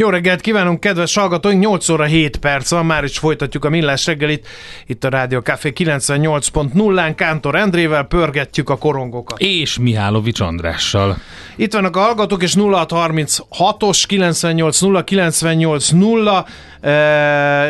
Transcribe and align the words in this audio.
Jó 0.00 0.08
reggelt 0.08 0.40
kívánunk, 0.40 0.80
kedves 0.80 1.14
hallgatóink! 1.14 1.60
8 1.62 1.88
óra 1.88 2.04
7 2.04 2.36
perc 2.36 2.70
van, 2.70 2.86
már 2.86 3.04
is 3.04 3.18
folytatjuk 3.18 3.64
a 3.64 3.68
Millás 3.68 4.06
reggelit. 4.06 4.48
Itt 4.86 5.04
a 5.04 5.08
Rádió 5.08 5.40
Café 5.40 5.72
98.0-án 5.76 7.12
Kántor 7.16 7.54
Endrével 7.54 8.02
pörgetjük 8.02 8.70
a 8.70 8.76
korongokat. 8.76 9.40
És 9.40 9.78
Mihálovics 9.78 10.40
Andrással. 10.40 11.16
Itt 11.56 11.72
vannak 11.72 11.96
a 11.96 12.00
hallgatók, 12.00 12.42
és 12.42 12.54
0636-os 12.56 14.02
98 14.06 15.04
98 15.04 15.88
0 15.88 16.46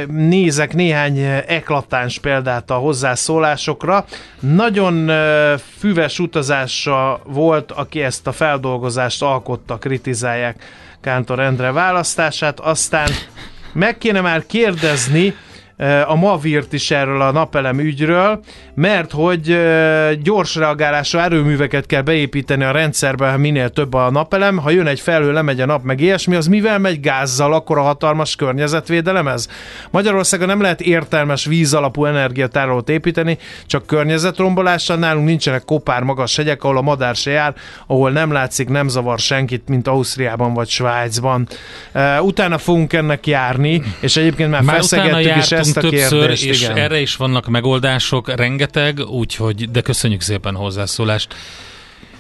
nézek 0.06 0.74
néhány 0.74 1.18
eklatáns 1.46 2.18
példát 2.18 2.70
a 2.70 2.74
hozzászólásokra. 2.74 4.04
Nagyon 4.40 5.10
füves 5.78 6.18
utazása 6.18 7.20
volt, 7.24 7.72
aki 7.72 8.02
ezt 8.02 8.26
a 8.26 8.32
feldolgozást 8.32 9.22
alkotta, 9.22 9.76
kritizálják 9.78 10.62
Kántor 11.00 11.40
Endre 11.40 11.72
választását, 11.72 12.60
aztán 12.60 13.10
meg 13.72 13.98
kéne 13.98 14.20
már 14.20 14.46
kérdezni, 14.46 15.36
a 16.06 16.14
Mavirt 16.14 16.72
is 16.72 16.90
erről 16.90 17.20
a 17.20 17.30
napelem 17.30 17.78
ügyről, 17.78 18.40
mert 18.74 19.12
hogy 19.12 19.58
gyors 20.22 20.54
reagálásra 20.54 21.22
erőműveket 21.22 21.86
kell 21.86 22.02
beépíteni 22.02 22.64
a 22.64 22.70
rendszerbe, 22.70 23.30
ha 23.30 23.36
minél 23.36 23.68
több 23.68 23.94
a 23.94 24.10
napelem. 24.10 24.56
Ha 24.56 24.70
jön 24.70 24.86
egy 24.86 25.00
felhő, 25.00 25.32
lemegy 25.32 25.60
a 25.60 25.66
nap, 25.66 25.82
meg 25.82 26.00
ilyesmi, 26.00 26.36
az 26.36 26.46
mivel 26.46 26.78
megy 26.78 27.00
gázzal, 27.00 27.52
akkor 27.52 27.78
a 27.78 27.82
hatalmas 27.82 28.36
környezetvédelem 28.36 29.28
ez? 29.28 29.48
Magyarországon 29.90 30.46
nem 30.46 30.60
lehet 30.60 30.80
értelmes 30.80 31.44
víz 31.44 31.74
alapú 31.74 32.04
energiatárolót 32.04 32.88
építeni, 32.88 33.38
csak 33.66 33.86
környezetrombolással. 33.86 34.96
Nálunk 34.96 35.26
nincsenek 35.26 35.64
kopár 35.64 36.02
magas 36.02 36.36
hegyek, 36.36 36.64
ahol 36.64 36.76
a 36.76 36.80
madár 36.80 37.14
se 37.14 37.30
jár, 37.30 37.54
ahol 37.86 38.10
nem 38.10 38.32
látszik, 38.32 38.68
nem 38.68 38.88
zavar 38.88 39.18
senkit, 39.18 39.68
mint 39.68 39.88
Ausztriában 39.88 40.54
vagy 40.54 40.68
Svájcban. 40.68 41.48
Utána 42.20 42.58
fogunk 42.58 42.92
ennek 42.92 43.26
járni, 43.26 43.82
és 44.00 44.16
egyébként 44.16 44.50
már, 44.50 44.62
már 44.62 44.76
feszegettük 44.76 45.36
is 45.36 45.52
ezt 45.52 45.69
a 45.76 45.80
többször, 45.80 46.18
kérdést. 46.18 46.44
És 46.44 46.62
igen. 46.62 46.76
erre 46.76 47.00
is 47.00 47.16
vannak 47.16 47.48
megoldások, 47.48 48.34
rengeteg, 48.34 48.98
úgyhogy, 48.98 49.70
de 49.70 49.80
köszönjük 49.80 50.20
szépen 50.20 50.54
a 50.54 50.58
hozzászólást. 50.58 51.34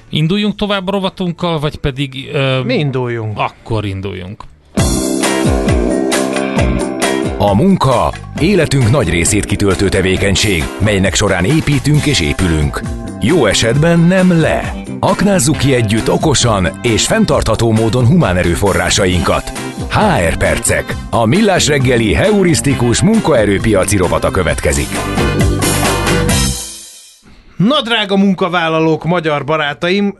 Induljunk 0.08 0.54
tovább 0.54 0.88
a 0.88 0.90
rovatunkkal, 0.90 1.58
vagy 1.58 1.76
pedig... 1.76 2.30
Uh, 2.32 2.64
Mi 2.64 2.74
induljunk. 2.74 3.38
Akkor 3.38 3.84
induljunk. 3.84 4.44
A 7.38 7.54
munka 7.54 8.12
életünk 8.40 8.90
nagy 8.90 9.08
részét 9.08 9.44
kitöltő 9.44 9.88
tevékenység, 9.88 10.64
melynek 10.80 11.14
során 11.14 11.44
építünk 11.44 12.06
és 12.06 12.20
épülünk. 12.20 12.80
Jó 13.20 13.46
esetben 13.46 14.00
nem 14.00 14.40
le. 14.40 14.79
Aknázzuk 15.02 15.56
ki 15.56 15.74
együtt 15.74 16.10
okosan 16.10 16.78
és 16.82 17.06
fenntartható 17.06 17.72
módon 17.72 18.06
humán 18.06 18.36
erőforrásainkat. 18.36 19.52
HR 19.88 20.36
Percek. 20.36 20.96
A 21.10 21.24
millás 21.24 21.66
reggeli 21.66 22.14
heurisztikus 22.14 23.02
munkaerőpiaci 23.02 23.96
rovata 23.96 24.30
következik. 24.30 24.88
Na, 27.60 27.80
drága 27.82 28.16
munkavállalók, 28.16 29.04
magyar 29.04 29.44
barátaim, 29.44 30.16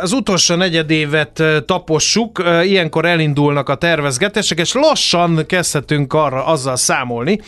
az 0.00 0.12
utolsó 0.12 0.54
negyedévet 0.54 1.42
tapossuk, 1.66 2.42
ilyenkor 2.62 3.04
elindulnak 3.04 3.68
a 3.68 3.74
tervezgetések, 3.74 4.58
és 4.58 4.72
lassan 4.72 5.46
kezdhetünk 5.46 6.12
arra 6.12 6.46
azzal 6.46 6.76
számolni, 6.76 7.40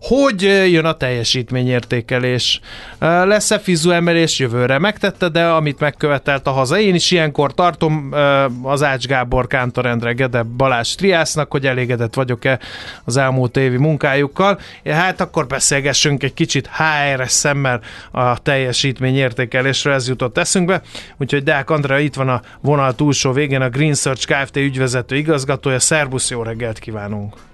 hogy 0.00 0.42
jön 0.70 0.84
a 0.84 0.92
teljesítményértékelés. 0.92 2.60
Lesz-e 2.98 3.58
fizu 3.58 3.90
emelés 3.90 4.38
jövőre? 4.38 4.78
Megtette, 4.78 5.28
de 5.28 5.44
amit 5.44 5.80
megkövetelt 5.80 6.46
a 6.46 6.50
haza. 6.50 6.78
Én 6.78 6.94
is 6.94 7.10
ilyenkor 7.10 7.54
tartom 7.54 8.14
az 8.62 8.82
Ács 8.82 9.06
Gábor, 9.06 9.46
Kántor 9.46 9.86
Endre, 9.86 10.12
Gede, 10.12 10.42
Balázs 10.42 10.94
Triásznak, 10.94 11.50
hogy 11.50 11.66
elégedett 11.66 12.14
vagyok-e 12.14 12.58
az 13.04 13.16
elmúlt 13.16 13.56
évi 13.56 13.76
munkájukkal. 13.76 14.58
Hát 14.84 15.20
akkor 15.20 15.46
beszélgessünk 15.46 16.22
egy 16.22 16.34
kicsit 16.34 16.70
HR-es 16.76 17.32
szemmel 17.32 17.80
a 18.10 18.42
teljesítményértékelésről, 18.82 19.92
ez 19.92 20.08
jutott 20.08 20.38
eszünkbe. 20.38 20.82
Úgyhogy 21.18 21.42
Deák 21.42 21.70
Andrea 21.70 21.98
itt 21.98 22.14
van 22.14 22.28
a 22.28 22.42
vonal 22.60 22.94
túlsó 22.94 23.32
végén, 23.32 23.60
a 23.60 23.68
Green 23.68 23.94
Search 23.94 24.26
Kft. 24.26 24.56
ügyvezető 24.56 25.16
igazgatója. 25.16 25.78
Szerbusz, 25.78 26.30
jó 26.30 26.42
reggelt 26.42 26.78
kívánunk! 26.78 27.51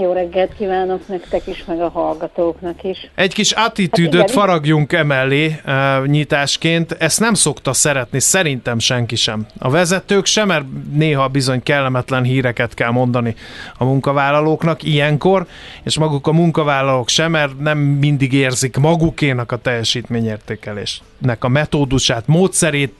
Jó 0.00 0.12
reggelt 0.12 0.54
kívánok 0.54 1.08
nektek 1.08 1.46
is, 1.46 1.64
meg 1.64 1.80
a 1.80 1.88
hallgatóknak 1.88 2.82
is. 2.82 3.10
Egy 3.14 3.34
kis 3.34 3.52
attitűdöt 3.52 4.20
hát 4.20 4.30
faragjunk 4.30 4.92
emellé 4.92 5.60
uh, 5.66 6.06
nyitásként. 6.06 6.92
Ezt 6.92 7.20
nem 7.20 7.34
szokta 7.34 7.72
szeretni, 7.72 8.20
szerintem 8.20 8.78
senki 8.78 9.16
sem. 9.16 9.46
A 9.58 9.70
vezetők 9.70 10.26
sem, 10.26 10.46
mert 10.46 10.64
néha 10.92 11.28
bizony 11.28 11.62
kellemetlen 11.62 12.22
híreket 12.22 12.74
kell 12.74 12.90
mondani 12.90 13.34
a 13.78 13.84
munkavállalóknak 13.84 14.82
ilyenkor, 14.82 15.46
és 15.82 15.98
maguk 15.98 16.26
a 16.26 16.32
munkavállalók 16.32 17.08
sem, 17.08 17.30
mert 17.30 17.58
nem 17.58 17.78
mindig 17.78 18.32
érzik 18.32 18.76
magukénak 18.76 19.52
a 19.52 19.56
teljesítményértékelésnek 19.56 21.44
a 21.44 21.48
metódusát, 21.48 22.26
módszerét, 22.26 22.94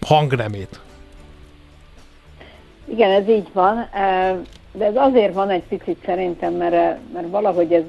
hangnemét. 0.00 0.80
Igen, 2.90 3.10
ez 3.10 3.28
így 3.28 3.48
van. 3.52 3.88
De 4.72 4.84
ez 4.84 4.96
azért 4.96 5.34
van 5.34 5.50
egy 5.50 5.62
picit 5.68 5.98
szerintem, 6.04 6.54
mert, 6.54 6.98
mert 7.12 7.30
valahogy 7.30 7.72
ez, 7.72 7.82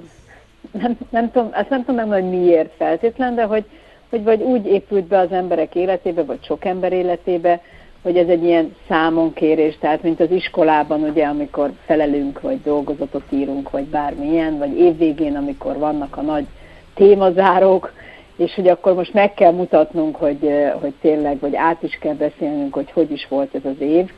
nem, 0.72 0.97
nem 1.09 1.31
tudom, 1.31 1.50
ezt 1.53 1.69
nem 1.69 1.85
tudom 1.85 2.09
meg, 2.09 2.22
hogy 2.22 2.29
miért 2.29 2.73
feltétlen, 2.78 3.35
de 3.35 3.44
hogy, 3.44 3.63
hogy 4.09 4.23
vagy 4.23 4.41
úgy 4.41 4.66
épült 4.66 5.06
be 5.06 5.17
az 5.17 5.31
emberek 5.31 5.75
életébe, 5.75 6.23
vagy 6.23 6.44
sok 6.44 6.66
ember 6.66 6.94
életébe, 6.94 7.62
hogy 8.01 8.17
ez 8.17 8.28
egy 8.28 8.44
ilyen 8.44 8.75
számonkérés, 8.88 9.78
tehát 9.78 10.03
mint 10.03 10.19
az 10.19 10.31
iskolában, 10.31 11.03
ugye, 11.03 11.25
amikor 11.25 11.72
felelünk, 11.85 12.41
vagy 12.41 12.62
dolgozatot 12.62 13.23
írunk, 13.29 13.69
vagy 13.69 13.85
bármilyen, 13.85 14.57
vagy 14.57 14.79
évvégén, 14.79 15.35
amikor 15.35 15.78
vannak 15.78 16.17
a 16.17 16.22
nagy 16.22 16.46
témazárók, 16.94 17.94
és 18.35 18.53
hogy 18.53 18.67
akkor 18.67 18.94
most 18.94 19.13
meg 19.13 19.34
kell 19.34 19.51
mutatnunk, 19.51 20.16
hogy, 20.16 20.50
hogy 20.81 20.94
tényleg, 21.01 21.40
vagy 21.40 21.56
át 21.56 21.84
is 21.84 21.97
kell 22.01 22.13
beszélnünk, 22.13 22.73
hogy 22.73 22.91
hogy 22.91 23.11
is 23.11 23.28
volt 23.28 23.56
ez 23.56 23.66
az 23.66 23.79
év, 23.79 24.11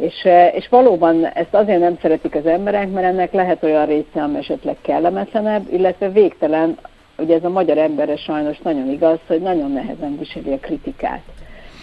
és, 0.00 0.24
eh, 0.24 0.54
és 0.54 0.68
valóban 0.68 1.26
ezt 1.26 1.54
azért 1.54 1.80
nem 1.80 1.98
szeretik 2.00 2.34
az 2.34 2.46
emberek, 2.46 2.90
mert 2.90 3.06
ennek 3.06 3.32
lehet 3.32 3.62
olyan 3.62 3.86
része, 3.86 4.22
ami 4.22 4.38
esetleg 4.38 4.76
kellemetlenebb, 4.80 5.72
illetve 5.72 6.08
végtelen, 6.08 6.78
ugye 7.18 7.34
ez 7.34 7.44
a 7.44 7.48
magyar 7.48 7.78
emberre 7.78 8.16
sajnos 8.16 8.58
nagyon 8.58 8.90
igaz, 8.90 9.18
hogy 9.26 9.40
nagyon 9.40 9.72
nehezen 9.72 10.18
viseli 10.18 10.52
a 10.52 10.58
kritikát. 10.58 11.22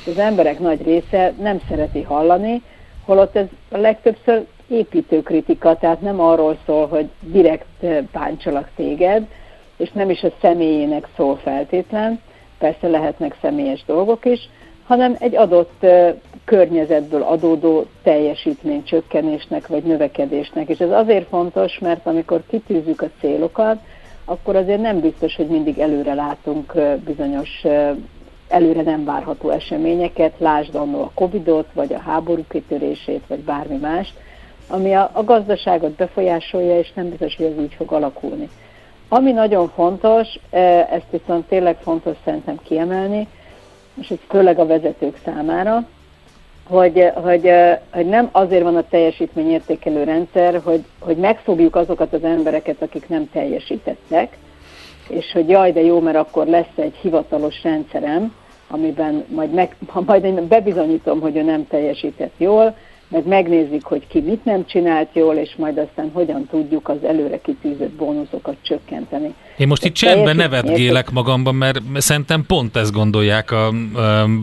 Az 0.05 0.17
emberek 0.17 0.59
nagy 0.59 0.83
része 0.83 1.33
nem 1.39 1.59
szereti 1.69 2.01
hallani, 2.01 2.61
holott 3.05 3.35
ez 3.35 3.45
a 3.71 3.77
legtöbbször 3.77 4.45
építő 4.67 5.21
kritika, 5.21 5.75
tehát 5.75 6.01
nem 6.01 6.19
arról 6.19 6.57
szól, 6.65 6.87
hogy 6.87 7.09
direkt 7.21 7.83
eh, 7.83 7.97
báncsolak 8.11 8.69
téged, 8.75 9.27
és 9.77 9.91
nem 9.91 10.09
is 10.09 10.23
a 10.23 10.31
személyének 10.41 11.07
szól 11.15 11.35
feltétlen, 11.35 12.19
persze 12.57 12.87
lehetnek 12.87 13.37
személyes 13.41 13.83
dolgok 13.85 14.25
is, 14.25 14.49
hanem 14.87 15.15
egy 15.19 15.35
adott 15.35 15.85
környezetből 16.45 17.21
adódó 17.21 17.85
teljesítmény 18.03 18.83
csökkenésnek 18.83 19.67
vagy 19.67 19.83
növekedésnek. 19.83 20.69
És 20.69 20.79
ez 20.79 20.91
azért 20.91 21.27
fontos, 21.27 21.79
mert 21.79 22.05
amikor 22.05 22.43
kitűzzük 22.49 23.01
a 23.01 23.09
célokat, 23.19 23.77
akkor 24.25 24.55
azért 24.55 24.81
nem 24.81 24.99
biztos, 24.99 25.35
hogy 25.35 25.47
mindig 25.47 25.79
előre 25.79 26.13
látunk 26.13 26.73
bizonyos 27.05 27.65
előre 28.47 28.81
nem 28.81 29.05
várható 29.05 29.49
eseményeket, 29.49 30.33
lásd 30.37 30.75
annó 30.75 31.01
a 31.01 31.11
Covidot, 31.13 31.67
vagy 31.73 31.93
a 31.93 31.99
háború 31.99 32.43
kitörését, 32.49 33.23
vagy 33.27 33.39
bármi 33.39 33.77
mást, 33.77 34.13
ami 34.67 34.93
a, 34.93 35.09
a 35.13 35.23
gazdaságot 35.23 35.91
befolyásolja, 35.91 36.79
és 36.79 36.93
nem 36.93 37.09
biztos, 37.09 37.35
hogy 37.35 37.45
ez 37.45 37.63
így 37.63 37.73
fog 37.73 37.91
alakulni. 37.91 38.49
Ami 39.09 39.31
nagyon 39.31 39.69
fontos, 39.69 40.27
ezt 40.89 41.09
viszont 41.09 41.47
tényleg 41.47 41.77
fontos 41.81 42.15
szerintem 42.23 42.59
kiemelni, 42.63 43.27
és 43.99 44.09
ez 44.09 44.17
főleg 44.29 44.59
a 44.59 44.65
vezetők 44.65 45.17
számára, 45.25 45.87
hogy, 46.67 47.11
hogy, 47.13 47.51
hogy 47.91 48.05
nem 48.05 48.29
azért 48.31 48.63
van 48.63 48.75
a 48.75 48.87
teljesítményértékelő 48.89 50.03
rendszer, 50.03 50.61
hogy, 50.63 50.83
hogy 50.99 51.17
megfogjuk 51.17 51.75
azokat 51.75 52.13
az 52.13 52.23
embereket, 52.23 52.81
akik 52.81 53.09
nem 53.09 53.29
teljesítettek, 53.31 54.37
és 55.09 55.31
hogy 55.31 55.49
jaj, 55.49 55.71
de 55.71 55.81
jó, 55.81 55.99
mert 55.99 56.17
akkor 56.17 56.47
lesz 56.47 56.75
egy 56.75 56.95
hivatalos 56.95 57.63
rendszerem, 57.63 58.33
amiben 58.67 59.25
majd, 59.27 59.53
meg, 59.53 59.75
majd 60.05 60.23
én 60.23 60.47
bebizonyítom, 60.47 61.19
hogy 61.19 61.35
ő 61.35 61.41
nem 61.41 61.67
teljesített 61.67 62.33
jól, 62.37 62.75
meg 63.09 63.27
megnézik, 63.27 63.83
hogy 63.83 64.07
ki 64.07 64.19
mit 64.19 64.45
nem 64.45 64.65
csinált 64.65 65.09
jól, 65.13 65.35
és 65.35 65.55
majd 65.55 65.77
aztán 65.77 66.11
hogyan 66.13 66.47
tudjuk 66.49 66.89
az 66.89 67.03
előre 67.03 67.41
kitűzött 67.41 67.91
bónuszokat 67.91 68.55
csökkenteni. 68.61 69.35
Én 69.57 69.67
most 69.67 69.85
itt 69.85 69.93
csendben 69.93 70.35
nevetgélek 70.35 71.11
magamban, 71.11 71.55
mert 71.55 71.81
szerintem 71.95 72.45
pont 72.45 72.77
ezt 72.77 72.91
gondolják 72.91 73.51
a, 73.51 73.67
a 73.67 73.73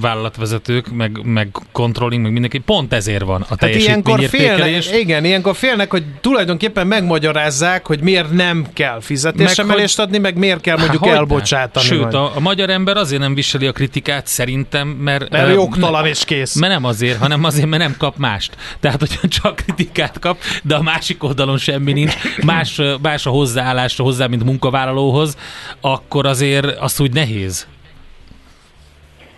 vállalatvezetők, 0.00 0.92
meg, 0.92 1.20
meg 1.22 1.48
controlling, 1.72 2.22
meg 2.22 2.32
mindenki, 2.32 2.58
pont 2.58 2.92
ezért 2.92 3.22
van 3.24 3.44
a 3.48 3.56
teljesítményértékelés. 3.56 4.86
Hát 4.86 4.98
igen, 4.98 5.24
ilyenkor 5.24 5.56
félnek, 5.56 5.90
hogy 5.90 6.04
tulajdonképpen 6.20 6.86
megmagyarázzák, 6.86 7.86
hogy 7.86 8.00
miért 8.00 8.32
nem 8.32 8.66
kell 8.72 9.00
fizetésemelést 9.00 9.98
adni, 9.98 10.18
meg 10.18 10.36
miért 10.36 10.60
kell 10.60 10.78
mondjuk 10.78 11.06
Há, 11.06 11.14
elbocsátani. 11.14 11.86
Sőt, 11.86 12.14
a, 12.14 12.36
a 12.36 12.40
magyar 12.40 12.70
ember 12.70 12.96
azért 12.96 13.20
nem 13.20 13.34
viseli 13.34 13.66
a 13.66 13.72
kritikát 13.72 14.26
szerintem, 14.26 14.88
mert... 14.88 15.30
Mert 15.30 15.46
uh, 15.46 15.52
jogtalan 15.52 16.06
és 16.06 16.24
kész. 16.24 16.54
Mert 16.54 16.72
nem 16.72 16.84
azért, 16.84 17.18
hanem 17.18 17.44
azért, 17.44 17.66
mert 17.66 17.82
nem 17.82 17.94
kap 17.98 18.16
mást. 18.16 18.56
Tehát, 18.80 18.98
hogyha 18.98 19.28
csak 19.28 19.56
kritikát 19.56 20.18
kap, 20.18 20.38
de 20.62 20.74
a 20.74 20.82
másik 20.82 21.24
oldalon 21.24 21.58
semmi 21.58 21.92
nincs, 21.92 22.14
más, 22.44 22.80
más 23.02 23.26
a 23.26 23.30
hozzáállásra 23.30 24.04
hozzá, 24.04 24.26
mint 24.26 24.44
munkavállaló 24.44 25.03
munkavállalóhoz, 25.04 25.36
akkor 25.80 26.26
azért 26.26 26.78
az 26.80 27.00
úgy 27.00 27.12
nehéz. 27.12 27.66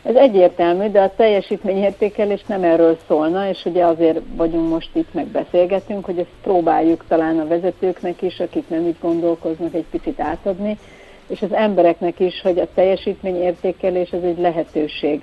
Ez 0.03 0.15
egyértelmű, 0.15 0.91
de 0.91 1.01
a 1.01 1.15
teljesítményértékelés 1.17 2.45
nem 2.47 2.63
erről 2.63 2.99
szólna, 3.09 3.49
és 3.49 3.65
ugye 3.65 3.85
azért 3.85 4.21
vagyunk 4.37 4.69
most 4.69 4.91
itt, 4.93 5.15
meg 5.15 5.27
beszélgetünk, 5.27 6.05
hogy 6.05 6.19
ezt 6.19 6.29
próbáljuk 6.43 7.05
talán 7.09 7.39
a 7.39 7.47
vezetőknek 7.47 8.23
is, 8.23 8.41
akik 8.41 8.69
nem 8.69 8.87
így 8.87 8.97
gondolkoznak, 9.01 9.75
egy 9.75 9.85
picit 9.91 10.21
átadni, 10.21 10.79
és 11.27 11.43
az 11.43 11.53
embereknek 11.53 12.21
is, 12.21 12.41
hogy 12.41 12.59
a 12.59 12.69
teljesítményértékelés 12.75 14.11
ez 14.11 14.23
egy 14.23 14.39
lehetőség. 14.39 15.21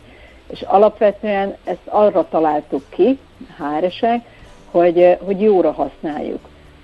És 0.48 0.62
alapvetően 0.62 1.56
ezt 1.64 1.86
arra 1.86 2.28
találtuk 2.30 2.84
ki, 2.90 3.20
HRS-ek, 3.58 4.22
hogy, 4.72 5.18
hogy 5.26 5.42
jóra 5.42 5.72
használjuk. 5.72 6.40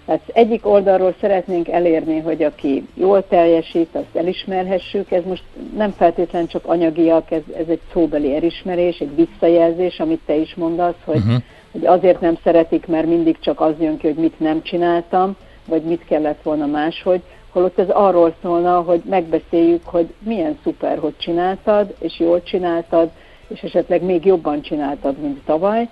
Tehát 0.09 0.29
egyik 0.33 0.67
oldalról 0.67 1.15
szeretnénk 1.19 1.67
elérni, 1.67 2.19
hogy 2.19 2.43
aki 2.43 2.87
jól 2.93 3.27
teljesít, 3.27 3.95
azt 3.95 4.15
elismerhessük. 4.15 5.11
Ez 5.11 5.23
most 5.25 5.43
nem 5.75 5.91
feltétlen 5.91 6.47
csak 6.47 6.65
anyagiak, 6.65 7.31
ez, 7.31 7.41
ez 7.57 7.67
egy 7.67 7.79
szóbeli 7.93 8.35
elismerés, 8.35 8.99
egy 8.99 9.15
visszajelzés, 9.15 9.99
amit 9.99 10.19
te 10.25 10.35
is 10.35 10.55
mondasz, 10.55 10.95
hogy, 11.05 11.15
uh-huh. 11.15 11.41
hogy 11.71 11.85
azért 11.85 12.21
nem 12.21 12.37
szeretik, 12.43 12.87
mert 12.87 13.07
mindig 13.07 13.39
csak 13.39 13.61
az 13.61 13.73
jön 13.79 13.97
ki, 13.97 14.07
hogy 14.07 14.15
mit 14.15 14.39
nem 14.39 14.61
csináltam, 14.61 15.35
vagy 15.67 15.81
mit 15.81 16.05
kellett 16.05 16.41
volna 16.43 16.65
máshogy, 16.65 17.21
holott 17.51 17.79
ez 17.79 17.89
arról 17.89 18.35
szólna, 18.41 18.81
hogy 18.81 19.01
megbeszéljük, 19.09 19.83
hogy 19.85 20.13
milyen 20.19 20.57
szuper, 20.63 20.97
hogy 20.97 21.17
csináltad, 21.17 21.95
és 21.99 22.19
jól 22.19 22.43
csináltad, 22.43 23.09
és 23.47 23.61
esetleg 23.61 24.03
még 24.03 24.25
jobban 24.25 24.61
csináltad, 24.61 25.17
mint 25.17 25.39
tavaly, 25.45 25.89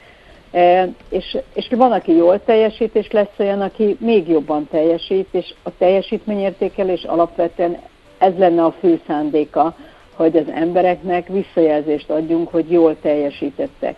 és, 1.09 1.38
és 1.53 1.67
van, 1.69 1.91
aki 1.91 2.15
jól 2.15 2.44
teljesít, 2.44 2.95
és 2.95 3.11
lesz 3.11 3.38
olyan, 3.38 3.61
aki 3.61 3.97
még 3.99 4.27
jobban 4.27 4.67
teljesít, 4.71 5.27
és 5.31 5.53
a 5.63 5.77
teljesítményértékelés 5.77 7.03
alapvetően 7.03 7.77
ez 8.17 8.33
lenne 8.38 8.63
a 8.63 8.75
fő 8.79 8.99
szándéka, 9.07 9.75
hogy 10.15 10.38
az 10.38 10.49
embereknek 10.53 11.27
visszajelzést 11.27 12.09
adjunk, 12.09 12.49
hogy 12.49 12.71
jól 12.71 12.99
teljesítettek. 13.01 13.95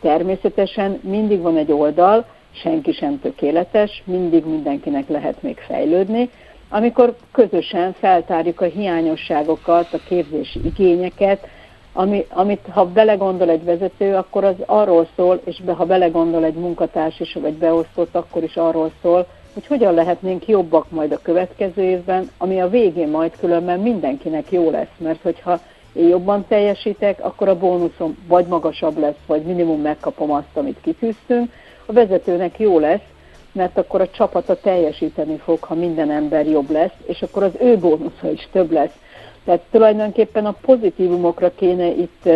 Természetesen 0.00 1.00
mindig 1.02 1.40
van 1.40 1.56
egy 1.56 1.72
oldal, 1.72 2.26
senki 2.52 2.92
sem 2.92 3.20
tökéletes, 3.20 4.02
mindig 4.06 4.44
mindenkinek 4.44 5.08
lehet 5.08 5.42
még 5.42 5.58
fejlődni, 5.58 6.30
amikor 6.68 7.16
közösen 7.32 7.92
feltárjuk 7.92 8.60
a 8.60 8.64
hiányosságokat, 8.64 9.92
a 9.92 9.98
képzési 10.08 10.60
igényeket, 10.64 11.46
ami, 11.92 12.26
amit 12.28 12.66
ha 12.70 12.86
belegondol 12.86 13.48
egy 13.48 13.64
vezető, 13.64 14.14
akkor 14.14 14.44
az 14.44 14.54
arról 14.66 15.08
szól, 15.16 15.40
és 15.44 15.60
be, 15.60 15.72
ha 15.72 15.84
belegondol 15.84 16.44
egy 16.44 16.54
munkatárs 16.54 17.20
is, 17.20 17.32
vagy 17.40 17.54
beosztott, 17.54 18.14
akkor 18.14 18.42
is 18.42 18.56
arról 18.56 18.92
szól, 19.02 19.26
hogy 19.54 19.66
hogyan 19.66 19.94
lehetnénk 19.94 20.48
jobbak 20.48 20.90
majd 20.90 21.12
a 21.12 21.22
következő 21.22 21.82
évben, 21.82 22.30
ami 22.38 22.60
a 22.60 22.68
végén 22.68 23.08
majd 23.08 23.32
különben 23.40 23.80
mindenkinek 23.80 24.52
jó 24.52 24.70
lesz, 24.70 24.94
mert 24.98 25.22
hogyha 25.22 25.60
én 25.92 26.08
jobban 26.08 26.44
teljesítek, 26.48 27.24
akkor 27.24 27.48
a 27.48 27.58
bónuszom 27.58 28.18
vagy 28.26 28.46
magasabb 28.46 28.98
lesz, 28.98 29.18
vagy 29.26 29.42
minimum 29.42 29.80
megkapom 29.80 30.30
azt, 30.30 30.54
amit 30.54 30.80
kitűztünk. 30.80 31.52
A 31.86 31.92
vezetőnek 31.92 32.58
jó 32.58 32.78
lesz, 32.78 33.06
mert 33.52 33.78
akkor 33.78 34.00
a 34.00 34.10
csapata 34.10 34.60
teljesíteni 34.60 35.36
fog, 35.36 35.62
ha 35.62 35.74
minden 35.74 36.10
ember 36.10 36.46
jobb 36.46 36.70
lesz, 36.70 36.94
és 37.06 37.22
akkor 37.22 37.42
az 37.42 37.52
ő 37.60 37.78
bónusza 37.78 38.30
is 38.30 38.48
több 38.52 38.70
lesz. 38.70 38.94
Tehát 39.44 39.60
tulajdonképpen 39.70 40.46
a 40.46 40.52
pozitívumokra 40.52 41.52
kéne 41.54 41.86
itt 41.86 42.28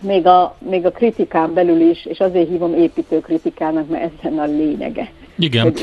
még 0.00 0.26
a, 0.26 0.56
még 0.58 0.86
a 0.86 0.90
kritikán 0.90 1.54
belül 1.54 1.80
is, 1.90 2.04
és 2.04 2.18
azért 2.18 2.48
hívom 2.48 2.74
építő 2.74 3.20
kritikának, 3.20 3.88
mert 3.88 4.02
ez 4.02 4.10
lenne 4.22 4.42
a 4.42 4.46
lényege. 4.46 5.10
Igen. 5.38 5.74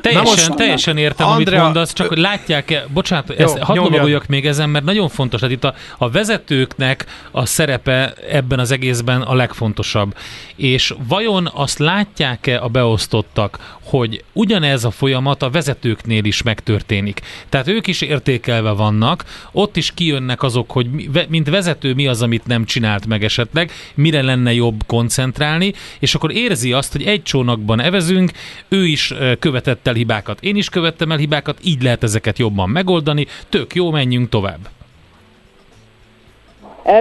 Teljesen, 0.00 0.56
teljesen 0.56 0.96
értem, 0.96 1.26
Andrea, 1.26 1.54
amit 1.54 1.64
mondasz, 1.64 1.92
csak 1.92 2.06
hogy 2.06 2.18
látják-e, 2.18 2.84
bocsánat, 2.92 3.28
jó, 3.28 3.44
ezt 3.44 3.58
hadd 3.58 3.76
dolgoljak 3.76 4.26
még 4.26 4.46
ezen, 4.46 4.68
mert 4.68 4.84
nagyon 4.84 5.08
fontos, 5.08 5.40
hát 5.40 5.50
itt 5.50 5.64
a, 5.64 5.74
a 5.98 6.10
vezetőknek 6.10 7.06
a 7.30 7.46
szerepe 7.46 8.12
ebben 8.30 8.58
az 8.58 8.70
egészben 8.70 9.22
a 9.22 9.34
legfontosabb. 9.34 10.14
És 10.56 10.94
vajon 11.08 11.50
azt 11.54 11.78
látják-e 11.78 12.62
a 12.62 12.68
beosztottak, 12.68 13.78
hogy 13.84 14.24
ugyanez 14.32 14.84
a 14.84 14.90
folyamat 14.90 15.42
a 15.42 15.50
vezetőknél 15.50 16.24
is 16.24 16.42
megtörténik. 16.42 17.20
Tehát 17.48 17.68
ők 17.68 17.86
is 17.86 18.00
értékelve 18.00 18.70
vannak, 18.70 19.24
ott 19.52 19.76
is 19.76 19.94
kijönnek 19.94 20.42
azok, 20.42 20.70
hogy 20.70 20.86
mint 21.28 21.48
vezető 21.48 21.94
mi 21.94 22.06
az, 22.06 22.22
amit 22.22 22.46
nem 22.46 22.64
csinált 22.64 23.06
meg 23.06 23.24
esetleg, 23.24 23.70
mire 23.94 24.22
lenne 24.22 24.52
jobb 24.52 24.80
koncentrálni, 24.86 25.72
és 25.98 26.14
akkor 26.14 26.32
érzi 26.32 26.72
azt, 26.72 26.92
hogy 26.92 27.02
egy 27.02 27.22
csónakban 27.22 27.80
evezünk, 27.80 28.30
ő 28.68 28.86
is 28.86 29.14
követett 29.38 29.86
el 29.86 29.94
hibákat, 29.94 30.40
én 30.40 30.56
is 30.56 30.68
követtem 30.68 31.10
el 31.10 31.18
hibákat, 31.18 31.58
így 31.64 31.82
lehet 31.82 32.02
ezeket 32.02 32.38
jobban 32.38 32.68
megoldani, 32.68 33.26
tök 33.48 33.74
jó, 33.74 33.90
menjünk 33.90 34.28
tovább. 34.28 34.68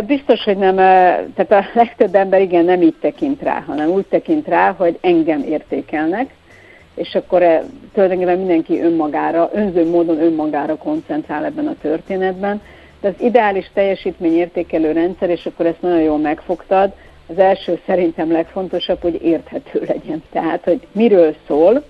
Biztos, 0.07 0.43
hogy 0.43 0.57
nem, 0.57 0.75
tehát 0.75 1.51
a 1.51 1.65
legtöbb 1.73 2.15
ember 2.15 2.41
igen 2.41 2.65
nem 2.65 2.81
így 2.81 2.95
tekint 3.01 3.41
rá, 3.41 3.63
hanem 3.67 3.89
úgy 3.89 4.05
tekint 4.05 4.47
rá, 4.47 4.71
hogy 4.71 4.97
engem 5.01 5.43
értékelnek, 5.43 6.33
és 7.01 7.15
akkor 7.15 7.41
e, 7.41 7.63
tulajdonképpen 7.93 8.37
mindenki 8.37 8.81
önmagára, 8.81 9.49
önző 9.53 9.89
módon 9.89 10.21
önmagára 10.21 10.75
koncentrál 10.75 11.45
ebben 11.45 11.67
a 11.67 11.75
történetben. 11.81 12.61
De 13.01 13.07
az 13.07 13.13
ideális 13.17 13.71
teljesítményértékelő 13.73 14.91
rendszer, 14.91 15.29
és 15.29 15.45
akkor 15.45 15.65
ezt 15.65 15.81
nagyon 15.81 16.01
jól 16.01 16.17
megfogtad, 16.17 16.91
az 17.27 17.37
első 17.39 17.79
szerintem 17.85 18.31
legfontosabb, 18.31 19.01
hogy 19.01 19.23
érthető 19.23 19.83
legyen. 19.87 20.23
Tehát, 20.31 20.63
hogy 20.63 20.87
miről 20.91 21.35
szól, 21.47 21.83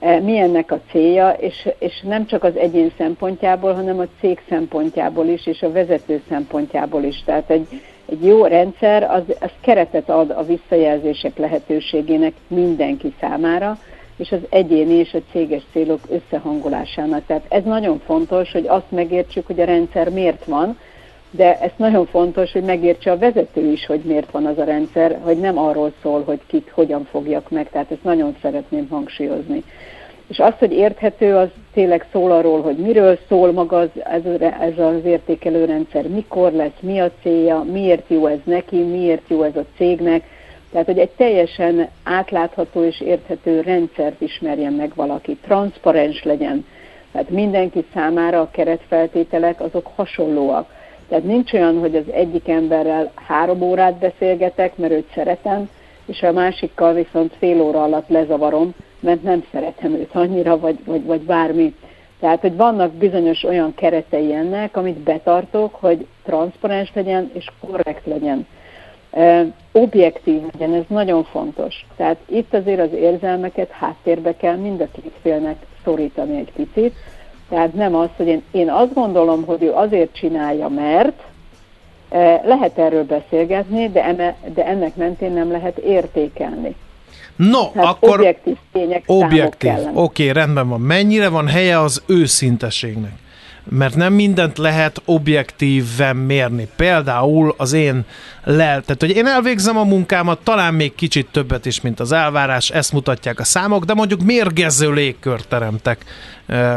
e, 0.00 0.20
mi 0.20 0.38
ennek 0.38 0.72
a 0.72 0.80
célja, 0.90 1.30
és, 1.30 1.68
és 1.78 2.00
nem 2.00 2.26
csak 2.26 2.44
az 2.44 2.56
egyén 2.56 2.92
szempontjából, 2.98 3.72
hanem 3.72 3.98
a 3.98 4.06
cég 4.20 4.40
szempontjából 4.48 5.26
is, 5.26 5.46
és 5.46 5.62
a 5.62 5.72
vezető 5.72 6.22
szempontjából 6.28 7.02
is. 7.02 7.22
Tehát 7.24 7.50
egy, 7.50 7.66
egy 8.06 8.24
jó 8.24 8.44
rendszer 8.44 9.02
az, 9.02 9.22
az 9.40 9.50
keretet 9.60 10.08
ad 10.08 10.30
a 10.30 10.42
visszajelzések 10.42 11.36
lehetőségének 11.36 12.32
mindenki 12.48 13.14
számára, 13.20 13.78
és 14.16 14.32
az 14.32 14.40
egyéni 14.48 14.94
és 14.94 15.14
a 15.14 15.18
céges 15.32 15.62
célok 15.72 16.00
összehangolásának. 16.08 17.26
Tehát 17.26 17.44
ez 17.48 17.64
nagyon 17.64 17.98
fontos, 17.98 18.52
hogy 18.52 18.66
azt 18.66 18.90
megértsük, 18.90 19.46
hogy 19.46 19.60
a 19.60 19.64
rendszer 19.64 20.08
miért 20.08 20.44
van, 20.44 20.78
de 21.30 21.60
ez 21.60 21.70
nagyon 21.76 22.06
fontos, 22.06 22.52
hogy 22.52 22.62
megértse 22.62 23.10
a 23.10 23.18
vezető 23.18 23.72
is, 23.72 23.86
hogy 23.86 24.00
miért 24.00 24.30
van 24.30 24.46
az 24.46 24.58
a 24.58 24.64
rendszer, 24.64 25.18
hogy 25.22 25.38
nem 25.38 25.58
arról 25.58 25.92
szól, 26.02 26.22
hogy 26.24 26.40
kit 26.46 26.70
hogyan 26.74 27.04
fogjak 27.10 27.50
meg, 27.50 27.70
tehát 27.70 27.90
ezt 27.90 28.04
nagyon 28.04 28.36
szeretném 28.42 28.88
hangsúlyozni. 28.88 29.62
És 30.28 30.38
az, 30.38 30.52
hogy 30.58 30.72
érthető, 30.72 31.34
az 31.34 31.48
tényleg 31.72 32.06
szól 32.12 32.32
arról, 32.32 32.62
hogy 32.62 32.76
miről 32.76 33.18
szól 33.28 33.52
maga 33.52 33.78
az, 33.78 33.88
ez, 34.04 34.24
ez 34.60 34.78
az 34.78 35.04
értékelőrendszer, 35.04 36.08
mikor 36.08 36.52
lesz, 36.52 36.80
mi 36.80 37.00
a 37.00 37.10
célja, 37.22 37.64
miért 37.72 38.04
jó 38.08 38.26
ez 38.26 38.38
neki, 38.44 38.76
miért 38.76 39.28
jó 39.28 39.42
ez 39.42 39.56
a 39.56 39.64
cégnek, 39.76 40.24
tehát, 40.76 40.90
hogy 40.90 41.00
egy 41.00 41.10
teljesen 41.16 41.88
átlátható 42.04 42.84
és 42.84 43.00
érthető 43.00 43.60
rendszert 43.60 44.20
ismerjen 44.20 44.72
meg 44.72 44.92
valaki, 44.94 45.36
transzparens 45.42 46.22
legyen. 46.22 46.66
Tehát 47.12 47.30
mindenki 47.30 47.84
számára 47.94 48.40
a 48.40 48.50
keretfeltételek 48.50 49.60
azok 49.60 49.90
hasonlóak. 49.94 50.68
Tehát 51.08 51.24
nincs 51.24 51.52
olyan, 51.52 51.78
hogy 51.78 51.96
az 51.96 52.04
egyik 52.12 52.48
emberrel 52.48 53.12
három 53.14 53.62
órát 53.62 53.98
beszélgetek, 53.98 54.76
mert 54.76 54.92
őt 54.92 55.10
szeretem, 55.14 55.68
és 56.06 56.22
a 56.22 56.32
másikkal 56.32 56.94
viszont 56.94 57.34
fél 57.38 57.60
óra 57.60 57.82
alatt 57.82 58.08
lezavarom, 58.08 58.74
mert 59.00 59.22
nem 59.22 59.44
szeretem 59.52 59.92
őt 59.92 60.14
annyira, 60.14 60.58
vagy, 60.58 60.78
vagy, 60.84 61.04
vagy 61.04 61.20
bármi. 61.20 61.74
Tehát, 62.20 62.40
hogy 62.40 62.56
vannak 62.56 62.92
bizonyos 62.92 63.44
olyan 63.44 63.74
keretei 63.74 64.32
ennek, 64.32 64.76
amit 64.76 64.98
betartok, 64.98 65.74
hogy 65.74 66.06
transzparens 66.24 66.90
legyen 66.94 67.30
és 67.34 67.46
korrekt 67.60 68.06
legyen 68.06 68.46
objektív 69.72 70.42
legyen, 70.52 70.74
ez 70.74 70.84
nagyon 70.88 71.24
fontos. 71.24 71.86
Tehát 71.96 72.16
itt 72.26 72.54
azért 72.54 72.80
az 72.80 72.92
érzelmeket 72.92 73.70
háttérbe 73.70 74.36
kell 74.36 74.56
mind 74.56 74.80
a 74.80 74.88
két 75.02 75.12
félnek 75.22 75.56
szorítani 75.84 76.36
egy 76.36 76.52
picit. 76.52 76.94
Tehát 77.48 77.74
nem 77.74 77.94
az, 77.94 78.08
hogy 78.16 78.26
én, 78.26 78.42
én 78.50 78.70
azt 78.70 78.94
gondolom, 78.94 79.44
hogy 79.44 79.62
ő 79.62 79.72
azért 79.72 80.14
csinálja, 80.14 80.68
mert, 80.68 81.22
Lehet 82.44 82.78
erről 82.78 83.04
beszélgetni, 83.04 83.90
de, 83.90 84.04
eme, 84.04 84.36
de 84.54 84.66
ennek 84.66 84.96
mentén 84.96 85.32
nem 85.32 85.50
lehet 85.50 85.78
értékelni. 85.78 86.74
No, 87.36 87.70
Tehát 87.72 87.88
akkor 87.88 88.18
objektív 88.18 88.56
tények, 88.72 89.02
objektív. 89.06 89.72
Oké, 89.72 89.88
okay, 89.92 90.32
rendben 90.32 90.68
van. 90.68 90.80
Mennyire 90.80 91.28
van 91.28 91.46
helye 91.46 91.80
az 91.80 92.02
őszinteségnek? 92.06 93.12
Mert 93.68 93.94
nem 93.94 94.12
mindent 94.12 94.58
lehet 94.58 95.02
objektíven 95.04 96.16
mérni. 96.16 96.68
Például 96.76 97.54
az 97.56 97.72
én 97.72 98.04
lel, 98.44 98.82
tehát 98.82 99.00
hogy 99.00 99.10
én 99.10 99.26
elvégzem 99.26 99.76
a 99.76 99.84
munkámat, 99.84 100.38
talán 100.42 100.74
még 100.74 100.94
kicsit 100.94 101.28
többet 101.30 101.66
is, 101.66 101.80
mint 101.80 102.00
az 102.00 102.12
elvárás, 102.12 102.70
ezt 102.70 102.92
mutatják 102.92 103.40
a 103.40 103.44
számok, 103.44 103.84
de 103.84 103.94
mondjuk 103.94 104.22
mérgező 104.22 104.92
légkört 104.92 105.48
teremtek 105.48 106.04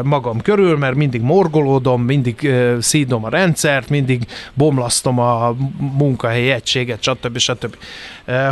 magam 0.04 0.42
körül, 0.42 0.78
mert 0.78 0.96
mindig 0.96 1.22
morgolódom, 1.22 2.02
mindig 2.02 2.52
szídom 2.80 3.24
a 3.26 3.30
rendszert, 3.30 3.90
mindig 3.90 4.26
bomlasztom 4.54 5.20
a 5.20 5.56
munkahelyi 5.78 6.50
egységet, 6.50 7.04
stb. 7.04 7.38
stb. 7.38 7.76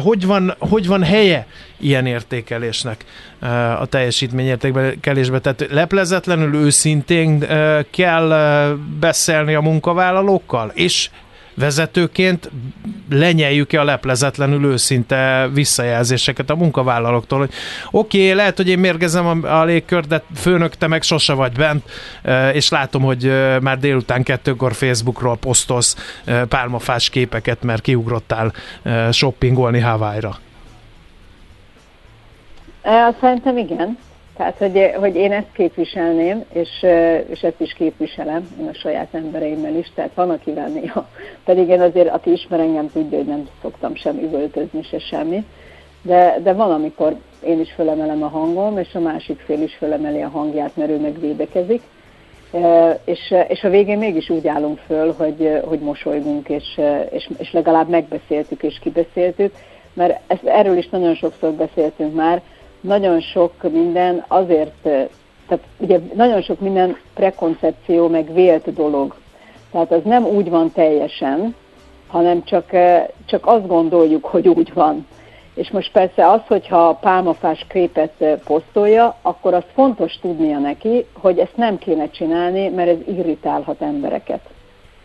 Hogy 0.04 0.26
van, 0.26 0.56
hogy 0.60 0.88
van 0.88 1.04
helye 1.04 1.48
ilyen 1.80 2.06
értékelésnek 2.06 3.06
a 3.80 3.86
teljesítményértékelésbe? 3.86 5.40
Tehát 5.40 5.68
leplezetlenül 5.70 6.56
őszintén 6.56 7.46
kell 7.92 8.30
beszélni 9.00 9.54
a 9.54 9.62
munkavállalókkal, 9.62 10.72
és 10.74 11.10
vezetőként 11.58 12.52
lenyeljük-e 13.10 13.80
a 13.80 13.84
leplezetlenül 13.84 14.66
őszinte 14.66 15.50
visszajelzéseket 15.54 16.50
a 16.50 16.56
munkavállalóktól, 16.56 17.40
hogy 17.40 17.52
oké, 17.92 18.24
okay, 18.24 18.34
lehet, 18.34 18.58
hogy 18.58 18.70
én 18.70 18.80
mérgezem 18.80 19.26
a, 19.26 19.60
a 19.60 19.64
légkör, 19.64 20.06
de 20.06 20.24
főnök, 20.36 20.76
te 20.76 20.88
meg 20.88 21.02
sose 21.02 21.34
vagy 21.34 21.52
bent, 21.52 21.84
és 22.54 22.70
látom, 22.70 23.02
hogy 23.02 23.32
már 23.62 23.80
délután 23.80 24.24
kettőkor 24.24 24.74
Facebookról 24.74 25.38
posztolsz 25.38 26.22
pálmafás 26.50 27.10
képeket, 27.10 27.64
mert 27.64 27.82
kiugrottál 27.82 28.54
shoppingolni 29.12 29.80
Hawaii-ra. 29.80 30.38
Szerintem 33.20 33.58
igen. 33.58 33.98
Tehát, 34.38 34.58
hogy, 34.58 34.92
hogy 35.00 35.16
én 35.16 35.32
ezt 35.32 35.52
képviselném, 35.54 36.44
és, 36.54 36.70
és 37.28 37.44
ezt 37.44 37.62
is 37.62 37.74
képviselem, 37.74 38.48
én 38.60 38.68
a 38.68 38.74
saját 38.74 39.08
embereimmel 39.12 39.76
is, 39.76 39.92
tehát 39.96 40.12
van, 40.14 40.30
akivel 40.30 40.68
néha. 40.68 41.08
Pedig 41.46 41.68
én 41.68 41.82
azért, 41.82 42.10
aki 42.10 42.32
ismer 42.32 42.60
engem, 42.60 42.90
tudja, 42.92 43.18
hogy 43.18 43.28
nem 43.28 43.48
szoktam 43.62 43.96
sem 43.96 44.18
üvöltözni, 44.18 44.84
se 44.84 45.00
semmi. 45.00 45.46
De, 46.02 46.40
de 46.44 46.54
van, 46.54 46.72
amikor 46.72 47.16
én 47.44 47.60
is 47.60 47.72
fölemelem 47.72 48.24
a 48.24 48.28
hangom, 48.28 48.78
és 48.78 48.96
a 48.96 49.00
másik 49.00 49.40
fél 49.40 49.62
is 49.62 49.76
fölemeli 49.76 50.22
a 50.22 50.30
hangját, 50.30 50.76
mert 50.76 50.90
ő 50.90 51.00
meg 51.00 51.20
védekezik. 51.20 51.82
És, 53.04 53.34
és 53.48 53.64
a 53.64 53.70
végén 53.70 53.98
mégis 53.98 54.30
úgy 54.30 54.48
állunk 54.48 54.80
föl, 54.80 55.14
hogy, 55.18 55.62
hogy 55.66 55.80
mosolygunk, 55.80 56.50
és, 56.50 56.80
és, 57.10 57.30
és 57.38 57.52
legalább 57.52 57.90
megbeszéltük 57.90 58.64
és 58.64 58.80
kibeszéltük, 58.80 59.54
mert 59.94 60.20
ezt, 60.28 60.44
erről 60.44 60.78
is 60.78 60.90
nagyon 60.90 61.16
sokszor 61.16 61.52
beszéltünk 61.52 62.16
már, 62.16 62.42
nagyon 62.82 63.22
sok 63.22 63.72
minden 63.72 64.24
azért, 64.28 64.82
tehát 65.48 65.64
ugye 65.78 66.00
nagyon 66.14 66.42
sok 66.42 66.60
minden 66.60 66.98
prekoncepció, 67.14 68.08
meg 68.08 68.34
vélt 68.34 68.74
dolog. 68.74 69.16
Tehát 69.72 69.92
az 69.92 70.02
nem 70.04 70.26
úgy 70.26 70.50
van 70.50 70.72
teljesen, 70.72 71.56
hanem 72.08 72.44
csak, 72.44 72.72
csak 73.26 73.46
azt 73.46 73.68
gondoljuk, 73.68 74.26
hogy 74.26 74.48
úgy 74.48 74.74
van. 74.74 75.08
És 75.54 75.70
most 75.70 75.92
persze 75.92 76.30
az, 76.30 76.42
hogyha 76.48 76.88
a 76.88 76.94
pálmafás 76.94 77.66
képet 77.70 78.26
posztolja, 78.46 79.18
akkor 79.22 79.54
az 79.54 79.64
fontos 79.74 80.20
tudnia 80.22 80.60
neki, 80.60 81.06
hogy 81.14 81.40
ezt 81.40 81.56
nem 81.58 81.78
kéne 81.78 82.10
csinálni, 82.10 82.68
mert 82.68 82.90
ez 82.90 83.16
irritálhat 83.16 83.82
embereket. 83.82 84.40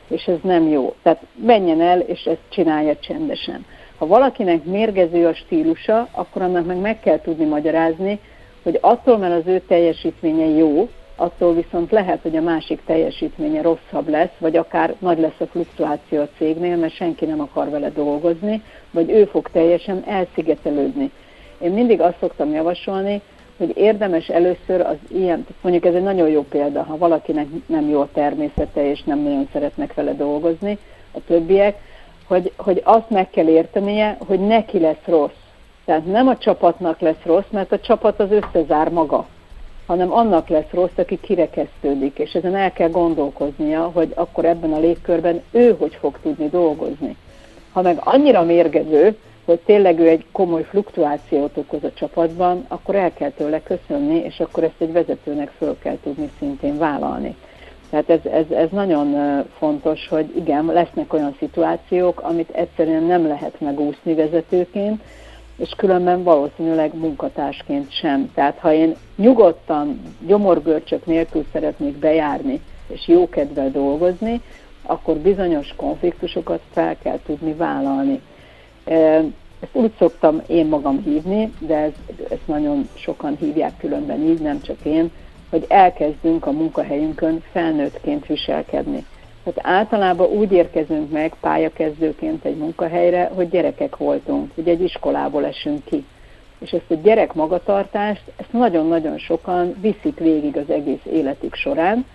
És 0.08 0.24
ez 0.24 0.38
nem 0.42 0.68
jó. 0.68 0.94
Tehát 1.02 1.22
menjen 1.34 1.80
el, 1.80 2.00
és 2.00 2.24
ezt 2.24 2.40
csinálja 2.48 2.96
csendesen. 2.96 3.66
Ha 3.98 4.06
valakinek 4.06 4.64
mérgező 4.64 5.26
a 5.26 5.34
stílusa, 5.34 6.08
akkor 6.12 6.42
annak 6.42 6.66
meg 6.66 6.76
meg 6.76 7.00
kell 7.00 7.20
tudni 7.20 7.44
magyarázni, 7.44 8.20
hogy 8.62 8.78
attól, 8.80 9.18
mert 9.18 9.40
az 9.40 9.46
ő 9.46 9.60
teljesítménye 9.60 10.46
jó, 10.46 10.88
attól 11.16 11.54
viszont 11.54 11.90
lehet, 11.90 12.22
hogy 12.22 12.36
a 12.36 12.40
másik 12.40 12.80
teljesítménye 12.86 13.62
rosszabb 13.62 14.08
lesz, 14.08 14.36
vagy 14.38 14.56
akár 14.56 14.94
nagy 14.98 15.18
lesz 15.18 15.40
a 15.40 15.46
fluktuáció 15.46 16.20
a 16.20 16.28
cégnél, 16.36 16.76
mert 16.76 16.94
senki 16.94 17.24
nem 17.24 17.40
akar 17.40 17.70
vele 17.70 17.90
dolgozni, 17.90 18.62
vagy 18.90 19.10
ő 19.10 19.24
fog 19.24 19.48
teljesen 19.52 20.02
elszigetelődni. 20.06 21.10
Én 21.58 21.70
mindig 21.70 22.00
azt 22.00 22.18
szoktam 22.20 22.52
javasolni, 22.52 23.20
hogy 23.56 23.72
érdemes 23.76 24.28
először 24.28 24.80
az 24.80 24.96
ilyen, 25.08 25.46
mondjuk 25.60 25.84
ez 25.84 25.94
egy 25.94 26.02
nagyon 26.02 26.28
jó 26.28 26.42
példa, 26.42 26.82
ha 26.82 26.98
valakinek 26.98 27.46
nem 27.66 27.88
jó 27.88 28.00
a 28.00 28.08
természete, 28.12 28.90
és 28.90 29.02
nem 29.02 29.18
nagyon 29.18 29.48
szeretnek 29.52 29.94
vele 29.94 30.14
dolgozni, 30.14 30.78
a 31.12 31.18
többiek, 31.26 31.78
hogy, 32.32 32.52
hogy 32.56 32.80
azt 32.84 33.10
meg 33.10 33.30
kell 33.30 33.48
értenie, 33.48 34.16
hogy 34.26 34.40
neki 34.40 34.78
lesz 34.78 35.04
rossz. 35.04 35.40
Tehát 35.84 36.06
nem 36.06 36.28
a 36.28 36.38
csapatnak 36.38 37.00
lesz 37.00 37.22
rossz, 37.24 37.50
mert 37.50 37.72
a 37.72 37.80
csapat 37.80 38.20
az 38.20 38.28
összezár 38.30 38.88
maga, 38.88 39.26
hanem 39.86 40.12
annak 40.12 40.48
lesz 40.48 40.70
rossz, 40.70 40.96
aki 40.96 41.20
kirekesztődik, 41.20 42.18
és 42.18 42.32
ezen 42.32 42.54
el 42.54 42.72
kell 42.72 42.90
gondolkoznia, 42.90 43.90
hogy 43.94 44.12
akkor 44.14 44.44
ebben 44.44 44.72
a 44.72 44.78
légkörben 44.78 45.42
ő 45.50 45.76
hogy 45.78 45.96
fog 46.00 46.18
tudni 46.22 46.48
dolgozni. 46.48 47.16
Ha 47.72 47.82
meg 47.82 47.98
annyira 48.00 48.42
mérgező, 48.42 49.16
hogy 49.44 49.58
tényleg 49.58 49.98
ő 49.98 50.08
egy 50.08 50.24
komoly 50.32 50.62
fluktuációt 50.62 51.56
okoz 51.56 51.84
a 51.84 51.92
csapatban, 51.94 52.64
akkor 52.68 52.94
el 52.94 53.12
kell 53.12 53.30
tőle 53.30 53.62
köszönni, 53.62 54.16
és 54.16 54.40
akkor 54.40 54.64
ezt 54.64 54.80
egy 54.80 54.92
vezetőnek 54.92 55.50
föl 55.58 55.78
kell 55.78 55.96
tudni 56.02 56.30
szintén 56.38 56.78
vállalni. 56.78 57.36
Tehát 57.92 58.10
ez, 58.10 58.32
ez, 58.32 58.50
ez 58.50 58.68
nagyon 58.70 59.42
fontos, 59.58 60.08
hogy 60.08 60.36
igen, 60.36 60.64
lesznek 60.64 61.12
olyan 61.12 61.36
szituációk, 61.38 62.20
amit 62.20 62.50
egyszerűen 62.50 63.02
nem 63.02 63.26
lehet 63.26 63.60
megúszni 63.60 64.14
vezetőként, 64.14 65.02
és 65.56 65.68
különben 65.76 66.22
valószínűleg 66.22 66.94
munkatársként 66.94 67.92
sem. 67.92 68.30
Tehát 68.34 68.58
ha 68.58 68.72
én 68.72 68.96
nyugodtan, 69.16 70.02
gyomorgörcsök 70.26 71.06
nélkül 71.06 71.44
szeretnék 71.52 71.96
bejárni, 71.96 72.60
és 72.86 73.08
jókedvel 73.08 73.70
dolgozni, 73.70 74.40
akkor 74.82 75.16
bizonyos 75.16 75.74
konfliktusokat 75.76 76.60
fel 76.70 76.96
kell 77.02 77.18
tudni 77.26 77.52
vállalni. 77.52 78.20
Ezt 79.60 79.72
úgy 79.72 79.92
szoktam 79.98 80.42
én 80.46 80.66
magam 80.66 81.02
hívni, 81.02 81.52
de 81.58 81.76
ez, 81.76 81.92
ezt 82.30 82.46
nagyon 82.46 82.88
sokan 82.94 83.36
hívják 83.40 83.72
különben 83.78 84.22
így, 84.22 84.40
nem 84.40 84.60
csak 84.60 84.76
én, 84.82 85.10
hogy 85.52 85.64
elkezdünk 85.68 86.46
a 86.46 86.50
munkahelyünkön 86.50 87.42
felnőttként 87.52 88.26
viselkedni. 88.26 89.06
Tehát 89.44 89.72
általában 89.78 90.30
úgy 90.30 90.52
érkezünk 90.52 91.10
meg 91.10 91.34
pályakezdőként 91.40 92.44
egy 92.44 92.56
munkahelyre, 92.56 93.30
hogy 93.34 93.48
gyerekek 93.48 93.96
voltunk, 93.96 94.50
hogy 94.54 94.68
egy 94.68 94.82
iskolából 94.82 95.44
esünk 95.44 95.84
ki. 95.84 96.04
És 96.58 96.70
ezt 96.70 96.90
a 96.90 96.94
gyerek 96.94 97.34
magatartást, 97.34 98.22
ezt 98.36 98.52
nagyon-nagyon 98.52 99.18
sokan 99.18 99.74
viszik 99.80 100.18
végig 100.18 100.56
az 100.56 100.70
egész 100.70 101.04
életük 101.12 101.54
során, 101.54 102.06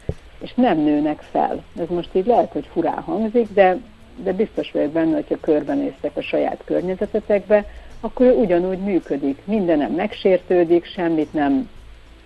és 0.41 0.53
nem 0.53 0.77
nőnek 0.77 1.21
fel. 1.31 1.63
Ez 1.79 1.87
most 1.89 2.09
így 2.13 2.25
lehet, 2.25 2.51
hogy 2.51 2.69
furá 2.71 3.01
hangzik, 3.05 3.47
de, 3.53 3.77
de 4.23 4.33
biztos 4.33 4.71
vagyok 4.71 4.91
benne, 4.91 5.13
hogyha 5.13 5.37
körbenéztek 5.39 6.17
a 6.17 6.21
saját 6.21 6.61
környezetetekbe, 6.65 7.65
akkor 7.99 8.25
ő 8.25 8.33
ugyanúgy 8.33 8.79
működik. 8.79 9.41
Mindenem 9.45 9.91
megsértődik, 9.91 10.85
semmit 10.85 11.33
nem 11.33 11.69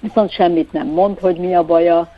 viszont 0.02 0.32
semmit 0.32 0.72
nem 0.72 0.88
mond, 0.88 1.20
hogy 1.20 1.38
mi 1.38 1.56
a 1.56 1.66
baja. 1.66 2.12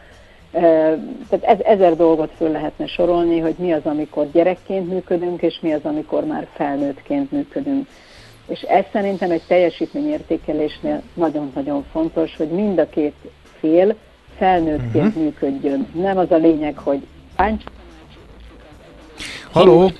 Tehát 1.30 1.42
ez, 1.42 1.58
ezer 1.60 1.96
dolgot 1.96 2.32
föl 2.38 2.52
lehetne 2.52 2.88
sorolni, 2.88 3.40
hogy 3.40 3.56
mi 3.58 3.74
az, 3.74 3.82
amikor 3.84 4.32
gyerekként 4.32 4.90
működünk, 4.90 5.42
és 5.42 5.60
mi 5.62 5.74
az, 5.74 5.82
amikor 5.84 6.25
már 6.25 6.48
felnőttként 6.54 7.32
működünk. 7.32 7.88
És 8.48 8.62
ez 8.62 8.84
szerintem 8.92 9.32
egy 9.32 9.42
teljesítményértékelésnél 9.48 11.02
nagyon-nagyon 11.13 11.86
fontos, 11.92 12.36
hogy 12.38 12.48
mind 12.48 12.80
a 12.80 12.90
két 12.90 13.16
fél 13.60 13.96
felnőttként 14.38 15.06
uh-huh. 15.06 15.24
működjön. 15.24 15.88
Nem 15.94 16.18
az 16.18 16.32
a 16.32 16.36
lényeg, 16.36 16.78
hogy 16.78 17.02
páncs. 17.36 17.63
Haló! 19.52 19.92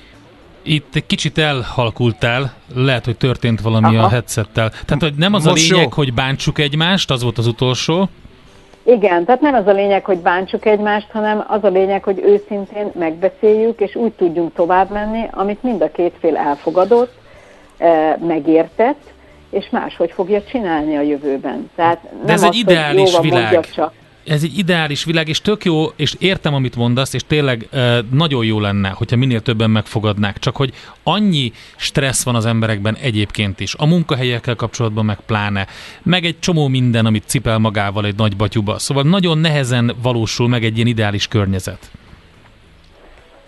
Itt 0.64 0.94
egy 0.94 1.06
kicsit 1.06 1.38
elhalkultál, 1.38 2.52
lehet, 2.74 3.04
hogy 3.04 3.16
történt 3.16 3.60
valami 3.60 3.96
Aha. 3.96 4.06
a 4.06 4.08
headsettel. 4.08 4.70
Tehát, 4.70 5.02
hogy 5.02 5.14
nem 5.14 5.34
az 5.34 5.44
Most 5.44 5.70
a 5.70 5.74
lényeg, 5.74 5.88
jó. 5.90 5.94
hogy 5.94 6.14
bántsuk 6.14 6.58
egymást, 6.58 7.10
az 7.10 7.22
volt 7.22 7.38
az 7.38 7.46
utolsó. 7.46 8.08
Igen, 8.82 9.24
tehát 9.24 9.40
nem 9.40 9.54
az 9.54 9.66
a 9.66 9.72
lényeg, 9.72 10.04
hogy 10.04 10.18
bántsuk 10.18 10.66
egymást, 10.66 11.10
hanem 11.10 11.44
az 11.48 11.64
a 11.64 11.68
lényeg, 11.68 12.02
hogy 12.02 12.22
őszintén 12.26 12.90
megbeszéljük, 12.98 13.80
és 13.80 13.94
úgy 13.94 14.12
tudjunk 14.12 14.54
tovább 14.54 14.90
menni, 14.90 15.28
amit 15.30 15.62
mind 15.62 15.82
a 15.82 15.90
két 15.90 16.12
fél 16.20 16.36
elfogadott, 16.36 17.12
eh, 17.76 18.14
megértett, 18.26 19.12
és 19.50 19.68
máshogy 19.70 20.10
fogja 20.10 20.42
csinálni 20.42 20.96
a 20.96 21.00
jövőben. 21.00 21.70
Tehát 21.74 22.02
nem 22.02 22.26
De 22.26 22.32
ez 22.32 22.42
az, 22.42 22.48
egy 22.48 22.56
ideális 22.56 23.18
világ. 23.20 23.70
Csak 23.74 23.92
ez 24.26 24.42
egy 24.42 24.58
ideális 24.58 25.04
világ, 25.04 25.28
és 25.28 25.40
tök 25.40 25.64
jó, 25.64 25.86
és 25.96 26.14
értem, 26.18 26.54
amit 26.54 26.76
mondasz, 26.76 27.14
és 27.14 27.22
tényleg 27.26 27.68
nagyon 28.10 28.44
jó 28.44 28.60
lenne, 28.60 28.88
hogyha 28.88 29.16
minél 29.16 29.40
többen 29.40 29.70
megfogadnák, 29.70 30.38
csak 30.38 30.56
hogy 30.56 30.72
annyi 31.02 31.52
stressz 31.76 32.24
van 32.24 32.34
az 32.34 32.46
emberekben 32.46 32.96
egyébként 32.96 33.60
is, 33.60 33.74
a 33.74 33.86
munkahelyekkel 33.86 34.54
kapcsolatban 34.54 35.04
meg 35.04 35.18
pláne, 35.26 35.66
meg 36.02 36.24
egy 36.24 36.38
csomó 36.38 36.68
minden, 36.68 37.06
amit 37.06 37.26
cipel 37.26 37.58
magával 37.58 38.04
egy 38.04 38.16
nagy 38.16 38.36
batyuba, 38.36 38.78
szóval 38.78 39.02
nagyon 39.02 39.38
nehezen 39.38 39.92
valósul 40.02 40.48
meg 40.48 40.64
egy 40.64 40.76
ilyen 40.76 40.88
ideális 40.88 41.28
környezet. 41.28 41.90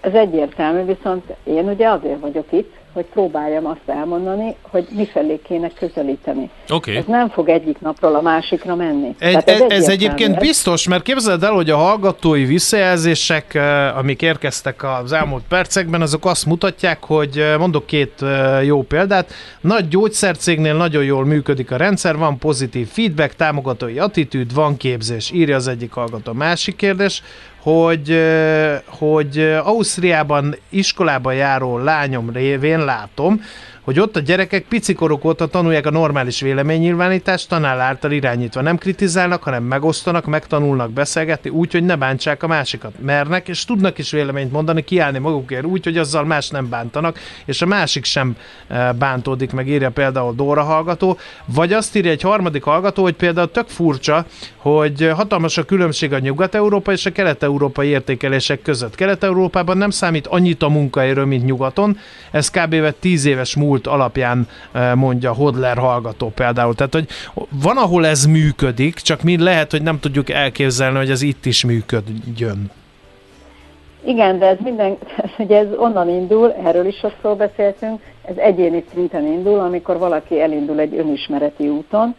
ez 0.00 0.14
egyértelmű, 0.14 0.94
viszont 0.94 1.24
én 1.44 1.68
ugye 1.68 1.88
azért 1.88 2.20
vagyok 2.20 2.46
itt, 2.50 2.72
hogy 2.96 3.04
próbáljam 3.04 3.66
azt 3.66 3.96
elmondani, 3.98 4.54
hogy 4.62 4.86
mifelé 4.90 5.40
kéne 5.48 5.70
közelíteni. 5.78 6.50
Okay. 6.68 6.96
Ez 6.96 7.04
nem 7.06 7.28
fog 7.28 7.48
egyik 7.48 7.80
napról 7.80 8.14
a 8.14 8.20
másikra 8.20 8.74
menni. 8.74 9.14
Egy, 9.18 9.42
ez, 9.44 9.60
ez 9.68 9.88
egyébként 9.88 10.38
biztos, 10.38 10.88
mert 10.88 11.02
képzeld 11.02 11.42
el, 11.42 11.52
hogy 11.52 11.70
a 11.70 11.76
hallgatói 11.76 12.44
visszajelzések, 12.44 13.54
eh, 13.54 13.98
amik 13.98 14.22
érkeztek 14.22 14.84
az 15.02 15.12
elmúlt 15.12 15.42
percekben, 15.48 16.00
azok 16.00 16.24
azt 16.24 16.46
mutatják, 16.46 17.04
hogy 17.04 17.38
eh, 17.38 17.58
mondok 17.58 17.86
két 17.86 18.24
jó 18.62 18.82
példát. 18.82 19.32
Nagy 19.60 19.88
gyógyszercégnél 19.88 20.74
nagyon 20.74 21.04
jól 21.04 21.24
működik 21.24 21.70
a 21.70 21.76
rendszer, 21.76 22.16
van 22.16 22.38
pozitív 22.38 22.88
feedback, 22.88 23.34
támogatói 23.34 23.98
attitűd, 23.98 24.54
van 24.54 24.76
képzés, 24.76 25.30
írja 25.30 25.56
az 25.56 25.68
egyik 25.68 25.92
hallgató. 25.92 26.32
Másik 26.32 26.76
kérdés, 26.76 27.22
hogy, 27.72 28.20
hogy 28.86 29.38
Ausztriában 29.62 30.56
iskolába 30.68 31.32
járó 31.32 31.78
lányom 31.78 32.30
révén 32.30 32.84
látom, 32.86 33.40
hogy 33.86 34.00
ott 34.00 34.16
a 34.16 34.20
gyerekek 34.20 34.64
picikorok 34.68 35.24
óta 35.24 35.46
tanulják 35.46 35.86
a 35.86 35.90
normális 35.90 36.40
véleménynyilvánítást, 36.40 37.48
tanár 37.48 37.78
által 37.78 38.12
irányítva. 38.12 38.60
Nem 38.60 38.78
kritizálnak, 38.78 39.42
hanem 39.42 39.62
megosztanak, 39.62 40.24
megtanulnak 40.24 40.90
beszélgetni 40.90 41.50
úgy, 41.50 41.72
hogy 41.72 41.84
ne 41.84 41.96
bántsák 41.96 42.42
a 42.42 42.46
másikat. 42.46 42.92
Mernek, 43.02 43.48
és 43.48 43.64
tudnak 43.64 43.98
is 43.98 44.10
véleményt 44.10 44.52
mondani, 44.52 44.82
kiállni 44.82 45.18
magukért 45.18 45.64
úgy, 45.64 45.84
hogy 45.84 45.98
azzal 45.98 46.24
más 46.24 46.48
nem 46.48 46.68
bántanak, 46.68 47.18
és 47.44 47.62
a 47.62 47.66
másik 47.66 48.04
sem 48.04 48.36
e, 48.68 48.92
bántódik 48.92 49.52
meg, 49.52 49.68
írja 49.68 49.90
például 49.90 50.34
Dóra 50.34 50.62
hallgató. 50.62 51.18
Vagy 51.44 51.72
azt 51.72 51.96
írja 51.96 52.10
egy 52.10 52.22
harmadik 52.22 52.62
hallgató, 52.62 53.02
hogy 53.02 53.14
például 53.14 53.50
tök 53.50 53.68
furcsa, 53.68 54.26
hogy 54.56 55.10
hatalmas 55.14 55.58
a 55.58 55.64
különbség 55.64 56.12
a 56.12 56.18
nyugat-európa 56.18 56.92
és 56.92 57.06
a 57.06 57.12
kelet-európai 57.12 57.88
értékelések 57.88 58.62
között. 58.62 58.94
Kelet-európában 58.94 59.76
nem 59.76 59.90
számít 59.90 60.26
annyit 60.26 60.62
a 60.62 60.68
munkaerő, 60.68 61.24
mint 61.24 61.44
nyugaton. 61.44 61.98
Ez 62.30 62.50
kb. 62.50 62.94
10 63.00 63.24
éves 63.24 63.56
múlt 63.56 63.74
múlt 63.76 63.86
alapján 63.86 64.48
eh, 64.72 64.94
mondja 64.94 65.32
Hodler 65.32 65.76
hallgató 65.76 66.32
például. 66.34 66.74
Tehát, 66.74 66.92
hogy 66.92 67.06
van, 67.62 67.76
ahol 67.76 68.06
ez 68.06 68.24
működik, 68.24 68.94
csak 68.94 69.22
mi 69.22 69.42
lehet, 69.42 69.70
hogy 69.70 69.82
nem 69.82 70.00
tudjuk 70.00 70.30
elképzelni, 70.30 70.96
hogy 70.96 71.10
ez 71.10 71.22
itt 71.22 71.46
is 71.46 71.64
működjön. 71.64 72.70
Igen, 74.04 74.38
de 74.38 74.46
ez 74.46 74.56
minden, 74.62 74.96
ugye 75.38 75.58
ez 75.58 75.66
onnan 75.76 76.08
indul, 76.08 76.52
erről 76.52 76.86
is 76.86 76.96
sokszor 76.96 77.36
beszéltünk, 77.36 78.00
ez 78.24 78.36
egyéni 78.36 78.84
szinten 78.94 79.24
indul, 79.24 79.58
amikor 79.58 79.98
valaki 79.98 80.40
elindul 80.40 80.80
egy 80.80 80.96
önismereti 80.96 81.68
úton, 81.68 82.14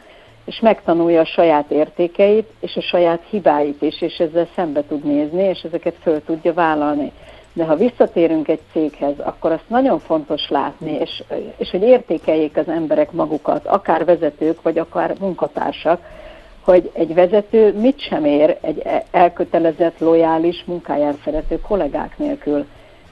és 0.46 0.60
megtanulja 0.60 1.22
a 1.22 1.26
saját 1.26 1.72
értékeit, 1.72 2.48
és 2.60 2.76
a 2.76 2.82
saját 2.82 3.22
hibáit 3.30 3.82
is, 3.82 4.02
és 4.02 4.18
ezzel 4.18 4.48
szembe 4.56 4.84
tud 4.88 5.04
nézni, 5.04 5.44
és 5.44 5.62
ezeket 5.62 5.96
föl 6.02 6.22
tudja 6.26 6.54
vállalni. 6.54 7.12
De 7.58 7.66
ha 7.66 7.76
visszatérünk 7.76 8.48
egy 8.48 8.60
céghez, 8.72 9.20
akkor 9.20 9.52
azt 9.52 9.70
nagyon 9.70 10.00
fontos 10.00 10.50
látni, 10.50 10.92
és, 10.92 11.24
és 11.58 11.70
hogy 11.70 11.82
értékeljék 11.82 12.58
az 12.58 12.68
emberek 12.68 13.12
magukat, 13.12 13.66
akár 13.66 14.06
vezetők, 14.06 14.62
vagy 14.62 14.78
akár 14.78 15.16
munkatársak, 15.20 16.00
hogy 16.62 16.92
egy 16.94 17.14
vezető 17.14 17.74
mit 17.80 18.00
sem 18.00 18.26
ér 18.26 18.58
egy 18.62 18.84
elkötelezett, 19.12 20.00
lojális, 20.00 20.64
munkáján 20.66 21.18
szerető 21.24 21.60
kollégák 21.60 22.18
nélkül. 22.18 22.66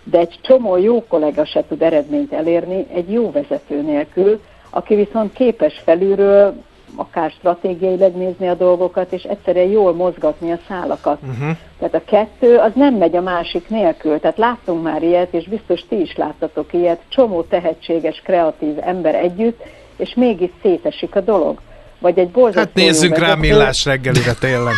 De 0.04 0.20
egy 0.20 0.40
csomó 0.42 0.78
jó 0.78 1.04
kollega 1.08 1.46
se 1.46 1.64
tud 1.68 1.82
eredményt 1.82 2.34
elérni 2.34 2.86
egy 2.94 3.12
jó 3.12 3.32
vezető 3.32 3.82
nélkül, 3.82 4.42
aki 4.70 4.96
viszont 4.96 5.34
képes 5.34 5.82
felülről 5.84 6.54
akár 6.96 7.32
stratégiailag 7.32 8.16
nézni 8.16 8.48
a 8.48 8.54
dolgokat, 8.54 9.14
és 9.14 9.24
egyszerűen 9.24 9.68
jól 9.68 9.94
mozgatni 9.94 10.52
a 10.52 10.60
szálakat. 10.68 11.18
Uh-huh. 11.22 11.58
Tehát 11.80 11.94
a 11.94 12.02
kettő 12.06 12.58
az 12.58 12.72
nem 12.76 12.94
megy 12.94 13.16
a 13.16 13.22
másik 13.22 13.70
nélkül. 13.70 14.20
Tehát 14.20 14.38
láttunk 14.38 14.84
már 14.84 15.04
ilyet, 15.04 15.34
és 15.34 15.48
biztos 15.48 15.82
ti 15.90 16.02
is 16.02 16.16
láttatok 16.16 16.74
ilyet, 16.74 17.02
csomó 17.08 17.42
tehetséges, 17.42 18.22
kreatív 18.24 18.78
ember 18.80 19.16
együtt, 19.16 19.62
és 19.98 20.14
mégis 20.16 20.50
szétesik 20.62 21.16
a 21.16 21.22
dolog. 21.22 21.60
Vagy 22.00 22.20
egy 22.20 22.30
borzasztó 22.30 22.60
Hát 22.60 22.74
nézzünk 22.74 23.18
rá 23.18 23.36
millás 23.36 23.86
reggelire 23.86 24.34
tényleg. 24.34 24.74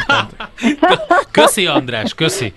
köszi 1.32 1.65
András, 1.65 2.13
köszi. 2.13 2.54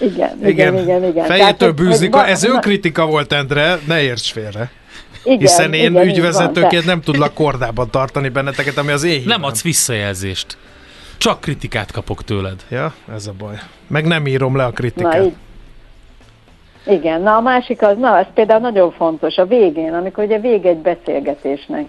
Igen, 0.00 0.38
igen, 0.38 0.48
igen. 0.48 0.78
igen, 0.78 1.04
igen. 1.04 1.24
Fejétől 1.24 1.72
bűzik. 1.72 2.14
Ez 2.16 2.44
önkritika 2.44 3.06
volt, 3.06 3.32
Endre, 3.32 3.78
ne 3.86 4.02
érts 4.02 4.32
félre. 4.32 4.70
Igen, 5.24 5.38
Hiszen 5.38 5.72
én 5.72 5.90
igen, 5.90 6.06
ügyvezetőként 6.06 6.84
nem 6.84 7.00
tudlak 7.00 7.34
kordában 7.34 7.90
tartani 7.90 8.28
benneteket, 8.28 8.76
ami 8.76 8.92
az 8.92 9.04
én 9.04 9.22
Nem 9.26 9.44
adsz 9.44 9.62
visszajelzést. 9.62 10.56
Csak 11.18 11.40
kritikát 11.40 11.90
kapok 11.90 12.24
tőled. 12.24 12.64
Ja, 12.70 12.94
ez 13.14 13.26
a 13.26 13.32
baj. 13.38 13.54
Meg 13.86 14.06
nem 14.06 14.26
írom 14.26 14.56
le 14.56 14.64
a 14.64 14.70
kritikát. 14.70 15.18
Na, 15.18 15.24
így. 15.24 15.34
Igen, 16.86 17.20
na 17.20 17.36
a 17.36 17.40
másik 17.40 17.82
az, 17.82 17.96
na 17.98 18.18
ez 18.18 18.26
például 18.34 18.60
nagyon 18.60 18.90
fontos, 18.92 19.36
a 19.36 19.46
végén, 19.46 19.94
amikor 19.94 20.24
ugye 20.24 20.38
vége 20.38 20.68
egy 20.68 20.78
beszélgetésnek. 20.78 21.86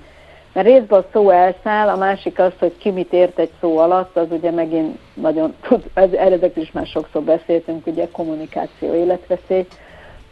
Mert 0.53 0.67
részben 0.67 0.99
a 0.99 1.05
szó 1.13 1.29
elszáll, 1.29 1.87
a 1.87 1.97
másik 1.97 2.39
az, 2.39 2.51
hogy 2.59 2.77
ki 2.77 2.89
mit 2.89 3.13
ért 3.13 3.39
egy 3.39 3.51
szó 3.61 3.77
alatt, 3.77 4.17
az 4.17 4.27
ugye 4.29 4.51
megint 4.51 4.97
nagyon, 5.13 5.53
ez, 5.93 6.11
eredetileg 6.11 6.57
is 6.57 6.71
már 6.71 6.85
sokszor 6.85 7.21
beszéltünk, 7.21 7.87
ugye 7.87 8.07
kommunikáció 8.11 8.93
életveszély, 8.93 9.65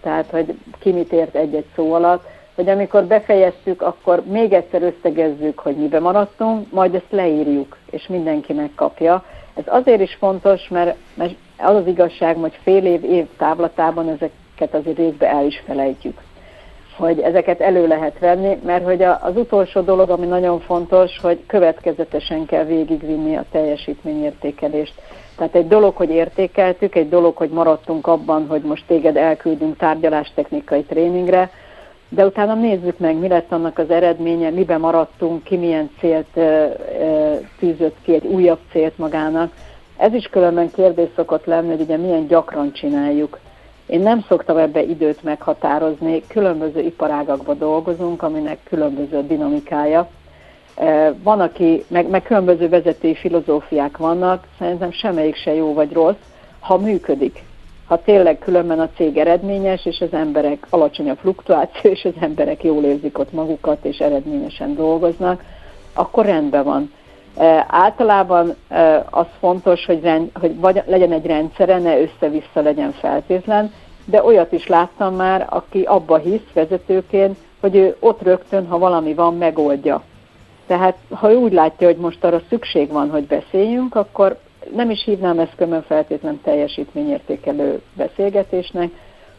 tehát 0.01 0.29
hogy 0.29 0.57
ki 0.79 0.91
mit 0.91 1.11
ért 1.11 1.35
egy-egy 1.35 1.65
szó 1.75 1.93
alatt 1.93 2.23
hogy 2.61 2.69
amikor 2.69 3.03
befejeztük, 3.03 3.81
akkor 3.81 4.23
még 4.25 4.53
egyszer 4.53 4.81
összegezzük, 4.81 5.59
hogy 5.59 5.75
mibe 5.75 5.99
maradtunk, 5.99 6.71
majd 6.71 6.95
ezt 6.95 7.11
leírjuk, 7.11 7.77
és 7.91 8.07
mindenki 8.07 8.53
megkapja. 8.53 9.23
Ez 9.53 9.63
azért 9.67 10.01
is 10.01 10.15
fontos, 10.19 10.67
mert, 10.67 10.97
mert 11.13 11.35
az 11.57 11.75
az 11.75 11.87
igazság, 11.87 12.35
hogy 12.35 12.59
fél 12.63 12.85
év, 12.85 13.03
év 13.03 13.27
távlatában 13.37 14.09
ezeket 14.09 14.73
azért 14.73 14.97
részbe 14.97 15.27
el 15.29 15.45
is 15.45 15.63
felejtjük. 15.65 16.17
Hogy 16.97 17.19
ezeket 17.19 17.61
elő 17.61 17.87
lehet 17.87 18.19
venni, 18.19 18.57
mert 18.65 18.83
hogy 18.83 19.01
az 19.01 19.35
utolsó 19.35 19.81
dolog, 19.81 20.09
ami 20.09 20.25
nagyon 20.25 20.59
fontos, 20.59 21.19
hogy 21.21 21.39
következetesen 21.47 22.45
kell 22.45 22.63
végigvinni 22.63 23.35
a 23.35 23.45
teljesítményértékelést. 23.51 24.93
Tehát 25.37 25.55
egy 25.55 25.67
dolog, 25.67 25.95
hogy 25.95 26.09
értékeltük, 26.09 26.95
egy 26.95 27.09
dolog, 27.09 27.35
hogy 27.35 27.49
maradtunk 27.49 28.07
abban, 28.07 28.47
hogy 28.47 28.61
most 28.61 28.83
téged 28.87 29.17
elküldünk 29.17 29.77
tárgyalástechnikai 29.77 30.83
tréningre, 30.83 31.49
de 32.13 32.25
utána 32.25 32.53
nézzük 32.53 32.97
meg, 32.97 33.15
mi 33.15 33.27
lett 33.27 33.51
annak 33.51 33.77
az 33.77 33.89
eredménye, 33.89 34.49
miben 34.49 34.79
maradtunk, 34.79 35.43
ki 35.43 35.57
milyen 35.57 35.89
célt 35.99 36.39
tűzött 37.59 37.95
ki, 38.03 38.13
egy 38.13 38.25
újabb 38.25 38.59
célt 38.71 38.97
magának. 38.97 39.53
Ez 39.97 40.13
is 40.13 40.25
különben 40.25 40.71
kérdés 40.71 41.09
szokott 41.15 41.45
lenni, 41.45 41.69
hogy 41.69 41.81
ugye 41.81 41.97
milyen 41.97 42.27
gyakran 42.27 42.71
csináljuk. 42.71 43.39
Én 43.85 43.99
nem 43.99 44.25
szoktam 44.27 44.57
ebbe 44.57 44.81
időt 44.81 45.23
meghatározni, 45.23 46.21
különböző 46.27 46.79
iparágakban 46.79 47.57
dolgozunk, 47.57 48.23
aminek 48.23 48.57
különböző 48.63 49.27
dinamikája. 49.27 50.09
Van, 51.23 51.39
aki, 51.39 51.83
meg, 51.87 52.09
meg 52.09 52.23
különböző 52.23 52.69
vezetői 52.69 53.15
filozófiák 53.15 53.97
vannak, 53.97 54.47
szerintem 54.59 54.91
semmelyik 54.91 55.35
se 55.35 55.53
jó 55.53 55.73
vagy 55.73 55.93
rossz, 55.93 56.23
ha 56.59 56.77
működik 56.77 57.43
ha 57.91 58.01
tényleg 58.01 58.39
különben 58.39 58.79
a 58.79 58.89
cég 58.95 59.17
eredményes, 59.17 59.85
és 59.85 60.01
az 60.01 60.13
emberek 60.13 60.67
alacsony 60.69 61.09
a 61.09 61.15
fluktuáció, 61.15 61.91
és 61.91 62.05
az 62.05 62.13
emberek 62.19 62.63
jól 62.63 62.83
érzik 62.83 63.19
ott 63.19 63.31
magukat, 63.31 63.85
és 63.85 63.99
eredményesen 63.99 64.75
dolgoznak, 64.75 65.43
akkor 65.93 66.25
rendben 66.25 66.63
van. 66.63 66.93
E, 67.37 67.65
általában 67.69 68.55
e, 68.67 69.05
az 69.09 69.25
fontos, 69.39 69.85
hogy, 69.85 70.01
rend, 70.01 70.29
hogy 70.39 70.59
vagy 70.59 70.83
legyen 70.85 71.11
egy 71.11 71.25
rendszere, 71.25 71.79
ne 71.79 72.01
össze-vissza 72.01 72.61
legyen 72.61 72.91
feltétlen, 72.91 73.73
de 74.05 74.23
olyat 74.23 74.51
is 74.51 74.67
láttam 74.67 75.15
már, 75.15 75.47
aki 75.49 75.81
abba 75.81 76.17
hisz 76.17 76.51
vezetőként, 76.53 77.37
hogy 77.59 77.75
ő 77.75 77.95
ott 77.99 78.21
rögtön, 78.21 78.67
ha 78.67 78.77
valami 78.77 79.13
van, 79.13 79.37
megoldja. 79.37 80.03
Tehát 80.67 80.97
ha 81.09 81.31
ő 81.31 81.35
úgy 81.35 81.53
látja, 81.53 81.87
hogy 81.87 81.97
most 81.97 82.23
arra 82.23 82.41
szükség 82.49 82.91
van, 82.91 83.09
hogy 83.09 83.23
beszéljünk, 83.23 83.95
akkor 83.95 84.37
nem 84.75 84.89
is 84.89 85.03
hívnám 85.03 85.39
ezt 85.39 85.55
kömön 85.55 85.81
feltétlen 85.81 86.39
teljesítményértékelő 86.43 87.81
beszélgetésnek, 87.93 88.89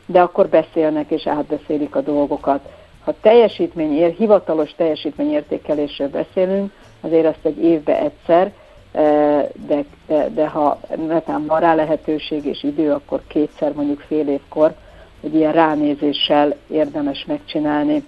de 0.07 0.21
akkor 0.21 0.49
beszélnek 0.49 1.11
és 1.11 1.27
átbeszélik 1.27 1.97
a 1.97 2.01
dolgokat. 2.01 2.61
Ha 3.05 3.15
teljesítmény, 3.21 4.15
hivatalos 4.17 4.75
teljesítményértékelésről 4.77 6.09
beszélünk, 6.09 6.73
azért 7.01 7.27
azt 7.27 7.45
egy 7.45 7.63
évbe 7.65 7.99
egyszer, 8.01 8.53
eh, 8.93 9.47
de, 9.67 9.85
de, 10.07 10.29
de 10.29 10.47
ha 10.47 10.81
netán 11.07 11.47
van 11.47 11.61
rá 11.61 11.75
lehetőség 11.75 12.45
és 12.45 12.63
idő, 12.63 12.93
akkor 12.93 13.21
kétszer 13.27 13.73
mondjuk 13.73 14.01
fél 14.01 14.29
évkor, 14.29 14.75
hogy 15.21 15.35
ilyen 15.35 15.53
ránézéssel 15.53 16.55
érdemes 16.67 17.25
megcsinálni, 17.25 18.05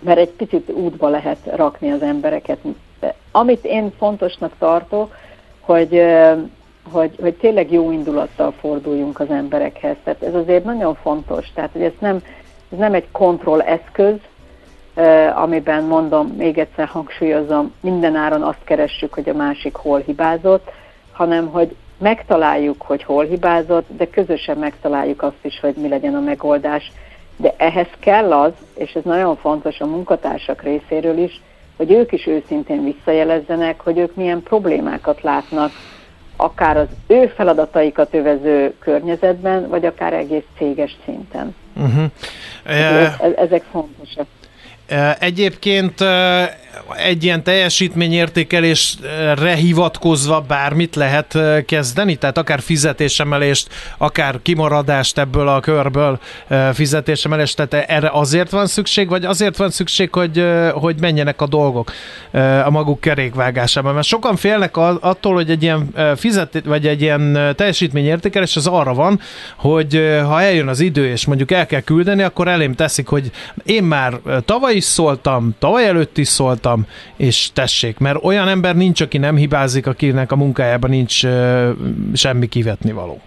mert 0.00 0.18
egy 0.18 0.30
picit 0.30 0.70
útba 0.70 1.08
lehet 1.08 1.38
rakni 1.54 1.90
az 1.90 2.02
embereket. 2.02 2.58
De 3.00 3.14
amit 3.30 3.64
én 3.64 3.92
fontosnak 3.98 4.52
tartok, 4.58 5.14
hogy, 5.70 6.04
hogy, 6.90 7.10
hogy 7.20 7.34
tényleg 7.34 7.72
jó 7.72 7.90
indulattal 7.90 8.52
forduljunk 8.60 9.20
az 9.20 9.30
emberekhez. 9.30 9.96
Tehát 10.04 10.22
ez 10.22 10.34
azért 10.34 10.64
nagyon 10.64 10.94
fontos. 10.94 11.52
Tehát, 11.54 11.70
hogy 11.72 11.82
ez 11.82 11.92
nem, 11.98 12.22
ez 12.72 12.78
nem 12.78 12.94
egy 12.94 13.06
kontrolleszköz, 13.12 14.14
amiben 15.34 15.84
mondom, 15.84 16.26
még 16.26 16.58
egyszer 16.58 16.86
hangsúlyozom, 16.86 17.72
minden 17.80 18.14
áron 18.14 18.42
azt 18.42 18.64
keressük, 18.64 19.14
hogy 19.14 19.28
a 19.28 19.34
másik 19.34 19.74
hol 19.74 19.98
hibázott, 20.06 20.70
hanem 21.12 21.46
hogy 21.46 21.76
megtaláljuk, 21.98 22.82
hogy 22.82 23.02
hol 23.02 23.24
hibázott, 23.24 23.86
de 23.96 24.10
közösen 24.10 24.58
megtaláljuk 24.58 25.22
azt 25.22 25.44
is, 25.44 25.60
hogy 25.60 25.74
mi 25.74 25.88
legyen 25.88 26.14
a 26.14 26.20
megoldás. 26.20 26.92
De 27.36 27.54
ehhez 27.56 27.88
kell 27.98 28.32
az, 28.32 28.52
és 28.74 28.92
ez 28.92 29.02
nagyon 29.04 29.36
fontos 29.36 29.80
a 29.80 29.86
munkatársak 29.86 30.62
részéről 30.62 31.18
is, 31.18 31.40
hogy 31.80 31.92
ők 31.92 32.12
is 32.12 32.26
őszintén 32.26 32.84
visszajelezzenek, 32.84 33.80
hogy 33.80 33.98
ők 33.98 34.14
milyen 34.14 34.42
problémákat 34.42 35.22
látnak, 35.22 35.72
akár 36.36 36.76
az 36.76 36.86
ő 37.06 37.32
feladataikat 37.36 38.14
övező 38.14 38.74
környezetben, 38.78 39.68
vagy 39.68 39.86
akár 39.86 40.12
egész 40.12 40.44
céges 40.58 40.96
szinten. 41.04 41.54
Uh-huh. 41.76 42.04
ezek 43.36 43.62
fontosak. 43.70 44.26
Egyébként 45.18 46.00
egy 46.96 47.24
ilyen 47.24 47.42
teljesítményértékelésre 47.42 49.54
hivatkozva 49.54 50.40
bármit 50.40 50.96
lehet 50.96 51.38
kezdeni? 51.66 52.16
Tehát 52.16 52.38
akár 52.38 52.60
fizetésemelést, 52.60 53.68
akár 53.98 54.38
kimaradást 54.42 55.18
ebből 55.18 55.48
a 55.48 55.60
körből 55.60 56.18
fizetésemelést, 56.72 57.56
tehát 57.56 57.90
erre 57.90 58.10
azért 58.12 58.50
van 58.50 58.66
szükség, 58.66 59.08
vagy 59.08 59.24
azért 59.24 59.56
van 59.56 59.70
szükség, 59.70 60.12
hogy, 60.12 60.44
hogy 60.72 61.00
menjenek 61.00 61.40
a 61.40 61.46
dolgok 61.46 61.92
a 62.64 62.70
maguk 62.70 63.00
kerékvágásában? 63.00 63.94
Mert 63.94 64.06
sokan 64.06 64.36
félnek 64.36 64.76
attól, 64.76 65.34
hogy 65.34 65.50
egy 65.50 65.62
ilyen 65.62 65.94
fizet, 66.16 66.62
vagy 66.64 66.86
egy 66.86 67.02
ilyen 67.02 67.54
teljesítményértékelés 67.56 68.56
az 68.56 68.66
arra 68.66 68.94
van, 68.94 69.20
hogy 69.56 70.18
ha 70.24 70.42
eljön 70.42 70.68
az 70.68 70.80
idő, 70.80 71.06
és 71.06 71.26
mondjuk 71.26 71.50
el 71.50 71.66
kell 71.66 71.80
küldeni, 71.80 72.22
akkor 72.22 72.48
elém 72.48 72.74
teszik, 72.74 73.06
hogy 73.06 73.30
én 73.64 73.82
már 73.82 74.20
tavaly 74.44 74.74
is 74.74 74.84
szóltam, 74.84 75.54
tavaly 75.58 75.86
előtt 75.86 76.18
is 76.18 76.28
szóltam, 76.28 76.58
és 77.16 77.52
tessék, 77.52 77.98
mert 77.98 78.24
olyan 78.24 78.48
ember 78.48 78.76
nincs, 78.76 79.00
aki 79.00 79.18
nem 79.18 79.36
hibázik, 79.36 79.86
akinek 79.86 80.32
a 80.32 80.36
munkájában 80.36 80.90
nincs 80.90 81.24
uh, 81.24 81.70
semmi 82.14 82.48
kivetni 82.48 82.92
való. 82.92 83.20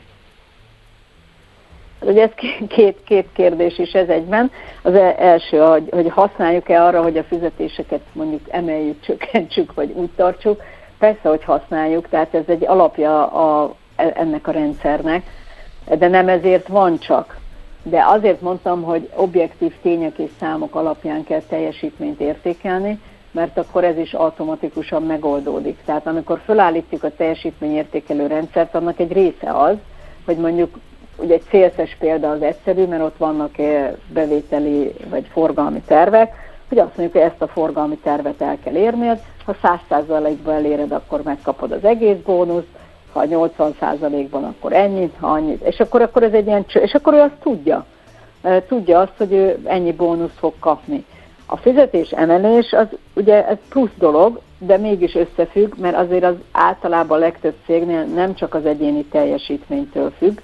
Ugye 2.00 2.22
ez 2.22 2.30
két, 2.68 2.98
két 3.06 3.28
kérdés 3.34 3.78
is 3.78 3.92
ez 3.92 4.08
egyben. 4.08 4.52
Az 4.82 4.94
e-, 4.94 5.16
első, 5.18 5.58
hogy, 5.58 5.90
hogy 5.92 6.10
használjuk-e 6.10 6.84
arra, 6.84 7.02
hogy 7.02 7.18
a 7.18 7.24
fizetéseket 7.24 8.02
mondjuk 8.14 8.42
emeljük, 8.50 9.02
csökkentsük, 9.06 9.74
vagy 9.74 9.92
úgy 9.96 10.10
tartsuk. 10.16 10.62
Persze, 11.00 11.30
hogy 11.30 11.44
használjuk, 11.44 12.10
tehát 12.10 12.34
ez 12.34 12.44
egy 12.48 12.66
alapja 12.66 13.28
a, 13.28 13.76
e-, 13.96 14.14
ennek 14.16 14.48
a 14.48 14.52
rendszernek, 14.52 15.24
de 15.98 16.08
nem 16.08 16.28
ezért 16.28 16.68
van 16.68 17.00
csak 17.00 17.42
de 17.84 18.04
azért 18.06 18.42
mondtam, 18.42 18.84
hogy 18.84 19.10
objektív 19.16 19.74
tények 19.82 20.18
és 20.18 20.30
számok 20.40 20.76
alapján 20.76 21.24
kell 21.24 21.42
teljesítményt 21.42 22.20
értékelni, 22.20 23.00
mert 23.34 23.58
akkor 23.58 23.84
ez 23.84 23.98
is 23.98 24.14
automatikusan 24.14 25.04
megoldódik. 25.04 25.78
Tehát 25.86 26.08
amikor 26.08 26.42
felállítjuk 26.46 27.04
a 27.04 27.16
teljesítményértékelő 27.16 28.28
rendszert, 28.28 28.76
annak 28.76 29.00
egy 29.00 29.12
része 29.12 29.52
az, 29.52 29.76
hogy 30.26 30.38
mondjuk 30.38 30.78
ugye 31.18 31.34
egy 31.34 31.44
célszes 31.50 31.96
példa 32.00 32.30
az 32.30 32.42
egyszerű, 32.42 32.86
mert 32.86 33.04
ott 33.04 33.18
vannak 33.18 33.58
eh, 33.58 33.92
bevételi 34.14 34.94
vagy 35.10 35.28
forgalmi 35.32 35.82
tervek, 35.88 36.34
hogy 36.70 36.80
azt 36.80 36.98
mondjuk, 36.98 37.22
hogy 37.22 37.32
ezt 37.32 37.42
a 37.42 37.48
forgalmi 37.48 37.98
tervet 37.98 38.42
el 38.42 38.58
kell 38.64 38.76
érned, 38.76 39.22
ha 39.46 39.56
100%-ba 39.64 40.54
eléred, 40.54 40.92
akkor 40.92 41.22
megkapod 41.24 41.72
az 41.72 41.84
egész 41.84 42.18
bónuszt, 42.26 42.68
ha 43.12 43.24
80%-ban, 43.30 44.44
akkor 44.44 44.74
ennyit, 44.74 45.14
ha 45.20 45.28
annyit, 45.28 45.62
és 45.62 45.80
akkor, 45.80 46.02
akkor 46.02 46.24
ez 46.24 46.34
egy 46.34 46.46
ilyen, 46.46 46.66
és 46.74 46.94
akkor 46.94 47.14
ő 47.14 47.20
azt 47.20 47.40
tudja. 47.42 47.86
Tudja 48.68 49.00
azt, 49.00 49.18
hogy 49.18 49.34
ő 49.34 49.60
ennyi 49.66 49.92
bónusz 49.92 50.38
fog 50.38 50.54
kapni. 50.60 51.06
A 51.46 51.58
fizetés 51.58 52.12
emelés 52.12 52.74
az 52.74 52.88
ugye 53.14 53.48
ez 53.48 53.58
plusz 53.70 53.94
dolog, 53.98 54.40
de 54.58 54.78
mégis 54.78 55.16
összefügg, 55.16 55.74
mert 55.78 55.96
azért 55.96 56.24
az 56.24 56.36
általában 56.52 57.18
a 57.18 57.22
legtöbb 57.22 57.56
cégnél 57.66 58.04
nem 58.04 58.36
csak 58.36 58.54
az 58.54 58.66
egyéni 58.66 59.04
teljesítménytől 59.04 60.12
függ, 60.18 60.40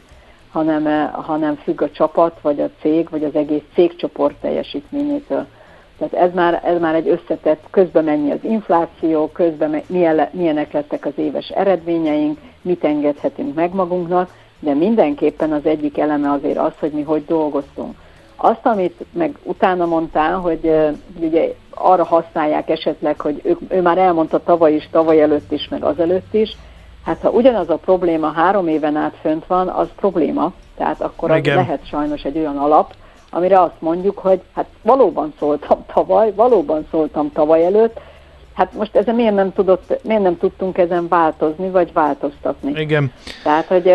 hanem, 0.52 1.12
hanem 1.12 1.56
függ 1.56 1.82
a 1.82 1.92
csapat, 1.92 2.40
vagy 2.42 2.62
a 2.62 2.70
cég, 2.82 3.10
vagy 3.10 3.24
az 3.24 3.36
egész 3.36 3.64
cégcsoport 3.74 4.36
teljesítményétől. 4.36 5.46
Tehát 5.98 6.14
ez 6.14 6.34
már, 6.34 6.62
ez 6.66 6.80
már 6.80 6.96
egy 6.96 7.08
összetett, 7.08 7.64
közben 7.70 8.04
mennyi 8.04 8.32
az 8.32 8.44
infláció, 8.44 9.32
közben 9.32 9.82
milyen, 9.88 10.28
milyenek 10.32 10.72
lettek 10.72 11.06
az 11.06 11.14
éves 11.16 11.50
eredményeink, 11.50 12.40
mit 12.62 12.84
engedhetünk 12.84 13.56
meg 13.56 13.74
magunknak, 13.74 14.34
de 14.60 14.74
mindenképpen 14.74 15.52
az 15.52 15.66
egyik 15.66 15.98
eleme 15.98 16.32
azért 16.32 16.58
az, 16.58 16.72
hogy 16.80 16.92
mi 16.92 17.02
hogy 17.02 17.26
dolgoztunk. 17.26 17.96
Azt, 18.42 18.66
amit 18.66 19.06
meg 19.12 19.38
utána 19.44 19.86
mondtál, 19.86 20.38
hogy, 20.38 20.76
ugye 21.20 21.54
arra 21.74 22.04
használják 22.04 22.70
esetleg, 22.70 23.22
hogy 23.22 23.42
ő, 23.44 23.58
ő 23.68 23.82
már 23.82 23.98
elmondta 23.98 24.44
tavaly 24.44 24.74
is, 24.74 24.90
tavaly 24.92 25.22
előtt 25.22 25.52
is, 25.52 25.68
meg 25.68 25.84
azelőtt 25.84 26.34
is, 26.34 26.58
hát 27.06 27.22
ha 27.22 27.30
ugyanaz 27.30 27.70
a 27.70 27.78
probléma 27.78 28.32
három 28.32 28.68
éven 28.68 28.96
át 28.96 29.16
fönt 29.22 29.46
van, 29.48 29.68
az 29.68 29.88
probléma, 29.96 30.52
tehát 30.78 31.02
akkor 31.02 31.32
az 31.32 31.46
lehet 31.46 31.88
sajnos 31.88 32.24
egy 32.24 32.38
olyan 32.38 32.58
alap, 32.58 32.94
amire 33.32 33.62
azt 33.62 33.82
mondjuk, 33.82 34.18
hogy 34.18 34.42
hát 34.54 34.66
valóban 34.82 35.34
szóltam 35.40 35.86
tavaly, 35.94 36.34
valóban 36.36 36.88
szóltam 36.92 37.32
tavaly 37.32 37.66
előtt, 37.66 38.00
hát 38.60 38.74
most 38.74 38.96
ezen 38.96 39.16
miért 39.16 39.36
nem, 39.36 39.54
tudott, 39.54 40.00
miért 40.04 40.22
nem 40.22 40.38
tudtunk 40.38 40.78
ezen 40.78 41.08
változni, 41.08 41.70
vagy 41.70 41.94
változtatni? 41.94 42.82
Igen. 42.82 43.12
Tehát, 43.44 43.66
hogy 43.66 43.92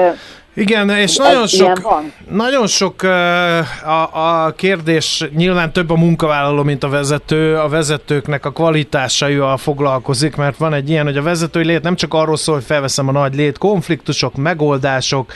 igen, 0.54 0.90
és 0.90 1.16
nagyon 1.16 1.46
sok, 1.46 2.02
nagyon 2.30 2.66
sok 2.66 3.02
a, 3.02 4.44
a 4.44 4.52
kérdés, 4.56 5.28
nyilván 5.34 5.72
több 5.72 5.90
a 5.90 5.96
munkavállaló, 5.96 6.62
mint 6.62 6.84
a 6.84 6.88
vezető, 6.88 7.56
a 7.56 7.68
vezetőknek 7.68 8.44
a 8.44 8.50
kvalitásaival 8.50 9.56
foglalkozik, 9.56 10.36
mert 10.36 10.56
van 10.56 10.74
egy 10.74 10.90
ilyen, 10.90 11.04
hogy 11.04 11.16
a 11.16 11.22
vezetői 11.22 11.64
lét 11.64 11.82
nem 11.82 11.96
csak 11.96 12.14
arról 12.14 12.36
szól, 12.36 12.54
hogy 12.54 12.64
felveszem 12.64 13.08
a 13.08 13.12
nagy 13.12 13.34
lét, 13.34 13.58
konfliktusok, 13.58 14.34
megoldások, 14.34 15.32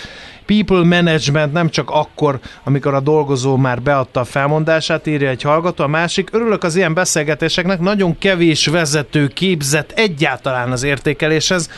people 0.48 0.84
management 0.84 1.52
nem 1.52 1.68
csak 1.68 1.90
akkor, 1.90 2.38
amikor 2.64 2.94
a 2.94 3.00
dolgozó 3.00 3.56
már 3.56 3.82
beadta 3.82 4.20
a 4.20 4.24
felmondását, 4.24 5.06
írja 5.06 5.28
egy 5.28 5.42
hallgató. 5.42 5.84
A 5.84 5.86
másik, 5.86 6.28
örülök 6.32 6.64
az 6.64 6.76
ilyen 6.76 6.94
beszélgetéseknek, 6.94 7.80
nagyon 7.80 8.18
kevés 8.18 8.66
vezető 8.66 9.26
képzett 9.26 9.90
egyáltalán 9.90 10.72
az 10.72 10.82
értékeléshez. 10.82 11.70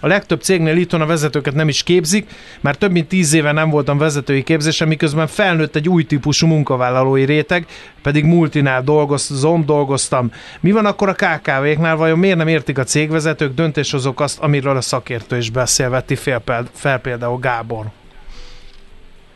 A 0.00 0.06
legtöbb 0.06 0.40
cégnél 0.40 0.76
itthon 0.76 1.00
a 1.00 1.06
vezetőket 1.06 1.54
nem 1.54 1.68
is 1.68 1.82
képzik, 1.82 2.30
mert 2.60 2.78
több 2.78 2.92
mint 2.92 3.08
tíz 3.08 3.32
éve 3.32 3.52
nem 3.52 3.70
voltam 3.70 3.98
vezetői 3.98 4.42
képzésen, 4.42 4.88
miközben 4.88 5.26
felnőtt 5.26 5.76
egy 5.76 5.88
új 5.88 6.04
típusú 6.04 6.46
munkavállalói 6.46 7.24
réteg, 7.24 7.66
pedig 8.02 8.24
multinál 8.24 8.82
dolgozom, 8.82 9.64
dolgoztam. 9.66 10.30
Mi 10.60 10.72
van 10.72 10.86
akkor 10.86 11.08
a 11.08 11.14
KKV-knál, 11.14 11.96
vajon 11.96 12.18
miért 12.18 12.36
nem 12.36 12.48
értik 12.48 12.78
a 12.78 12.84
cégvezetők, 12.84 13.54
döntéshozók 13.54 14.20
azt, 14.20 14.38
amiről 14.38 14.76
a 14.76 14.80
szakértő 14.80 15.36
is 15.36 15.50
beszél, 15.50 15.90
vetti 15.90 16.14
fel, 16.14 16.42
fel 16.72 16.98
például 16.98 17.38
Gábor? 17.38 17.86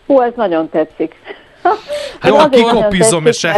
Hú, 0.06 0.20
ez 0.20 0.32
nagyon 0.36 0.68
tetszik. 0.68 1.14
Hát 2.20 2.30
Jó, 2.30 2.48
kikopizom, 2.48 3.26
és 3.26 3.46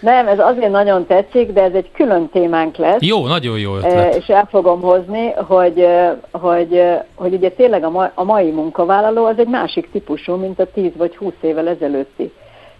Nem, 0.00 0.26
ez 0.28 0.38
azért 0.38 0.70
nagyon 0.70 1.06
tetszik, 1.06 1.52
de 1.52 1.62
ez 1.62 1.72
egy 1.72 1.90
külön 1.92 2.28
témánk 2.28 2.76
lesz. 2.76 3.00
Jó, 3.00 3.26
nagyon 3.26 3.58
jó 3.58 3.76
ötlet. 3.76 4.14
És 4.14 4.26
el 4.26 4.46
fogom 4.50 4.80
hozni, 4.80 5.30
hogy, 5.30 5.86
hogy, 6.30 6.82
hogy 7.14 7.34
ugye 7.34 7.50
tényleg 7.50 7.84
a, 7.84 7.90
ma, 7.90 8.10
a 8.14 8.24
mai 8.24 8.50
munkavállaló 8.50 9.24
az 9.24 9.38
egy 9.38 9.48
másik 9.48 9.90
típusú, 9.90 10.34
mint 10.34 10.60
a 10.60 10.70
10 10.72 10.90
vagy 10.96 11.16
20 11.16 11.32
évvel 11.40 11.68
ezelőtti. 11.68 12.32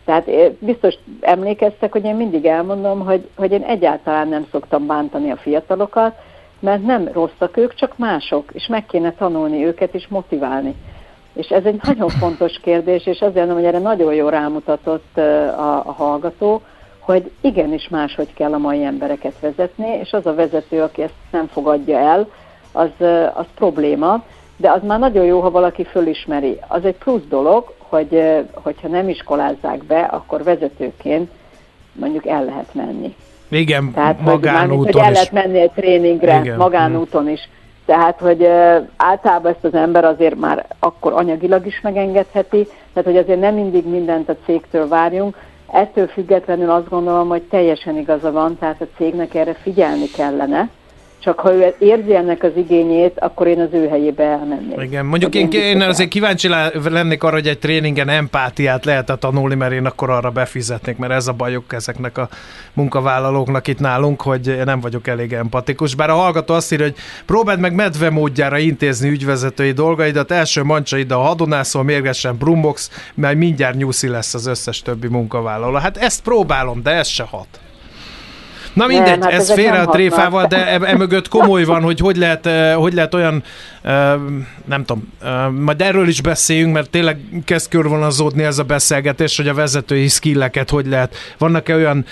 Tehát 0.05 0.31
biztos 0.59 0.95
emlékeztek, 1.21 1.93
hogy 1.93 2.05
én 2.05 2.15
mindig 2.15 2.47
elmondom, 2.47 3.05
hogy, 3.05 3.29
hogy 3.37 3.53
én 3.53 3.63
egyáltalán 3.63 4.29
nem 4.29 4.47
szoktam 4.51 4.87
bántani 4.87 5.31
a 5.31 5.37
fiatalokat, 5.37 6.15
mert 6.61 6.85
nem 6.85 7.09
rosszak 7.13 7.57
ők, 7.57 7.75
csak 7.75 7.99
mások, 7.99 8.51
és 8.53 8.67
meg 8.67 8.87
kéne 8.87 9.13
tanulni 9.13 9.65
őket 9.65 9.95
és 9.95 10.07
motiválni. 10.09 10.75
És 11.39 11.49
ez 11.49 11.65
egy 11.65 11.81
nagyon 11.83 12.09
fontos 12.09 12.61
kérdés, 12.63 13.07
és 13.07 13.21
azért 13.21 13.35
mondom, 13.35 13.57
hogy 13.57 13.65
erre 13.65 13.79
nagyon 13.79 14.15
jól 14.15 14.31
rámutatott 14.31 15.17
a, 15.17 15.83
a 15.87 15.93
hallgató, 15.93 16.63
hogy 16.99 17.31
igenis 17.41 17.89
máshogy 17.89 18.35
kell 18.35 18.53
a 18.53 18.59
mai 18.59 18.85
embereket 18.85 19.35
vezetni, 19.41 19.89
és 20.03 20.13
az 20.13 20.27
a 20.27 20.35
vezető, 20.35 20.83
aki 20.83 21.03
ezt 21.03 21.15
nem 21.31 21.47
fogadja 21.47 21.99
el, 21.99 22.29
az, 22.73 22.89
az 23.35 23.45
probléma, 23.55 24.25
de 24.57 24.71
az 24.71 24.81
már 24.83 24.99
nagyon 24.99 25.25
jó, 25.25 25.41
ha 25.41 25.51
valaki 25.51 25.85
fölismeri. 25.85 26.59
Az 26.69 26.85
egy 26.85 26.97
plusz 26.97 27.27
dolog, 27.29 27.75
hogy 27.79 28.23
hogyha 28.53 28.89
nem 28.89 29.09
iskolázzák 29.09 29.85
be, 29.85 30.01
akkor 30.01 30.43
vezetőként 30.43 31.31
mondjuk 31.93 32.27
el 32.27 32.45
lehet 32.45 32.75
menni. 32.75 33.15
Igen, 33.49 33.93
Tehát, 33.93 34.21
magánúton 34.21 34.77
hogy, 34.77 34.93
hogy 34.93 35.03
el 35.03 35.13
lehet 35.13 35.33
menni 35.33 35.61
egy 35.61 35.71
tréningre, 35.71 36.41
Igen. 36.41 36.57
magánúton 36.57 37.29
is. 37.29 37.49
Tehát, 37.89 38.21
hogy 38.21 38.49
általában 38.97 39.53
ezt 39.53 39.65
az 39.65 39.75
ember 39.75 40.05
azért 40.05 40.39
már 40.39 40.67
akkor 40.79 41.13
anyagilag 41.13 41.67
is 41.67 41.81
megengedheti, 41.81 42.65
tehát, 42.65 43.09
hogy 43.09 43.17
azért 43.17 43.41
nem 43.41 43.55
mindig 43.55 43.87
mindent 43.87 44.29
a 44.29 44.37
cégtől 44.45 44.89
várjunk. 44.89 45.37
Ettől 45.73 46.07
függetlenül 46.07 46.71
azt 46.71 46.89
gondolom, 46.89 47.29
hogy 47.29 47.43
teljesen 47.43 47.97
igaza 47.97 48.33
van, 48.33 48.59
tehát 48.59 48.81
a 48.81 48.87
cégnek 48.97 49.35
erre 49.35 49.55
figyelni 49.55 50.07
kellene, 50.07 50.69
csak 51.19 51.41
ha 51.41 51.53
ő 51.53 51.75
érzi 51.79 52.15
ennek 52.15 52.43
az 52.43 52.51
igényét, 52.57 53.19
akkor 53.19 53.47
én 53.47 53.61
az 53.61 53.69
ő 53.73 53.89
helyébe 53.89 54.25
elmennék. 54.25 54.81
Igen, 54.81 55.07
mondjuk 55.07 55.35
én, 55.35 55.49
én, 55.51 55.63
én 55.63 55.81
azért 55.81 56.09
kíváncsi 56.09 56.49
lennék 56.91 57.23
arra, 57.23 57.35
hogy 57.35 57.47
egy 57.47 57.59
tréningen 57.59 58.09
empátiát 58.09 58.85
lehet 58.85 59.13
tanulni, 59.19 59.55
mert 59.55 59.73
én 59.73 59.87
akkor 59.87 60.11
arra 60.11 60.31
befizetnék, 60.31 60.97
mert 60.97 61.13
ez 61.13 61.27
a 61.27 61.33
bajuk 61.33 61.73
ezeknek 61.73 62.19
a 62.19 62.29
munkavállalóknak 62.73 63.67
itt 63.67 63.79
nálunk, 63.79 64.23
hogy 64.23 64.61
nem 64.65 64.81
vagyok 64.81 65.07
elég 65.07 65.33
empatikus. 65.33 65.95
Bár 65.95 66.11
a 66.11 66.15
hallgató 66.15 66.55
azt 66.55 66.73
írja, 66.73 66.85
hogy 66.85 66.97
próbáld 67.27 67.61
meg 67.61 67.75
medve 67.75 68.11
módjára 68.11 68.59
intézni 68.59 69.09
ügyvezetői 69.09 69.73
dolgaidat, 69.73 70.31
első 70.31 70.63
ide 70.91 71.15
a 71.15 71.19
hadonászol, 71.19 71.83
mérgesen 71.83 72.37
brumbox, 72.37 72.91
mert 73.15 73.37
mindjárt 73.37 73.77
nyuszi 73.77 74.09
lesz 74.09 74.35
az 74.35 74.47
összes 74.47 74.83
többi 74.83 75.09
munkavállaló. 75.09 75.77
Hát 75.77 75.97
ezt 75.97 76.23
próbálom, 76.23 76.83
de 76.83 76.91
ez 76.91 77.07
se 77.07 77.23
hat. 77.23 77.47
Na 78.79 78.87
mindegy, 78.87 79.19
nem, 79.19 79.31
hát 79.31 79.41
ez 79.41 79.53
félre 79.53 79.81
a 79.81 79.87
tréfával, 79.87 80.47
de 80.47 80.67
emögött 80.67 81.27
e 81.27 81.29
komoly 81.29 81.65
van, 81.65 81.83
hogy 81.83 82.01
hogy 82.01 82.17
lehet, 82.17 82.47
eh, 82.47 82.75
hogy 82.75 82.93
lehet 82.93 83.15
olyan 83.15 83.43
nem 84.65 84.85
tudom, 84.85 85.13
majd 85.61 85.83
erről 85.83 86.09
is 86.09 86.21
beszéljünk, 86.21 86.73
mert 86.73 86.91
tényleg 86.91 87.19
kezd 87.45 87.69
körvonalazódni 87.69 88.43
ez 88.43 88.59
a 88.59 88.63
beszélgetés, 88.63 89.37
hogy 89.37 89.49
a 89.49 89.55
vezetői 89.55 90.09
skilleket 90.09 90.71
hogy 90.71 90.87
lehet. 90.87 91.15
Vannak-e 91.39 91.75
olyan, 91.75 92.05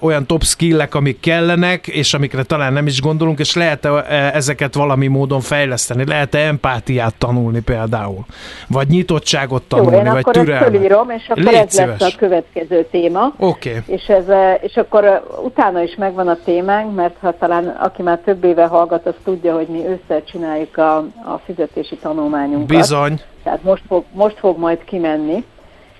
olyan 0.00 0.26
top 0.26 0.42
skillek, 0.44 0.94
amik 0.94 1.20
kellenek, 1.20 1.86
és 1.86 2.14
amikre 2.14 2.42
talán 2.42 2.72
nem 2.72 2.86
is 2.86 3.00
gondolunk, 3.00 3.38
és 3.38 3.54
lehet-e 3.54 3.90
ezeket 4.34 4.74
valami 4.74 5.06
módon 5.06 5.40
fejleszteni? 5.40 6.06
Lehet-e 6.06 6.38
empátiát 6.38 7.14
tanulni 7.14 7.60
például? 7.60 8.24
Vagy 8.68 8.88
nyitottságot 8.88 9.62
tanulni, 9.62 9.96
Jó, 9.96 10.02
én 10.02 10.12
vagy 10.12 10.24
türelmet? 10.24 10.70
fölírom, 10.70 11.10
és 11.10 11.28
akkor 11.28 11.42
Légy 11.42 11.54
ez 11.54 11.72
szíves. 11.72 12.00
lesz 12.00 12.14
a 12.14 12.16
következő 12.18 12.86
téma. 12.90 13.32
Oké. 13.38 13.68
Okay. 13.68 13.96
És, 13.96 14.06
ez, 14.06 14.24
és 14.60 14.76
akkor 14.76 15.22
utána 15.44 15.82
is 15.82 15.94
megvan 15.94 16.28
a 16.28 16.38
témánk, 16.44 16.94
mert 16.94 17.14
ha 17.20 17.36
talán 17.38 17.66
aki 17.66 18.02
már 18.02 18.18
több 18.24 18.44
éve 18.44 18.66
hallgat, 18.66 19.06
az 19.06 19.14
tudja, 19.24 19.54
hogy 19.54 19.66
mi 19.66 19.84
összecsináljuk 19.86 20.76
a 20.76 20.91
a, 21.24 21.40
fizetési 21.44 21.96
tanulmányunkat. 21.96 22.66
Bizony. 22.66 23.20
Tehát 23.42 23.62
most 23.62 23.82
fog, 23.88 24.04
most 24.12 24.38
fog 24.38 24.58
majd 24.58 24.84
kimenni, 24.84 25.44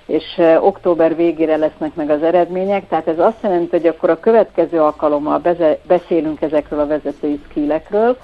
és 0.06 0.40
október 0.60 1.16
végére 1.16 1.56
lesznek 1.56 1.94
meg 1.94 2.10
az 2.10 2.22
eredmények, 2.22 2.88
tehát 2.88 3.08
ez 3.08 3.18
azt 3.18 3.42
jelenti, 3.42 3.76
hogy 3.76 3.86
akkor 3.86 4.10
a 4.10 4.20
következő 4.20 4.80
alkalommal 4.80 5.38
beze, 5.38 5.78
beszélünk 5.86 6.42
ezekről 6.42 6.80
a 6.80 6.86
vezetői 6.86 7.40
skillekről, 7.48 8.16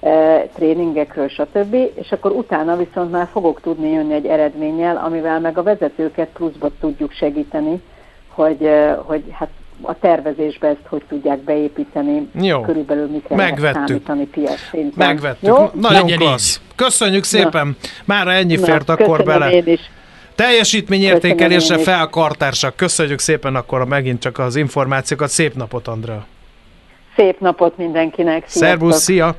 uh, 0.00 0.50
tréningekről, 0.54 1.28
stb., 1.28 1.74
és 1.94 2.12
akkor 2.12 2.30
utána 2.30 2.76
viszont 2.76 3.10
már 3.10 3.28
fogok 3.32 3.60
tudni 3.60 3.90
jönni 3.90 4.14
egy 4.14 4.26
eredménnyel, 4.26 4.96
amivel 4.96 5.40
meg 5.40 5.58
a 5.58 5.62
vezetőket 5.62 6.28
pluszba 6.28 6.70
tudjuk 6.80 7.12
segíteni, 7.12 7.82
hogy, 8.28 8.70
hogy 9.04 9.24
hát 9.30 9.48
a 9.82 9.98
tervezésbe 9.98 10.68
ezt 10.68 10.86
hogy 10.88 11.02
tudják 11.08 11.38
beépíteni, 11.38 12.28
Jó. 12.40 12.60
körülbelül 12.60 13.06
mikre 13.06 13.36
Megvettük. 13.36 13.86
számítani 13.86 14.24
piac 14.24 14.58
szinten. 14.70 15.06
Megvettük. 15.06 15.48
Jó? 15.48 15.70
Nagyon 15.74 16.02
Legyen 16.02 16.18
klassz. 16.18 16.56
Így. 16.56 16.74
Köszönjük 16.76 17.24
szépen. 17.24 17.66
Na. 17.66 17.88
Mára 18.04 18.32
ennyi 18.32 18.56
Na, 18.56 18.64
fért 18.64 18.88
akkor 18.88 19.24
bele. 19.24 19.50
Én 19.50 19.66
is. 19.66 19.80
Teljesítményértékelésre 20.34 21.78
fel 21.78 22.06
kartársak. 22.06 22.76
Köszönjük 22.76 23.18
szépen 23.18 23.54
akkor 23.54 23.86
megint 23.86 24.20
csak 24.20 24.38
az 24.38 24.56
információkat. 24.56 25.28
Szép 25.28 25.54
napot, 25.54 25.88
Andrea. 25.88 26.26
Szép 27.16 27.40
napot 27.40 27.76
mindenkinek. 27.76 28.44
Szervusz, 28.48 29.02
szia! 29.02 29.36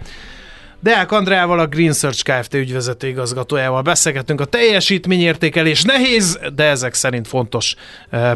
Deák 0.83 1.11
Andreával, 1.11 1.59
a 1.59 1.67
Green 1.67 1.93
Search 1.93 2.23
Kft. 2.23 2.53
ügyvezető 2.53 3.07
igazgatójával 3.07 3.81
beszélgetünk 3.81 4.41
a 4.41 4.45
teljesítményértékelés 4.45 5.83
nehéz, 5.83 6.39
de 6.55 6.63
ezek 6.63 6.93
szerint 6.93 7.27
fontos 7.27 7.75
uh, 8.11 8.31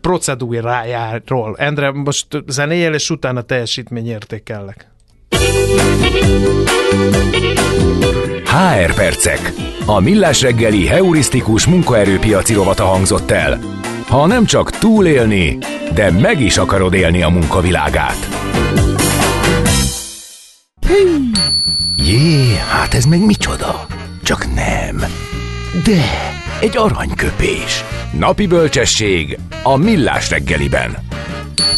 procedúrájáról. 0.00 1.56
Endre, 1.58 1.90
most 1.90 2.26
zenéjel, 2.46 2.94
és 2.94 3.10
utána 3.10 3.42
teljesítményértékellek. 3.42 4.90
HR 8.44 8.94
Percek. 8.94 9.52
A 9.86 10.00
millás 10.00 10.42
reggeli 10.42 10.86
heurisztikus 10.86 11.66
munkaerőpiaci 11.66 12.54
rovata 12.54 12.84
hangzott 12.84 13.30
el. 13.30 13.58
Ha 14.06 14.26
nem 14.26 14.44
csak 14.44 14.70
túlélni, 14.70 15.58
de 15.94 16.10
meg 16.10 16.40
is 16.40 16.56
akarod 16.56 16.94
élni 16.94 17.22
a 17.22 17.28
munkavilágát. 17.28 18.28
Jé, 22.04 22.56
hát 22.56 22.94
ez 22.94 23.04
meg 23.04 23.24
micsoda? 23.24 23.86
Csak 24.22 24.54
nem. 24.54 24.96
De, 25.84 26.02
egy 26.60 26.76
aranyköpés. 26.76 27.84
Napi 28.18 28.46
bölcsesség 28.46 29.38
a 29.62 29.76
millás 29.76 30.30
reggeliben. 30.30 30.96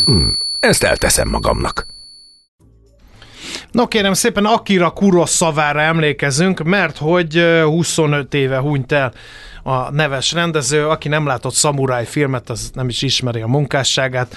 Hm, 0.05 0.29
ezt 0.61 0.83
elteszem 0.83 1.29
magamnak. 1.29 1.87
No 3.71 3.87
kérem 3.87 4.13
szépen 4.13 4.45
Akira 4.45 4.91
Kuroszavára 4.91 5.81
emlékezünk, 5.81 6.63
mert 6.63 6.99
hogy 6.99 7.45
25 7.65 8.35
éve 8.35 8.59
hunyt 8.59 8.93
el 8.93 9.13
a 9.67 9.91
neves 9.91 10.33
rendező, 10.33 10.89
aki 10.89 11.09
nem 11.09 11.27
látott 11.27 11.55
szamuráj 11.55 12.05
filmet, 12.05 12.51
az 12.51 12.71
nem 12.75 12.89
is 12.89 13.03
ismeri 13.03 13.41
a 13.41 13.47
munkásságát, 13.47 14.37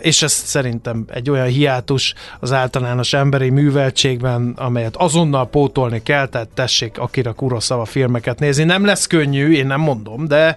és 0.00 0.22
ez 0.22 0.32
szerintem 0.32 1.04
egy 1.12 1.30
olyan 1.30 1.46
hiátus 1.46 2.14
az 2.40 2.52
általános 2.52 3.12
emberi 3.12 3.50
műveltségben, 3.50 4.54
amelyet 4.56 4.96
azonnal 4.96 5.48
pótolni 5.48 6.02
kell, 6.02 6.26
tehát 6.26 6.48
tessék 6.48 6.98
Akira 6.98 7.32
Kurosawa 7.32 7.84
filmeket 7.84 8.38
nézni. 8.38 8.64
Nem 8.64 8.84
lesz 8.84 9.06
könnyű, 9.06 9.52
én 9.52 9.66
nem 9.66 9.80
mondom, 9.80 10.26
de 10.26 10.56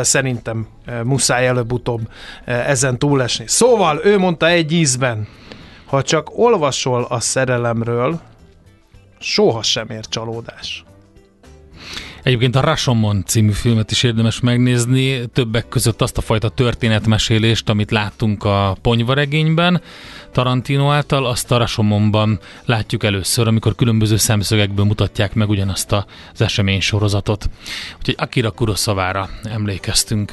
szerintem 0.00 0.66
muszáj 1.04 1.46
előbb-utóbb 1.46 2.00
ezen 2.44 2.98
túlesni. 2.98 3.44
Szóval 3.48 4.00
ő 4.04 4.18
mondta 4.18 4.48
egy 4.48 4.72
ízben, 4.72 5.28
ha 5.86 6.02
csak 6.02 6.38
olvasol 6.38 7.06
a 7.08 7.20
szerelemről, 7.20 8.20
soha 9.18 9.62
sem 9.62 9.90
ér 9.90 10.06
csalódás. 10.08 10.84
Egyébként 12.22 12.56
a 12.56 12.60
Rashomon 12.60 13.24
című 13.26 13.50
filmet 13.50 13.90
is 13.90 14.02
érdemes 14.02 14.40
megnézni, 14.40 15.26
többek 15.26 15.68
között 15.68 16.02
azt 16.02 16.18
a 16.18 16.20
fajta 16.20 16.48
történetmesélést, 16.48 17.68
amit 17.68 17.90
láttunk 17.90 18.44
a 18.44 18.76
ponyvaregényben, 18.82 19.82
Tarantino 20.32 20.90
által, 20.90 21.26
azt 21.26 21.50
a 21.50 21.56
Rashomonban 21.56 22.38
látjuk 22.64 23.04
először, 23.04 23.46
amikor 23.46 23.74
különböző 23.74 24.16
szemszögekből 24.16 24.84
mutatják 24.84 25.34
meg 25.34 25.48
ugyanazt 25.48 25.92
az 25.92 26.40
esemény 26.40 26.80
sorozatot. 26.80 27.50
Úgyhogy 27.98 28.14
Akira 28.18 28.50
Kurosavára 28.50 29.28
emlékeztünk. 29.42 30.32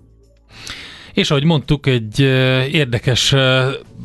És 1.13 1.31
ahogy 1.31 1.43
mondtuk, 1.43 1.85
egy 1.85 2.19
érdekes 2.71 3.35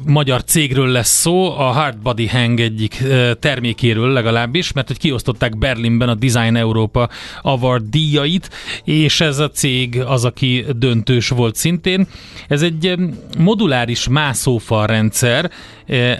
magyar 0.06 0.44
cégről 0.44 0.88
lesz 0.88 1.20
szó, 1.20 1.58
a 1.58 1.62
Hard 1.62 1.98
Body 1.98 2.26
Hang 2.26 2.60
egyik 2.60 3.02
termékéről 3.40 4.12
legalábbis, 4.12 4.72
mert 4.72 4.86
hogy 4.86 4.98
kiosztották 4.98 5.58
Berlinben 5.58 6.08
a 6.08 6.14
Design 6.14 6.56
Európa 6.56 7.08
Award 7.42 7.84
díjait, 7.90 8.50
és 8.84 9.20
ez 9.20 9.38
a 9.38 9.50
cég 9.50 10.00
az, 10.00 10.24
aki 10.24 10.64
döntős 10.76 11.28
volt 11.28 11.54
szintén. 11.54 12.06
Ez 12.48 12.62
egy 12.62 12.94
moduláris 13.38 14.08
mászófal 14.08 14.86
rendszer, 14.86 15.50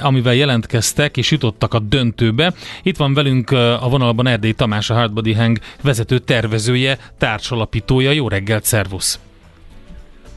amivel 0.00 0.34
jelentkeztek 0.34 1.16
és 1.16 1.30
jutottak 1.30 1.74
a 1.74 1.78
döntőbe. 1.78 2.54
Itt 2.82 2.96
van 2.96 3.14
velünk 3.14 3.50
a 3.50 3.86
vonalban 3.90 4.26
Erdély 4.26 4.52
Tamás, 4.52 4.90
a 4.90 4.94
Hard 4.94 5.12
Body 5.12 5.32
Hang 5.32 5.58
vezető 5.82 6.18
tervezője, 6.18 6.98
társalapítója. 7.18 8.10
Jó 8.10 8.28
reggelt, 8.28 8.64
szervusz! 8.64 9.25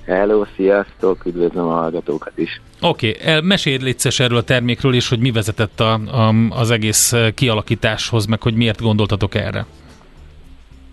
Hello, 0.10 0.46
sziasztok, 0.56 1.26
üdvözlöm 1.26 1.68
a 1.68 1.74
hallgatókat 1.74 2.32
is. 2.36 2.62
Oké, 2.82 3.18
okay. 3.22 3.42
mesélj 3.42 3.78
légy 3.78 4.16
erről 4.18 4.38
a 4.38 4.44
termékről 4.44 4.94
is, 4.94 5.10
hogy 5.10 5.20
mi 5.20 5.32
vezetett 5.32 5.80
a, 5.80 5.94
a, 5.94 6.34
az 6.50 6.72
egész 6.72 7.14
kialakításhoz, 7.36 8.26
meg 8.26 8.42
hogy 8.42 8.54
miért 8.54 8.82
gondoltatok 8.82 9.36
erre. 9.36 9.66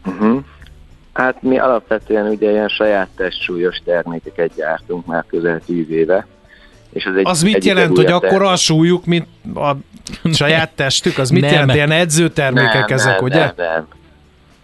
Uh-huh. 0.07 0.42
Hát 1.12 1.42
mi 1.42 1.59
alapvetően 1.59 2.26
ugye 2.26 2.50
ilyen 2.50 2.68
saját 2.68 3.09
testsúlyos 3.16 3.76
termékeket 3.85 4.55
gyártunk 4.57 5.07
már 5.07 5.24
közel 5.26 5.61
tíz 5.66 5.90
éve. 5.90 6.26
És 6.92 7.05
az, 7.05 7.16
egy, 7.16 7.26
az 7.26 7.42
mit 7.42 7.64
jelent, 7.64 7.96
hogy 7.96 8.12
akkor 8.12 8.42
a 8.42 8.57
súlyuk, 8.57 9.05
mint 9.05 9.26
a 9.55 9.76
saját 10.33 10.70
testük? 10.74 11.18
Az 11.18 11.31
mit 11.31 11.42
nem. 11.42 11.52
jelent? 11.52 11.74
Ilyen 11.74 11.90
edzőtermékek 11.90 12.88
nem, 12.88 12.98
ezek, 12.98 13.14
nem, 13.14 13.24
ugye? 13.24 13.38
Nem, 13.38 13.55
nem. 13.57 13.87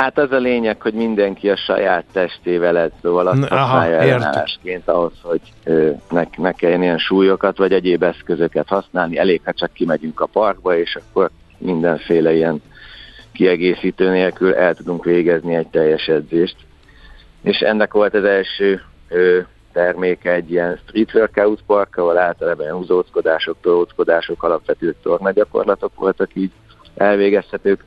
Hát 0.02 0.18
az 0.18 0.32
a 0.32 0.38
lényeg, 0.38 0.80
hogy 0.80 0.94
mindenki 0.94 1.50
a 1.50 1.56
saját 1.56 2.04
testével 2.12 2.78
edz, 2.78 2.92
szóval 3.02 3.26
azt 3.26 3.48
használja 3.48 3.96
ellenállásként 3.96 4.88
ahhoz, 4.88 5.12
hogy 5.22 5.40
ö, 5.64 5.90
ne, 6.10 6.24
ne 6.36 6.52
kelljen 6.52 6.82
ilyen 6.82 6.98
súlyokat 6.98 7.56
vagy 7.56 7.72
egyéb 7.72 8.02
eszközöket 8.02 8.68
használni. 8.68 9.18
Elég, 9.18 9.40
ha 9.44 9.52
csak 9.52 9.72
kimegyünk 9.72 10.20
a 10.20 10.26
parkba, 10.26 10.76
és 10.76 10.96
akkor 10.96 11.30
mindenféle 11.58 12.34
ilyen 12.34 12.62
kiegészítő 13.32 14.10
nélkül 14.10 14.54
el 14.54 14.74
tudunk 14.74 15.04
végezni 15.04 15.54
egy 15.54 15.68
teljes 15.68 16.06
edzést. 16.06 16.56
És 17.42 17.58
ennek 17.58 17.92
volt 17.92 18.14
az 18.14 18.24
első 18.24 18.82
terméke 19.72 20.32
egy 20.32 20.50
ilyen 20.50 20.78
street 20.86 21.14
workout 21.14 21.62
park, 21.66 21.96
ahol 21.96 22.18
általában 22.18 22.70
húzóckodások, 22.70 23.56
tolóckodások, 23.60 24.42
alapvető 24.42 24.94
tornagyakorlatok 25.02 25.92
voltak 25.94 26.30
így 26.34 26.50
elvégezhetők, 26.96 27.84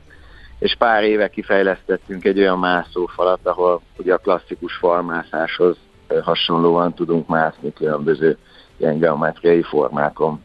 és 0.58 0.74
pár 0.78 1.04
éve 1.04 1.28
kifejlesztettünk 1.28 2.24
egy 2.24 2.38
olyan 2.38 2.58
mászófalat, 2.58 3.40
ahol 3.42 3.80
ugye 3.96 4.14
a 4.14 4.18
klasszikus 4.18 4.74
falmászáshoz 4.74 5.76
hasonlóan 6.22 6.94
tudunk 6.94 7.28
mászni 7.28 7.72
különböző 7.72 8.38
ilyen 8.76 8.98
geometriai 8.98 9.62
formákon. 9.62 10.42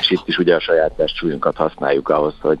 És 0.00 0.10
itt 0.10 0.28
is 0.28 0.38
ugye 0.38 0.54
a 0.54 0.60
saját 0.60 0.92
testsúlyunkat 0.92 1.56
használjuk 1.56 2.08
ahhoz, 2.08 2.34
hogy 2.40 2.58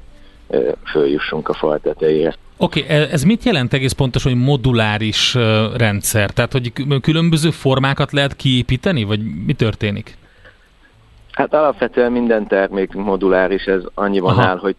följussunk 0.84 1.48
a 1.48 1.54
fal 1.54 1.78
tetejére. 1.78 2.34
Oké, 2.58 2.82
okay, 2.82 2.96
ez 2.96 3.22
mit 3.22 3.44
jelent 3.44 3.72
egész 3.72 3.92
pontosan, 3.92 4.32
hogy 4.32 4.40
moduláris 4.40 5.34
rendszer? 5.76 6.30
Tehát, 6.30 6.52
hogy 6.52 6.72
különböző 7.00 7.50
formákat 7.50 8.12
lehet 8.12 8.36
kiépíteni, 8.36 9.04
vagy 9.04 9.20
mi 9.46 9.52
történik? 9.52 10.16
Hát 11.32 11.54
alapvetően 11.54 12.12
minden 12.12 12.46
termékünk 12.46 13.04
moduláris, 13.04 13.64
ez 13.64 13.82
annyiban 13.94 14.38
Aha. 14.38 14.48
áll, 14.48 14.58
hogy 14.58 14.76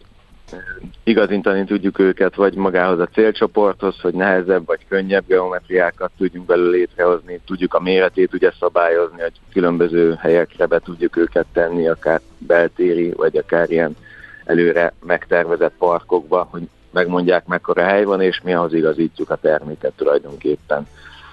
igazintani 1.04 1.64
tudjuk 1.64 1.98
őket, 1.98 2.34
vagy 2.34 2.54
magához 2.54 2.98
a 2.98 3.06
célcsoporthoz, 3.06 4.00
hogy 4.00 4.14
nehezebb 4.14 4.66
vagy 4.66 4.86
könnyebb 4.88 5.24
geometriákat 5.26 6.10
tudjunk 6.16 6.46
belőle 6.46 6.70
létrehozni, 6.70 7.40
tudjuk 7.46 7.74
a 7.74 7.80
méretét 7.80 8.34
ugye 8.34 8.52
szabályozni, 8.58 9.20
hogy 9.20 9.32
különböző 9.52 10.14
helyekre 10.20 10.66
be 10.66 10.78
tudjuk 10.78 11.16
őket 11.16 11.46
tenni, 11.52 11.88
akár 11.88 12.20
beltéri, 12.38 13.12
vagy 13.12 13.36
akár 13.36 13.70
ilyen 13.70 13.96
előre 14.44 14.92
megtervezett 15.06 15.74
parkokba, 15.78 16.48
hogy 16.50 16.62
megmondják 16.90 17.46
mekkora 17.46 17.82
hely 17.82 18.04
van, 18.04 18.20
és 18.20 18.40
mi 18.44 18.54
ahhoz 18.54 18.74
igazítjuk 18.74 19.30
a 19.30 19.36
terméket 19.36 19.92
tulajdonképpen. 19.96 20.86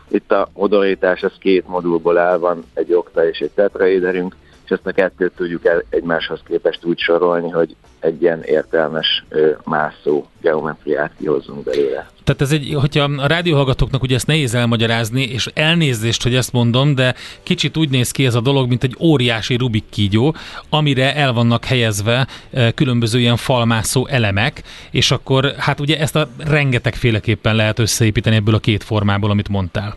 Itt 0.08 0.32
a 0.32 0.49
modorítás 0.54 1.23
az 1.23 1.34
két 1.39 1.67
modulból 1.67 2.17
áll, 2.17 2.38
van 2.38 2.63
egy 2.73 2.93
okta 2.93 3.28
és 3.28 3.39
egy 3.39 3.51
tetraéderünk, 3.51 4.36
és 4.65 4.71
ezt 4.71 4.88
a 4.88 4.91
kettőt 4.91 5.36
tudjuk 5.36 5.65
el 5.65 5.84
egymáshoz 5.89 6.39
képest 6.45 6.86
úgy 6.86 6.99
sorolni, 6.99 7.49
hogy 7.49 7.75
egy 8.05 8.21
ilyen 8.21 8.41
értelmes 8.43 9.25
mászó 9.63 10.25
geometriát 10.41 11.11
kihozzunk 11.19 11.63
belőle. 11.63 12.09
Tehát 12.23 12.41
ez 12.41 12.51
egy, 12.51 12.75
hogyha 12.79 13.03
a 13.17 13.27
rádióhallgatóknak 13.27 14.01
ugye 14.01 14.15
ezt 14.15 14.27
nehéz 14.27 14.55
elmagyarázni, 14.55 15.23
és 15.23 15.49
elnézést, 15.53 16.23
hogy 16.23 16.35
ezt 16.35 16.51
mondom, 16.51 16.95
de 16.95 17.15
kicsit 17.43 17.77
úgy 17.77 17.89
néz 17.89 18.11
ki 18.11 18.25
ez 18.25 18.35
a 18.35 18.41
dolog, 18.41 18.67
mint 18.67 18.83
egy 18.83 18.95
óriási 18.99 19.55
Rubik 19.55 19.83
kígyó, 19.89 20.35
amire 20.69 21.15
el 21.15 21.33
vannak 21.33 21.65
helyezve 21.65 22.27
különböző 22.75 23.19
ilyen 23.19 23.35
falmászó 23.35 24.07
elemek, 24.07 24.63
és 24.91 25.11
akkor 25.11 25.53
hát 25.57 25.79
ugye 25.79 25.99
ezt 25.99 26.15
a 26.15 26.27
rengetegféleképpen 26.37 27.55
lehet 27.55 27.79
összeépíteni 27.79 28.35
ebből 28.35 28.55
a 28.55 28.59
két 28.59 28.83
formából, 28.83 29.29
amit 29.29 29.49
mondtál. 29.49 29.95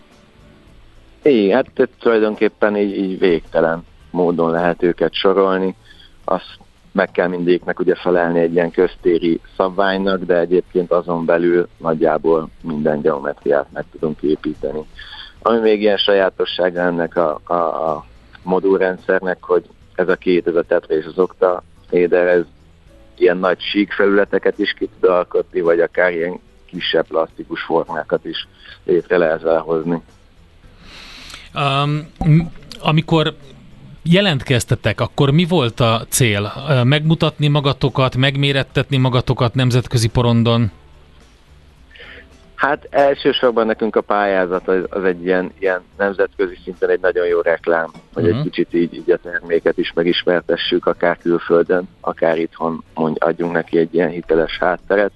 Igen, 1.23 1.55
hát 1.57 1.89
tulajdonképpen 2.01 2.77
így, 2.77 2.97
így 2.97 3.19
végtelen 3.19 3.85
módon 4.11 4.51
lehet 4.51 4.83
őket 4.83 5.15
sorolni. 5.15 5.75
Azt 6.25 6.59
meg 6.99 7.11
kell 7.11 7.29
mindéknek 7.29 7.81
ugye 7.81 7.95
felelni 7.95 8.41
egy 8.41 8.53
ilyen 8.53 8.71
köztéri 8.71 9.41
szabványnak, 9.57 10.25
de 10.25 10.39
egyébként 10.39 10.93
azon 10.93 11.25
belül 11.25 11.69
nagyjából 11.77 12.49
minden 12.63 13.01
geometriát 13.01 13.67
meg 13.73 13.85
tudunk 13.93 14.23
építeni. 14.23 14.81
Ami 15.43 15.59
még 15.59 15.81
ilyen 15.81 15.97
sajátossága 15.97 16.81
ennek 16.81 17.17
a, 17.17 17.41
a, 17.45 17.55
a 17.55 18.05
modulrendszernek, 18.43 19.37
hogy 19.41 19.65
ez 19.95 20.09
a 20.09 20.17
két, 20.17 20.47
ez 20.47 20.55
a 20.55 20.63
tetra 20.63 20.95
és 20.95 21.05
az 21.05 21.19
okta 21.19 21.63
éder, 21.91 22.27
ez 22.27 22.45
ilyen 23.17 23.37
nagy 23.37 23.61
sík 23.61 23.93
felületeket 23.93 24.59
is 24.59 24.75
ki 24.79 24.89
tud 25.01 25.11
alkotni, 25.11 25.61
vagy 25.61 25.81
akár 25.81 26.13
ilyen 26.13 26.41
kisebb 26.67 27.07
plastikus 27.07 27.63
formákat 27.63 28.25
is 28.25 28.49
létre 28.85 29.17
lehet 29.17 29.43
hozni. 29.43 30.03
Um, 31.55 32.13
amikor 32.81 33.35
jelentkeztetek, 34.13 35.01
akkor 35.01 35.31
mi 35.31 35.45
volt 35.45 35.81
a 35.81 36.07
cél? 36.09 36.53
Megmutatni 36.85 37.49
magatokat, 37.49 38.17
megmérettetni 38.17 38.97
magatokat 38.97 39.55
nemzetközi 39.55 40.09
porondon? 40.09 40.71
Hát 42.55 42.87
elsősorban 42.91 43.67
nekünk 43.67 43.97
a 43.97 44.01
pályázat 44.01 44.69
az, 44.69 44.85
az 44.89 45.05
egy 45.05 45.25
ilyen, 45.25 45.53
ilyen 45.59 45.81
nemzetközi 45.97 46.59
szinten 46.65 46.91
egy 46.91 47.01
nagyon 47.01 47.27
jó 47.27 47.41
reklám, 47.41 47.91
hogy 48.15 48.23
uh-huh. 48.23 48.29
egy 48.29 48.35
mhm. 48.35 48.43
kicsit 48.43 48.75
így, 48.75 48.95
így 48.95 49.11
a 49.11 49.17
terméket 49.17 49.79
is 49.79 49.93
megismertessük, 49.93 50.87
akár 50.87 51.19
külföldön, 51.19 51.89
akár 52.01 52.39
itthon 52.39 52.85
mondj, 52.95 53.19
adjunk 53.19 53.53
neki 53.53 53.79
egy 53.79 53.95
ilyen 53.95 54.09
hiteles 54.09 54.59
hátteret. 54.59 55.13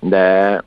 De 0.00 0.62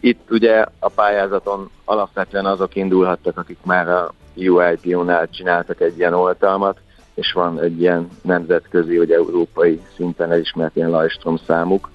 itt 0.00 0.30
ugye 0.30 0.64
a 0.78 0.88
pályázaton 0.88 1.70
alapvetően 1.84 2.46
azok 2.46 2.76
indulhattak, 2.76 3.38
akik 3.38 3.58
már 3.62 3.88
a 3.88 4.12
UIPO-nál 4.34 5.28
csináltak 5.30 5.80
egy 5.80 5.98
ilyen 5.98 6.14
oltalmat, 6.14 6.78
és 7.14 7.32
van 7.32 7.60
egy 7.60 7.80
ilyen 7.80 8.08
nemzetközi, 8.22 8.98
vagy 8.98 9.12
európai 9.12 9.80
szinten 9.96 10.32
elismert 10.32 10.76
ilyen 10.76 10.90
Lajstrom 10.90 11.36
számuk, 11.46 11.90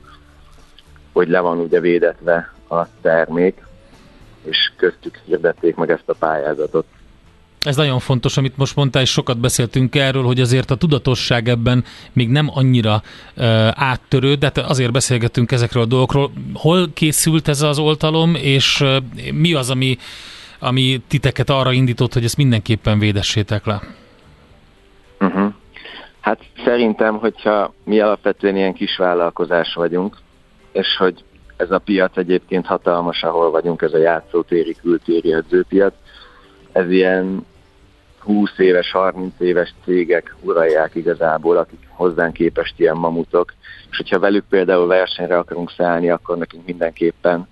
hogy 1.12 1.30
le 1.30 1.39
van 1.39 1.60
ugye 1.60 1.80
védetve 1.80 2.54
a 2.69 2.86
termék, 3.02 3.65
és 4.43 4.71
köztük 4.78 5.19
hirdették 5.25 5.75
meg 5.75 5.89
ezt 5.89 6.10
a 6.10 6.13
pályázatot. 6.13 6.86
Ez 7.63 7.75
nagyon 7.75 7.99
fontos, 7.99 8.38
amit 8.38 8.58
most 8.58 8.75
mondtál, 8.75 9.02
és 9.02 9.10
sokat 9.10 9.39
beszéltünk 9.39 9.95
erről, 9.95 10.23
hogy 10.23 10.39
azért 10.39 10.71
a 10.71 10.75
tudatosság 10.75 11.49
ebben 11.49 11.84
még 12.13 12.30
nem 12.30 12.49
annyira 12.54 13.02
uh, 13.38 13.45
áttörő, 13.73 14.36
de 14.36 14.45
hát 14.45 14.58
azért 14.58 14.91
beszélgetünk 14.91 15.52
ezekről 15.52 15.84
a 15.84 15.86
dolgokról. 15.86 16.32
Hol 16.54 16.89
készült 16.93 17.47
ez 17.47 17.62
az 17.62 17.80
oltalom, 17.80 18.36
és 18.36 18.82
uh, 18.82 18.97
mi 19.32 19.54
az, 19.54 19.69
ami 19.69 19.97
ami 20.59 21.01
titeket 21.07 21.49
arra 21.49 21.71
indított, 21.71 22.13
hogy 22.13 22.23
ezt 22.23 22.37
mindenképpen 22.37 22.99
védessétek 22.99 23.65
le? 23.65 23.81
Uh-huh. 25.19 25.53
Hát 26.19 26.39
szerintem, 26.65 27.17
hogyha 27.17 27.73
mi 27.83 27.99
alapvetően 27.99 28.55
ilyen 28.55 28.73
kis 28.73 28.97
vállalkozás 28.97 29.73
vagyunk, 29.73 30.17
és 30.71 30.87
hogy 30.97 31.23
ez 31.57 31.71
a 31.71 31.79
piac 31.79 32.17
egyébként 32.17 32.65
hatalmas, 32.65 33.23
ahol 33.23 33.51
vagyunk, 33.51 33.81
ez 33.81 33.93
a 33.93 33.97
játszótéri, 33.97 34.75
kültéri 34.81 35.33
edzőpiac, 35.33 35.93
ez 36.71 36.89
ilyen 36.89 37.45
20 38.19 38.57
éves, 38.57 38.91
30 38.91 39.33
éves 39.39 39.73
cégek 39.83 40.35
uralják 40.41 40.95
igazából, 40.95 41.57
akik 41.57 41.79
hozzánk 41.87 42.33
képest 42.33 42.73
ilyen 42.77 42.97
mamutok, 42.97 43.53
és 43.89 43.97
hogyha 43.97 44.19
velük 44.19 44.45
például 44.49 44.87
versenyre 44.87 45.37
akarunk 45.37 45.71
szállni, 45.71 46.09
akkor 46.09 46.37
nekünk 46.37 46.65
mindenképpen 46.65 47.47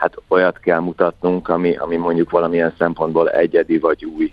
hát 0.00 0.14
olyat 0.28 0.58
kell 0.58 0.78
mutatnunk, 0.78 1.48
ami, 1.48 1.76
ami 1.76 1.96
mondjuk 1.96 2.30
valamilyen 2.30 2.74
szempontból 2.78 3.30
egyedi 3.30 3.78
vagy 3.78 4.04
új. 4.04 4.32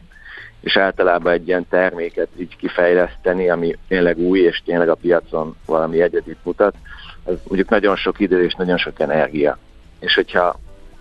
És 0.61 0.77
általában 0.77 1.33
egy 1.33 1.47
ilyen 1.47 1.67
terméket 1.69 2.27
így 2.37 2.55
kifejleszteni, 2.55 3.49
ami 3.49 3.75
tényleg 3.87 4.17
új, 4.17 4.39
és 4.39 4.61
tényleg 4.65 4.89
a 4.89 4.95
piacon 4.95 5.55
valami 5.65 6.01
egyedit 6.01 6.37
mutat, 6.43 6.75
az 7.23 7.35
mondjuk 7.47 7.69
nagyon 7.69 7.95
sok 7.95 8.19
idő 8.19 8.43
és 8.43 8.53
nagyon 8.53 8.77
sok 8.77 8.99
energia. 8.99 9.57
És 9.99 10.15
hogyha 10.15 10.59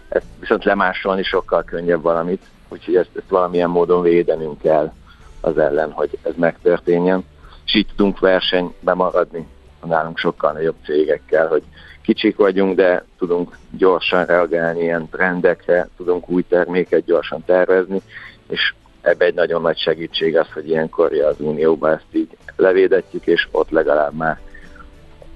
ezt 0.09 0.27
viszont 0.41 0.65
lemásolni 0.65 1.23
sokkal 1.23 1.65
könnyebb 1.65 2.03
valamit, 2.03 2.43
úgyhogy 2.69 2.97
ezt, 2.97 3.11
ezt 3.17 3.29
valamilyen 3.29 3.71
módon 3.71 4.03
védenünk 4.03 4.63
kell 4.63 4.93
az 5.41 5.59
ellen, 5.59 5.91
hogy 5.91 6.19
ez 6.23 6.33
megtörténjen. 6.37 7.25
És 7.65 7.75
így 7.75 7.87
tudunk 7.87 8.19
versenybe 8.19 8.95
maradni 8.95 9.47
nálunk 9.87 10.19
sokkal 10.19 10.53
nagyobb 10.53 10.77
cégekkel, 10.85 11.49
hogy 11.49 11.63
kicsik 12.07 12.37
vagyunk, 12.37 12.77
de 12.77 13.05
tudunk 13.19 13.57
gyorsan 13.71 14.25
reagálni 14.25 14.81
ilyen 14.81 15.09
trendekre, 15.11 15.89
tudunk 15.97 16.29
új 16.29 16.45
terméket 16.49 17.05
gyorsan 17.05 17.45
tervezni, 17.45 18.01
és 18.49 18.75
ebbe 19.01 19.25
egy 19.25 19.35
nagyon 19.35 19.63
nagy 19.63 19.79
segítség 19.79 20.37
az, 20.37 20.47
hogy 20.55 20.69
ilyenkor 20.69 21.13
az 21.13 21.35
Unióban 21.39 21.93
ezt 21.93 22.05
így 22.13 22.29
levédetjük, 22.57 23.27
és 23.27 23.49
ott 23.51 23.71
legalább 23.71 24.15
már 24.15 24.41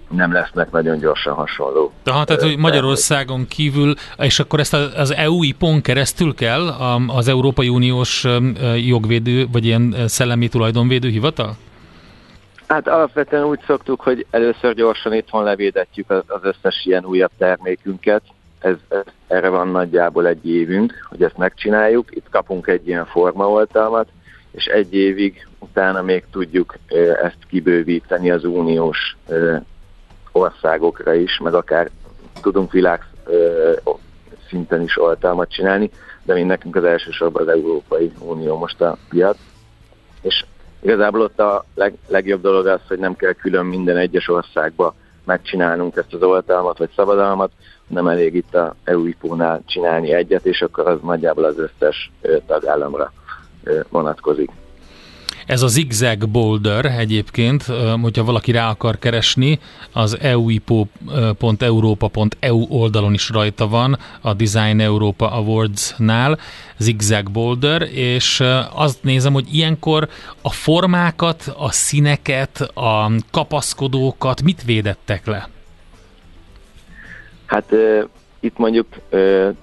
nem 0.09 0.33
lesznek 0.33 0.71
nagyon 0.71 0.99
gyorsan 0.99 1.35
hasonló. 1.35 1.93
Aha, 2.05 2.25
tehát, 2.25 2.43
hogy 2.43 2.57
Magyarországon 2.57 3.47
kívül, 3.49 3.95
és 4.19 4.39
akkor 4.39 4.61
ezt 4.61 4.75
az 4.75 5.15
EU-IPON 5.15 5.81
keresztül 5.81 6.35
kell 6.35 6.69
az 7.07 7.29
Európai 7.29 7.69
Uniós 7.69 8.27
jogvédő, 8.87 9.47
vagy 9.53 9.65
ilyen 9.65 9.95
szellemi 10.07 10.49
tulajdonvédő 10.49 11.09
hivatal? 11.09 11.57
Hát 12.71 12.89
alapvetően 12.89 13.45
úgy 13.45 13.61
szoktuk, 13.67 14.01
hogy 14.01 14.27
először 14.31 14.75
gyorsan 14.75 15.13
itthon 15.13 15.45
levédetjük 15.45 16.11
az 16.11 16.41
összes 16.43 16.85
ilyen 16.85 17.05
újabb 17.05 17.31
termékünket. 17.39 18.23
Ez, 18.59 18.75
ez, 18.89 19.03
erre 19.27 19.49
van 19.49 19.69
nagyjából 19.69 20.27
egy 20.27 20.49
évünk, 20.49 21.07
hogy 21.09 21.23
ezt 21.23 21.37
megcsináljuk. 21.37 22.17
Itt 22.17 22.29
kapunk 22.31 22.67
egy 22.67 22.89
ilyen 22.89 23.07
formaoltalmat, 23.07 24.09
és 24.51 24.65
egy 24.65 24.95
évig 24.95 25.49
utána 25.59 26.03
még 26.03 26.25
tudjuk 26.31 26.77
ezt 27.23 27.39
kibővíteni 27.49 28.31
az 28.31 28.45
uniós 28.45 29.17
országokra 30.33 31.15
is, 31.15 31.39
meg 31.39 31.55
akár 31.55 31.91
tudunk 32.43 32.73
világ 32.73 33.07
szinten 34.49 34.83
is 34.83 35.01
oltalmat 35.01 35.51
csinálni, 35.51 35.91
de 36.23 36.35
mi 36.35 36.43
nekünk 36.43 36.77
az 36.77 36.85
elsősorban 36.85 37.43
az 37.43 37.49
Európai 37.49 38.13
Unió 38.19 38.57
most 38.57 38.81
a 38.81 38.97
piac. 39.09 39.37
És 40.23 40.45
Igazából 40.83 41.21
ott 41.21 41.41
a 41.41 41.65
leg, 41.75 41.95
legjobb 42.09 42.41
dolog 42.43 42.67
az, 42.67 42.81
hogy 42.89 42.99
nem 42.99 43.17
kell 43.17 43.33
külön 43.33 43.67
minden 43.67 43.97
egyes 43.97 44.29
országba 44.29 44.95
megcsinálnunk 45.25 45.97
ezt 45.97 46.15
az 46.15 46.23
oltalmat 46.23 46.79
vagy 46.79 46.91
szabadalmat, 46.97 47.51
nem 47.87 48.09
elég 48.09 48.35
itt 48.35 48.55
a 48.55 48.75
EU-IPO-nál 48.85 49.63
csinálni 49.67 50.13
egyet, 50.13 50.47
és 50.47 50.63
akkor 50.63 50.87
az 50.87 50.99
nagyjából 51.03 51.45
az 51.45 51.59
összes 51.59 52.11
tagállamra 52.47 53.13
vonatkozik. 53.89 54.51
Ez 55.51 55.63
a 55.63 55.67
zigzag 55.67 56.29
boulder 56.29 56.85
egyébként, 56.85 57.63
hogyha 58.03 58.25
valaki 58.25 58.53
rá 58.53 58.71
akar 58.71 58.99
keresni, 58.99 59.59
az 59.93 60.19
euipo.europa.eu 60.21 62.67
oldalon 62.69 63.13
is 63.13 63.31
rajta 63.31 63.69
van, 63.69 63.99
a 64.21 64.35
Design 64.35 64.81
Europa 64.81 65.31
Awards-nál, 65.31 66.39
zigzag 66.77 67.31
boulder, 67.31 67.83
és 67.93 68.43
azt 68.75 69.03
nézem, 69.03 69.33
hogy 69.33 69.55
ilyenkor 69.55 70.09
a 70.43 70.51
formákat, 70.51 71.55
a 71.59 71.71
színeket, 71.71 72.61
a 72.75 73.11
kapaszkodókat 73.31 74.43
mit 74.43 74.65
védettek 74.65 75.27
le? 75.27 75.49
Hát 77.47 77.73
itt 78.41 78.59
mondjuk 78.59 78.87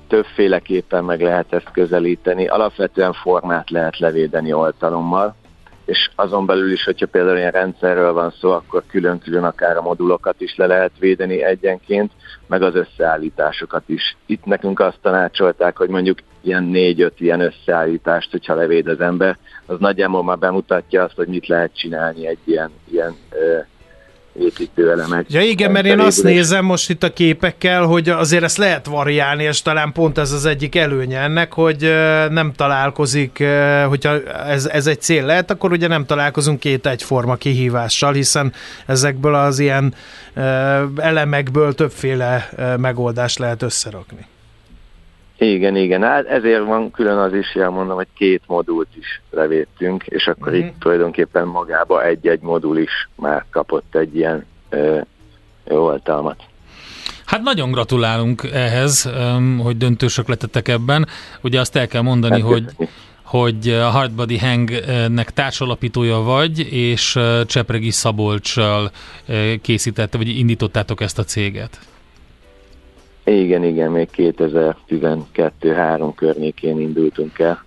többféleképpen 0.07 1.03
meg 1.03 1.21
lehet 1.21 1.53
ezt 1.53 1.71
közelíteni. 1.71 2.47
Alapvetően 2.47 3.13
formát 3.13 3.69
lehet 3.69 3.99
levédeni 3.99 4.53
oltalommal, 4.53 5.35
és 5.88 6.09
azon 6.15 6.45
belül 6.45 6.71
is, 6.71 6.83
hogyha 6.83 7.07
például 7.07 7.38
ilyen 7.38 7.51
rendszerről 7.51 8.13
van 8.13 8.33
szó, 8.39 8.51
akkor 8.51 8.83
külön-külön 8.88 9.43
akár 9.43 9.77
a 9.77 9.81
modulokat 9.81 10.41
is 10.41 10.55
le 10.55 10.65
lehet 10.65 10.91
védeni 10.99 11.43
egyenként, 11.43 12.11
meg 12.47 12.61
az 12.61 12.75
összeállításokat 12.75 13.83
is. 13.85 14.17
Itt 14.25 14.45
nekünk 14.45 14.79
azt 14.79 14.99
tanácsolták, 15.01 15.77
hogy 15.77 15.89
mondjuk 15.89 16.19
ilyen 16.41 16.63
négy-öt 16.63 17.19
ilyen 17.19 17.39
összeállítást, 17.39 18.31
hogyha 18.31 18.55
levéd 18.55 18.88
az 18.88 18.99
ember, 18.99 19.38
az 19.65 19.79
nagyjából 19.79 20.23
már 20.23 20.38
bemutatja 20.38 21.03
azt, 21.03 21.15
hogy 21.15 21.27
mit 21.27 21.47
lehet 21.47 21.77
csinálni 21.77 22.27
egy 22.27 22.39
ilyen, 22.43 22.71
ilyen 22.91 23.15
ö, 23.31 23.57
építőelemek. 24.39 25.25
Ja 25.29 25.41
igen, 25.41 25.71
mert 25.71 25.85
én 25.85 25.99
azt 25.99 26.23
nézem 26.23 26.65
most 26.65 26.89
itt 26.89 27.03
a 27.03 27.13
képekkel, 27.13 27.83
hogy 27.83 28.09
azért 28.09 28.43
ezt 28.43 28.57
lehet 28.57 28.85
variálni, 28.85 29.43
és 29.43 29.61
talán 29.61 29.91
pont 29.91 30.17
ez 30.17 30.31
az 30.31 30.45
egyik 30.45 30.75
előnye 30.75 31.19
ennek, 31.19 31.53
hogy 31.53 31.81
nem 32.29 32.51
találkozik, 32.55 33.43
hogyha 33.88 34.23
ez, 34.47 34.65
ez 34.65 34.88
egy 34.88 35.01
cél 35.01 35.25
lehet, 35.25 35.51
akkor 35.51 35.71
ugye 35.71 35.88
nem 35.88 36.05
találkozunk 36.05 36.59
két 36.59 36.88
egyforma 36.88 37.35
kihívással, 37.35 38.13
hiszen 38.13 38.53
ezekből 38.85 39.35
az 39.35 39.59
ilyen 39.59 39.93
elemekből 40.95 41.73
többféle 41.73 42.49
megoldást 42.77 43.39
lehet 43.39 43.61
összerakni. 43.61 44.25
Igen, 45.38 45.75
igen, 45.75 46.01
hát 46.01 46.25
ezért 46.25 46.65
van 46.65 46.91
külön 46.91 47.17
az 47.17 47.33
is, 47.33 47.53
mondom, 47.53 47.95
hogy 47.95 48.07
két 48.17 48.41
modult 48.47 48.88
is 48.99 49.21
levédtünk, 49.29 50.03
és 50.05 50.27
akkor 50.27 50.47
uh-huh. 50.47 50.65
itt 50.65 50.79
tulajdonképpen 50.79 51.47
magába 51.47 52.05
egy-egy 52.05 52.41
modul 52.41 52.77
is 52.77 53.09
már 53.15 53.45
kapott 53.51 53.95
egy 53.95 54.15
ilyen 54.15 54.45
ö, 54.69 54.99
oltalmat. 55.67 56.43
Hát 57.25 57.41
nagyon 57.41 57.71
gratulálunk 57.71 58.43
ehhez, 58.53 59.11
hogy 59.63 59.77
döntősök 59.77 60.27
lettetek 60.27 60.67
ebben. 60.67 61.07
Ugye 61.41 61.59
azt 61.59 61.75
el 61.75 61.88
kell 61.88 62.01
mondani, 62.01 62.41
hát, 62.41 62.49
hogy 62.49 62.65
hogy 63.23 63.69
a 63.69 63.89
Hardbody 63.89 64.38
Hangnek 64.38 65.31
társalapítója 65.31 66.17
vagy, 66.17 66.73
és 66.73 67.19
Csepregi 67.45 67.91
Szabolcsal 67.91 68.91
készítette, 69.61 70.17
vagy 70.17 70.27
indítottátok 70.27 71.01
ezt 71.01 71.19
a 71.19 71.23
céget. 71.23 71.79
Igen, 73.28 73.63
igen, 73.63 73.91
még 73.91 74.09
2012-3 74.15 76.11
környékén 76.15 76.80
indultunk 76.80 77.39
el. 77.39 77.65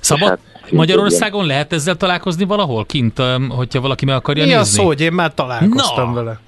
Szabad 0.00 0.28
hát, 0.28 0.38
Magyarországon 0.70 1.46
lehet 1.46 1.72
ezzel 1.72 1.96
találkozni 1.96 2.44
valahol 2.44 2.84
kint, 2.84 3.22
hogyha 3.48 3.80
valaki 3.80 4.04
meg 4.04 4.14
akarja 4.14 4.44
Mi 4.44 4.48
nézni? 4.48 4.62
Mi 4.62 4.68
a 4.68 4.82
szó, 4.82 4.86
hogy 4.86 5.00
én 5.00 5.12
már 5.12 5.34
találkoztam 5.34 6.08
no. 6.08 6.14
vele? 6.14 6.40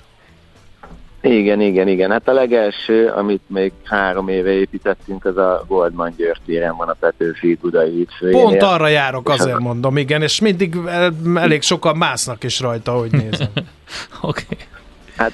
Igen, 1.20 1.60
igen, 1.60 1.88
igen. 1.88 2.10
Hát 2.10 2.28
a 2.28 2.32
legelső, 2.32 3.06
amit 3.06 3.42
még 3.46 3.72
három 3.84 4.28
éve 4.28 4.50
építettünk, 4.50 5.24
az 5.24 5.36
a 5.36 5.64
Goldman 5.68 6.14
György 6.16 6.40
téren 6.46 6.76
van 6.76 6.88
a 6.88 6.96
Petőfi 7.00 7.58
Budai 7.60 7.90
hídfőjénél. 7.90 8.42
Pont 8.42 8.62
arra 8.62 8.88
járok, 8.88 9.28
azért 9.28 9.58
mondom, 9.58 9.96
igen, 9.96 10.22
és 10.22 10.40
mindig 10.40 10.76
elég 11.34 11.62
sokan 11.62 11.96
másznak 11.96 12.44
is 12.44 12.60
rajta, 12.60 12.92
hogy 12.92 13.10
nézem. 13.10 13.48
Oké. 14.20 14.42
okay. 14.52 14.66
Hát 15.16 15.32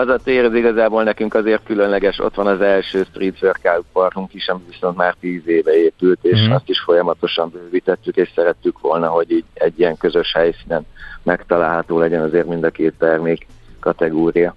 az 0.00 0.08
a 0.08 0.18
tér 0.24 0.44
az 0.44 0.54
igazából 0.54 1.02
nekünk 1.02 1.34
azért 1.34 1.64
különleges, 1.64 2.18
ott 2.18 2.34
van 2.34 2.46
az 2.46 2.60
első 2.60 3.06
street 3.10 3.42
workout 3.42 3.84
parkunk 3.92 4.34
is, 4.34 4.48
ami 4.48 4.62
viszont 4.68 4.96
már 4.96 5.14
tíz 5.20 5.48
éve 5.48 5.76
épült, 5.76 6.18
és 6.22 6.40
mm. 6.40 6.50
azt 6.50 6.68
is 6.68 6.80
folyamatosan 6.80 7.50
bővítettük, 7.50 8.16
és 8.16 8.30
szerettük 8.34 8.80
volna, 8.80 9.08
hogy 9.08 9.30
így 9.30 9.44
egy 9.54 9.78
ilyen 9.78 9.96
közös 9.96 10.32
helyszínen 10.32 10.86
megtalálható 11.22 11.98
legyen 11.98 12.22
azért 12.22 12.46
mind 12.46 12.64
a 12.64 12.70
két 12.70 12.94
termék 12.98 13.46
kategória. 13.80 14.54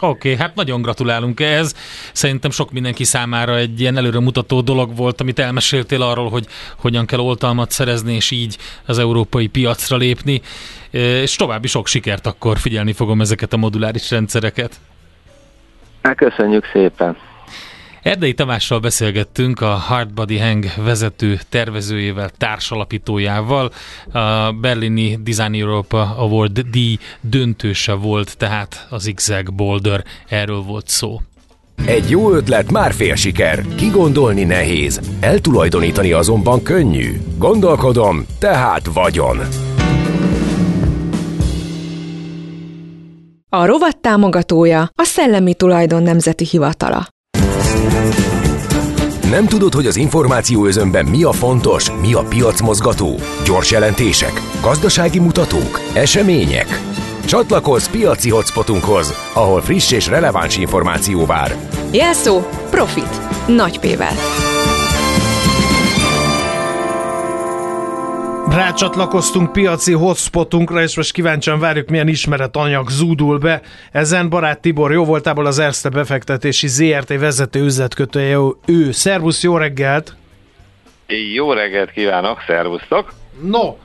Oké, 0.00 0.32
okay, 0.32 0.36
hát 0.36 0.54
nagyon 0.54 0.82
gratulálunk 0.82 1.40
ehhez. 1.40 1.74
Szerintem 2.12 2.50
sok 2.50 2.72
mindenki 2.72 3.04
számára 3.04 3.56
egy 3.56 3.80
ilyen 3.80 3.96
előremutató 3.96 4.60
dolog 4.60 4.96
volt, 4.96 5.20
amit 5.20 5.38
elmeséltél 5.38 6.02
arról, 6.02 6.28
hogy 6.28 6.46
hogyan 6.76 7.06
kell 7.06 7.18
oltalmat 7.18 7.70
szerezni, 7.70 8.14
és 8.14 8.30
így 8.30 8.58
az 8.86 8.98
európai 8.98 9.46
piacra 9.46 9.96
lépni. 9.96 10.42
És 10.96 11.36
további 11.36 11.66
sok 11.66 11.86
sikert 11.86 12.26
akkor 12.26 12.58
figyelni 12.58 12.92
fogom 12.92 13.20
ezeket 13.20 13.52
a 13.52 13.56
moduláris 13.56 14.10
rendszereket. 14.10 14.80
Hát 16.02 16.16
köszönjük 16.16 16.64
szépen! 16.72 17.16
Erdei 18.02 18.34
Tamással 18.34 18.78
beszélgettünk, 18.78 19.60
a 19.60 19.70
Hardbody 19.70 20.38
Hang 20.38 20.64
vezető 20.76 21.38
tervezőjével, 21.48 22.30
társalapítójával. 22.38 23.70
A 24.12 24.52
berlini 24.52 25.18
Design 25.22 25.54
Europa 25.54 26.14
Award 26.16 26.60
D 26.60 26.78
döntőse 27.20 27.92
volt, 27.92 28.36
tehát 28.36 28.86
az 28.90 29.02
Zigzag 29.02 29.54
Boulder, 29.54 30.04
erről 30.28 30.60
volt 30.60 30.88
szó. 30.88 31.20
Egy 31.84 32.10
jó 32.10 32.32
ötlet 32.32 32.70
már 32.70 32.92
fél 32.92 33.14
siker, 33.14 33.64
kigondolni 33.76 34.44
nehéz, 34.44 35.00
eltulajdonítani 35.20 36.12
azonban 36.12 36.62
könnyű. 36.62 37.12
Gondolkodom, 37.38 38.26
tehát 38.38 38.86
vagyon. 38.92 39.38
A 43.56 43.64
rovat 43.64 44.00
támogatója 44.00 44.80
a 44.94 45.04
Szellemi 45.04 45.54
Tulajdon 45.54 46.02
Nemzeti 46.02 46.44
Hivatala. 46.44 47.06
Nem 49.30 49.46
tudod, 49.46 49.74
hogy 49.74 49.86
az 49.86 49.96
információ 49.96 50.66
özönben 50.66 51.04
mi 51.04 51.22
a 51.22 51.32
fontos, 51.32 51.90
mi 52.00 52.14
a 52.14 52.24
piacmozgató? 52.28 53.14
Gyors 53.44 53.70
jelentések, 53.70 54.40
gazdasági 54.60 55.18
mutatók, 55.18 55.80
események? 55.94 56.80
Csatlakozz 57.24 57.86
piaci 57.86 58.30
hotspotunkhoz, 58.30 59.12
ahol 59.34 59.60
friss 59.60 59.90
és 59.90 60.08
releváns 60.08 60.56
információ 60.56 61.26
vár. 61.26 61.56
Jelszó 61.92 62.40
Profit. 62.70 63.20
Nagy 63.46 63.78
P-vel. 63.78 64.14
Rácsatlakoztunk 68.50 69.52
piaci 69.52 69.92
hotspotunkra, 69.92 70.82
és 70.82 70.96
most 70.96 71.12
kíváncsian 71.12 71.58
várjuk, 71.58 71.88
milyen 71.88 72.08
ismeret 72.08 72.56
anyag 72.56 72.90
zúdul 72.90 73.38
be. 73.38 73.60
Ezen 73.92 74.28
barát 74.28 74.60
Tibor 74.60 74.92
jó 74.92 75.04
voltából 75.04 75.46
az 75.46 75.58
Erste 75.58 75.88
befektetési 75.88 76.66
ZRT 76.66 77.08
vezető 77.18 77.64
üzletkötője 77.64 78.38
ő. 78.66 78.92
Szervusz, 78.92 79.42
jó 79.42 79.56
reggelt! 79.56 80.16
Jó 81.34 81.52
reggelt 81.52 81.90
kívánok, 81.90 82.42
szervusztok! 82.46 83.12
No, 83.42 83.76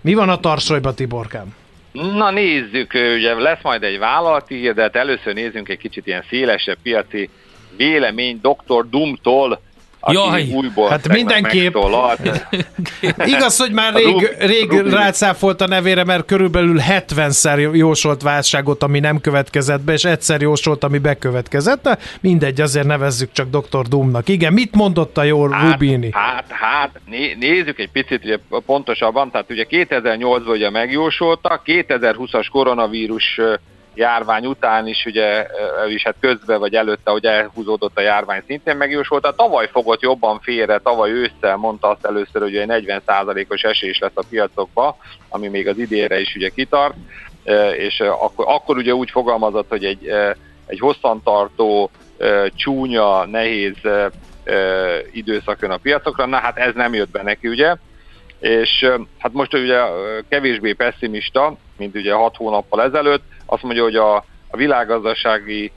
mi 0.00 0.14
van 0.14 0.28
a 0.28 0.40
tarsolyba, 0.40 0.94
Tiborkám? 0.94 1.54
Na 1.92 2.30
nézzük, 2.30 2.94
ugye 2.94 3.34
lesz 3.34 3.62
majd 3.62 3.82
egy 3.82 3.98
vállalati 3.98 4.54
hír, 4.54 4.74
de 4.74 4.82
hát 4.82 4.96
először 4.96 5.34
nézzünk 5.34 5.68
egy 5.68 5.78
kicsit 5.78 6.06
ilyen 6.06 6.24
szélesebb 6.28 6.78
piaci 6.82 7.30
vélemény 7.76 8.40
Dr. 8.42 8.88
Dumtól, 8.90 9.60
aki 10.04 10.16
Jaj, 10.16 10.48
újból 10.52 10.88
hát 10.88 11.08
mindenképp. 11.08 11.76
Igaz, 13.34 13.58
hogy 13.58 13.72
már 13.72 13.94
rég, 13.94 14.36
rég 14.38 14.70
rácáfolt 14.70 15.60
a 15.60 15.66
nevére, 15.66 16.04
mert 16.04 16.24
körülbelül 16.24 16.78
70-szer 16.88 17.74
jósolt 17.74 18.22
válságot, 18.22 18.82
ami 18.82 19.00
nem 19.00 19.20
következett 19.20 19.80
be, 19.80 19.92
és 19.92 20.04
egyszer 20.04 20.40
jósolt, 20.40 20.84
ami 20.84 20.98
bekövetkezett, 20.98 21.82
de 21.82 21.98
mindegy, 22.20 22.60
azért 22.60 22.86
nevezzük 22.86 23.32
csak 23.32 23.48
Dr. 23.48 23.82
Doomnak. 23.88 24.28
Igen, 24.28 24.52
mit 24.52 24.74
mondott 24.74 25.18
a 25.18 25.22
jó 25.22 25.48
hát, 25.48 25.70
Rubini? 25.70 26.08
Hát, 26.12 26.44
hát, 26.48 27.00
né, 27.06 27.36
nézzük 27.40 27.78
egy 27.78 27.90
picit 27.90 28.24
ugye, 28.24 28.38
pontosabban, 28.66 29.30
tehát 29.30 29.50
ugye 29.50 29.66
2008-ban 29.70 30.48
ugye 30.48 30.70
megjósolta, 30.70 31.62
2020-as 31.64 32.46
koronavírus 32.50 33.40
járvány 33.94 34.46
után 34.46 34.86
is, 34.86 35.04
ugye, 35.04 35.46
is 35.88 36.02
hát 36.02 36.14
közben 36.20 36.58
vagy 36.58 36.74
előtte, 36.74 37.10
hogy 37.10 37.24
elhúzódott 37.24 37.98
a 37.98 38.00
járvány 38.00 38.42
szintén 38.46 38.76
megjósolta. 38.76 39.34
Tavaly 39.34 39.68
fogott 39.72 40.00
jobban 40.00 40.40
félre, 40.40 40.78
tavaly 40.78 41.10
ősszel 41.10 41.56
mondta 41.56 41.88
azt 41.88 42.04
először, 42.04 42.42
hogy 42.42 42.56
egy 42.56 42.84
40%-os 42.86 43.62
esés 43.62 43.98
lesz 43.98 44.10
a 44.14 44.24
piacokba, 44.28 44.96
ami 45.28 45.48
még 45.48 45.68
az 45.68 45.78
idénre 45.78 46.20
is 46.20 46.34
ugye 46.34 46.48
kitart, 46.48 46.94
és 47.76 48.00
akkor, 48.00 48.44
akkor 48.48 48.76
ugye 48.76 48.94
úgy 48.94 49.10
fogalmazott, 49.10 49.68
hogy 49.68 49.84
egy, 49.84 50.08
egy 50.66 50.78
hosszantartó, 50.78 51.90
csúnya, 52.54 53.26
nehéz 53.26 53.76
időszak 55.12 55.60
jön 55.60 55.70
a 55.70 55.76
piacokra, 55.76 56.26
na 56.26 56.36
hát 56.36 56.56
ez 56.56 56.74
nem 56.74 56.94
jött 56.94 57.10
be 57.10 57.22
neki, 57.22 57.48
ugye, 57.48 57.74
és 58.38 58.90
hát 59.18 59.32
most 59.32 59.54
ugye 59.54 59.80
kevésbé 60.28 60.72
pessimista, 60.72 61.56
mint 61.76 61.94
ugye 61.94 62.12
hat 62.12 62.36
hónappal 62.36 62.82
ezelőtt, 62.82 63.22
azt 63.54 63.62
mondja, 63.62 63.82
hogy 63.82 63.96
a, 63.96 64.16
a 64.50 64.56
világgazdasági 64.56 65.72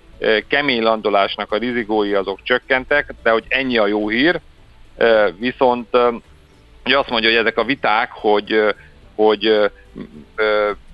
kemény 0.48 0.82
landolásnak 0.82 1.52
a 1.52 1.58
rizigói 1.58 2.14
azok 2.14 2.40
csökkentek, 2.44 3.14
de 3.24 3.30
hogy 3.30 3.44
ennyi 3.48 3.78
a 3.78 3.88
jó 3.88 4.10
hír, 4.10 4.40
viszont 5.38 5.98
ugye 6.86 6.98
azt 6.98 7.10
mondja, 7.10 7.30
hogy 7.30 7.40
ezek 7.40 7.58
a 7.58 7.64
viták, 7.64 8.12
hogy, 8.12 8.76
hogy 9.16 9.72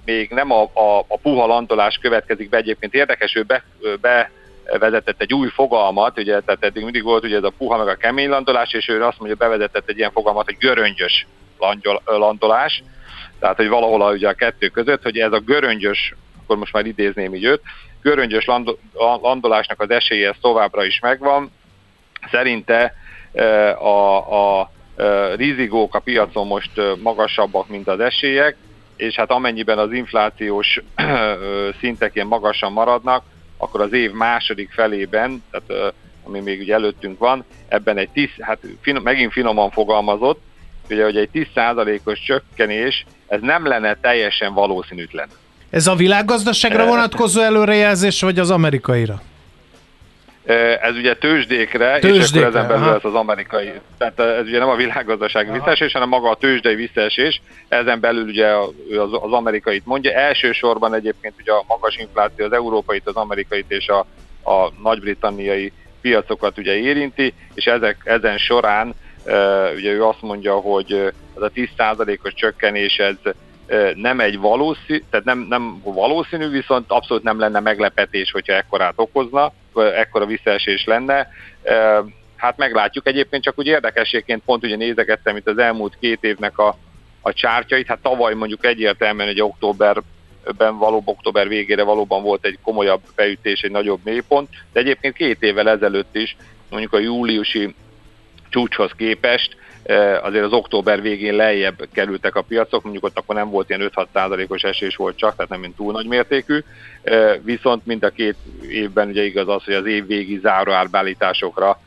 még 0.06 0.30
nem 0.30 0.52
a, 0.52 0.62
a, 0.62 1.00
a 1.08 1.18
puha 1.18 1.46
landolás 1.46 1.98
következik 2.02 2.50
be, 2.50 2.58
egyébként. 2.58 2.94
Érdekes, 2.94 3.36
ő 3.36 3.44
be, 3.44 3.64
be 4.02 4.32
vezetett 4.80 5.22
egy 5.22 5.34
új 5.34 5.48
fogalmat, 5.48 6.20
ugye, 6.20 6.40
tehát 6.40 6.64
eddig 6.64 6.84
mindig 6.84 7.04
volt 7.04 7.24
ugye 7.24 7.38
ez 7.38 7.44
a 7.44 7.54
puha 7.58 7.78
meg 7.78 7.88
a 7.88 7.96
kemény 7.96 8.30
landolás, 8.30 8.74
és 8.74 8.88
ő 8.88 9.04
azt 9.04 9.20
mondja, 9.20 9.38
bevezetett 9.38 9.90
egy 9.90 9.98
ilyen 9.98 10.12
fogalmat, 10.12 10.46
hogy 10.46 10.58
göröngyös 10.58 11.28
landolás, 12.06 12.84
tehát 13.40 13.56
hogy 13.56 13.68
valahol 13.68 14.02
a, 14.02 14.12
ugye 14.12 14.28
a 14.28 14.34
kettő 14.34 14.68
között, 14.68 15.04
hogy 15.04 15.18
ez 15.18 15.32
a 15.32 15.40
göröngyös, 15.40 16.16
akkor 16.44 16.58
most 16.58 16.74
már 16.74 16.86
idézném 16.86 17.36
így 17.36 17.44
őt, 17.44 17.62
göröngyös 18.02 18.46
landolásnak 19.22 19.82
az 19.82 19.90
esélye 19.90 20.30
ez 20.30 20.36
továbbra 20.42 20.86
is 20.86 21.00
megvan. 21.00 21.52
Szerinte 22.32 22.96
a, 23.80 24.18
a 24.60 24.72
rizigók 25.36 25.96
a 25.96 26.00
piacon 26.00 26.48
most 26.48 26.72
magasabbak, 27.02 27.68
mint 27.68 27.88
az 27.88 28.00
esélyek, 28.00 28.56
és 28.96 29.16
hát 29.16 29.32
amennyiben 29.32 29.78
az 29.78 29.92
inflációs 29.92 30.80
szintek 31.80 32.16
ilyen 32.16 32.28
magasan 32.28 32.72
maradnak, 32.72 33.24
akkor 33.58 33.82
az 33.82 33.94
év 33.94 34.12
második 34.12 34.72
felében, 34.72 35.44
tehát 35.52 35.94
ami 36.24 36.40
még 36.40 36.60
ugye 36.60 36.74
előttünk 36.74 37.20
van, 37.20 37.46
ebben 37.68 37.98
egy 37.98 38.10
10, 38.10 38.30
hát 38.40 38.60
finom, 38.82 39.04
megint 39.04 39.32
finoman 39.32 39.70
fogalmazott, 39.70 40.42
ugye, 40.90 41.04
hogy 41.04 41.18
egy 41.18 41.30
10%-os 41.34 42.20
csökkenés, 42.20 43.06
ez 43.28 43.42
nem 43.42 43.68
lenne 43.68 43.96
teljesen 43.96 44.54
valószínűtlen. 44.54 45.28
Ez 45.74 45.88
a 45.88 45.96
világgazdaságra 45.96 46.86
vonatkozó 46.86 47.42
előrejelzés, 47.42 48.22
vagy 48.22 48.40
az 48.40 48.52
amerikaira? 48.52 49.22
Ez 50.82 50.96
ugye 50.96 51.16
tőzsdékre, 51.16 52.00
tőzsdékre 52.00 52.48
és 52.48 52.54
akkor 52.54 52.60
ezen 52.60 52.68
belül 52.68 52.84
aha. 52.84 52.96
ez 52.96 53.04
az 53.04 53.14
amerikai. 53.14 53.72
Tehát 53.98 54.20
ez 54.20 54.46
ugye 54.48 54.60
nem 54.60 54.70
a 54.70 54.76
világgazdasági 54.76 55.48
aha. 55.48 55.58
visszaesés, 55.58 55.92
hanem 55.94 56.10
maga 56.10 56.30
a 56.30 56.36
tőzsdei 56.36 56.76
visszaesés. 56.76 57.42
Ezen 57.68 58.00
belül 58.00 58.24
ugye 58.24 58.48
az, 58.48 59.10
az 59.12 59.32
amerikait 59.32 59.86
mondja. 59.86 60.12
Elsősorban 60.12 60.94
egyébként 60.94 61.34
ugye 61.40 61.52
a 61.52 61.64
magas 61.68 61.98
infláció 61.98 62.46
az 62.46 62.54
európait, 62.54 63.08
az 63.08 63.16
amerikait 63.16 63.72
és 63.72 63.88
a, 63.88 64.00
a 64.52 64.72
nagy-britanniai 64.84 65.72
piacokat 66.02 66.58
ugye 66.58 66.74
érinti, 66.74 67.34
és 67.54 67.66
ezek, 67.66 67.98
ezen 68.04 68.38
során 68.38 68.94
ugye 69.76 69.92
ő 69.92 70.04
azt 70.04 70.22
mondja, 70.22 70.56
hogy 70.56 71.14
az 71.34 71.42
a 71.42 71.52
10%-os 71.56 72.34
csökkenés 72.34 72.98
ez 72.98 73.34
nem 73.96 74.20
egy 74.20 74.40
valószínű, 74.40 75.04
tehát 75.10 75.26
nem, 75.26 75.40
nem 75.40 75.82
valószínű, 75.84 76.50
viszont 76.50 76.92
abszolút 76.92 77.24
nem 77.24 77.40
lenne 77.40 77.60
meglepetés, 77.60 78.32
hogyha 78.32 78.54
ekkorát 78.54 78.94
okozna, 78.96 79.54
ekkora 79.76 80.26
visszaesés 80.26 80.86
lenne. 80.86 81.28
Hát 82.36 82.58
meglátjuk. 82.58 83.08
Egyébként 83.08 83.44
csak 83.44 83.60
úgy 83.60 83.68
érdekességként 83.68 84.44
pont 84.46 84.64
ugye 84.64 84.76
nézegettem 84.76 85.36
itt 85.36 85.48
az 85.48 85.58
elmúlt 85.58 85.98
két 86.00 86.24
évnek 86.24 86.58
a, 86.58 86.78
a 87.22 87.34
csártyait. 87.34 87.88
Hát 87.88 88.00
tavaly 88.02 88.34
mondjuk 88.34 88.66
egyértelműen 88.66 89.28
egy 89.28 89.42
októberben 89.42 90.78
való, 90.78 91.02
október 91.06 91.48
végére 91.48 91.84
valóban 91.84 92.24
volt 92.24 92.46
egy 92.46 92.58
komolyabb 92.62 93.02
beütés, 93.16 93.62
egy 93.62 93.72
nagyobb 93.72 94.00
mélypont, 94.04 94.50
de 94.74 94.80
egyébként 94.80 95.16
két 95.16 95.42
évvel 95.42 95.70
ezelőtt 95.70 96.16
is, 96.16 96.36
mondjuk 96.70 96.94
a 96.94 97.00
júliusi 97.00 97.76
csúcshoz 98.50 98.92
képest 98.98 99.56
azért 100.22 100.46
az 100.46 100.52
október 100.52 101.02
végén 101.02 101.36
lejjebb 101.36 101.88
kerültek 101.92 102.36
a 102.36 102.42
piacok, 102.42 102.84
mondjuk 102.84 103.04
ott 103.04 103.18
akkor 103.18 103.36
nem 103.36 103.50
volt 103.50 103.70
ilyen 103.70 103.92
5-6 103.96 104.06
százalékos 104.14 104.64
esés 104.64 104.96
volt 104.96 105.18
csak, 105.18 105.36
tehát 105.36 105.52
nem 105.52 105.60
mint 105.60 105.76
túl 105.76 105.92
nagy 105.92 106.08
mértékű, 106.08 106.64
viszont 107.42 107.86
mind 107.86 108.04
a 108.04 108.10
két 108.10 108.36
évben 108.70 109.08
ugye 109.08 109.24
igaz 109.24 109.48
az, 109.48 109.64
hogy 109.64 109.74
az 109.74 109.86
év 109.86 110.08
végi 110.08 110.40
záróárbálításokra 110.42 111.80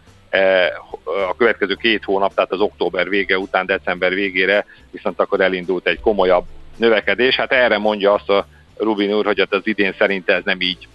a 1.28 1.36
következő 1.36 1.74
két 1.74 2.04
hónap, 2.04 2.34
tehát 2.34 2.52
az 2.52 2.60
október 2.60 3.08
vége 3.08 3.38
után 3.38 3.66
december 3.66 4.14
végére 4.14 4.66
viszont 4.90 5.20
akkor 5.20 5.40
elindult 5.40 5.86
egy 5.86 6.00
komolyabb 6.00 6.44
növekedés. 6.76 7.36
Hát 7.36 7.52
erre 7.52 7.78
mondja 7.78 8.12
azt 8.12 8.28
a 8.28 8.46
Rubin 8.76 9.12
úr, 9.12 9.24
hogy 9.24 9.38
hát 9.38 9.54
az 9.54 9.66
idén 9.66 9.94
szerint 9.98 10.30
ez 10.30 10.42
nem 10.44 10.60
így 10.60 10.88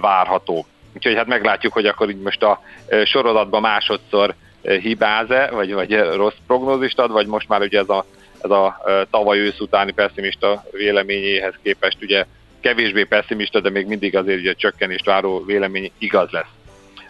várható. 0.00 0.66
Úgyhogy 0.94 1.14
hát 1.14 1.26
meglátjuk, 1.26 1.72
hogy 1.72 1.86
akkor 1.86 2.10
így 2.10 2.20
most 2.20 2.42
a 2.42 2.62
sorozatban 3.04 3.60
másodszor 3.60 4.34
hibáz-e, 4.62 5.50
vagy, 5.50 5.72
vagy 5.72 5.98
rossz 5.98 6.36
prognózist 6.46 6.98
ad, 6.98 7.10
vagy 7.10 7.26
most 7.26 7.48
már 7.48 7.60
ugye 7.60 7.78
ez 7.78 7.88
a, 7.88 8.04
ez 8.42 8.50
a 8.50 8.80
tavaly 9.10 9.38
ősz 9.38 9.60
utáni 9.60 9.92
pessimista 9.92 10.64
véleményéhez 10.70 11.54
képest 11.62 11.98
ugye 12.02 12.24
kevésbé 12.60 13.04
pessimista, 13.04 13.60
de 13.60 13.70
még 13.70 13.86
mindig 13.86 14.16
azért 14.16 14.38
ugye 14.38 14.52
csökkenést 14.52 15.04
váró 15.04 15.44
vélemény 15.44 15.90
igaz 15.98 16.30
lesz. 16.30 16.50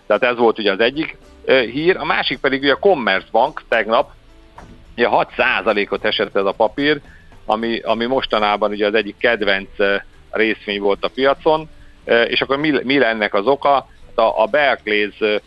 Tehát 0.07 0.23
ez 0.23 0.37
volt 0.37 0.59
ugye 0.59 0.73
az 0.73 0.81
egyik 0.81 1.17
hír, 1.47 1.97
a 1.97 2.05
másik 2.05 2.39
pedig 2.39 2.63
ugye 2.63 2.73
a 2.73 2.79
Commerzbank 2.79 3.63
tegnap, 3.69 4.11
ugye 4.97 5.09
6%-ot 5.11 6.05
esett 6.05 6.37
ez 6.37 6.45
a 6.45 6.53
papír, 6.53 7.01
ami, 7.45 7.79
ami 7.79 8.07
mostanában 8.07 8.71
ugye 8.71 8.87
az 8.87 8.95
egyik 8.95 9.17
kedvenc 9.19 9.69
részvény 10.31 10.81
volt 10.81 11.05
a 11.05 11.11
piacon, 11.15 11.69
és 12.05 12.41
akkor 12.41 12.57
mi, 12.57 12.73
mi 12.83 13.05
ennek 13.05 13.35
az 13.35 13.47
oka? 13.47 13.73
Hát 13.73 14.27
a, 14.27 14.43
a 14.43 14.47
Barclays 14.47 15.41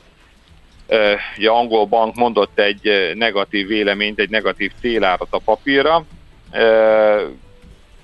ugye 1.37 1.49
angol 1.49 1.85
bank 1.85 2.15
mondott 2.15 2.59
egy 2.59 3.11
negatív 3.15 3.67
véleményt, 3.67 4.19
egy 4.19 4.29
negatív 4.29 4.71
célárat 4.81 5.27
a 5.29 5.41
papírra, 5.45 6.05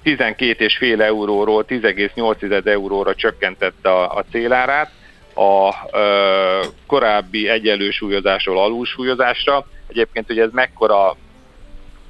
12,5 0.04 1.00
euróról 1.00 1.66
10,8 1.68 2.66
euróra 2.66 3.16
csökkentette 3.16 3.90
a, 3.90 4.18
a 4.18 4.24
célárát, 4.32 4.92
a 5.34 5.74
ö, 5.92 6.66
korábbi 6.88 7.50
egyenlősúlyozásról 7.50 8.60
alulsúlyozásra. 8.60 9.66
Egyébként 9.88 10.32
ugye 10.32 10.44
ez 10.44 10.52
mekkora 10.52 11.16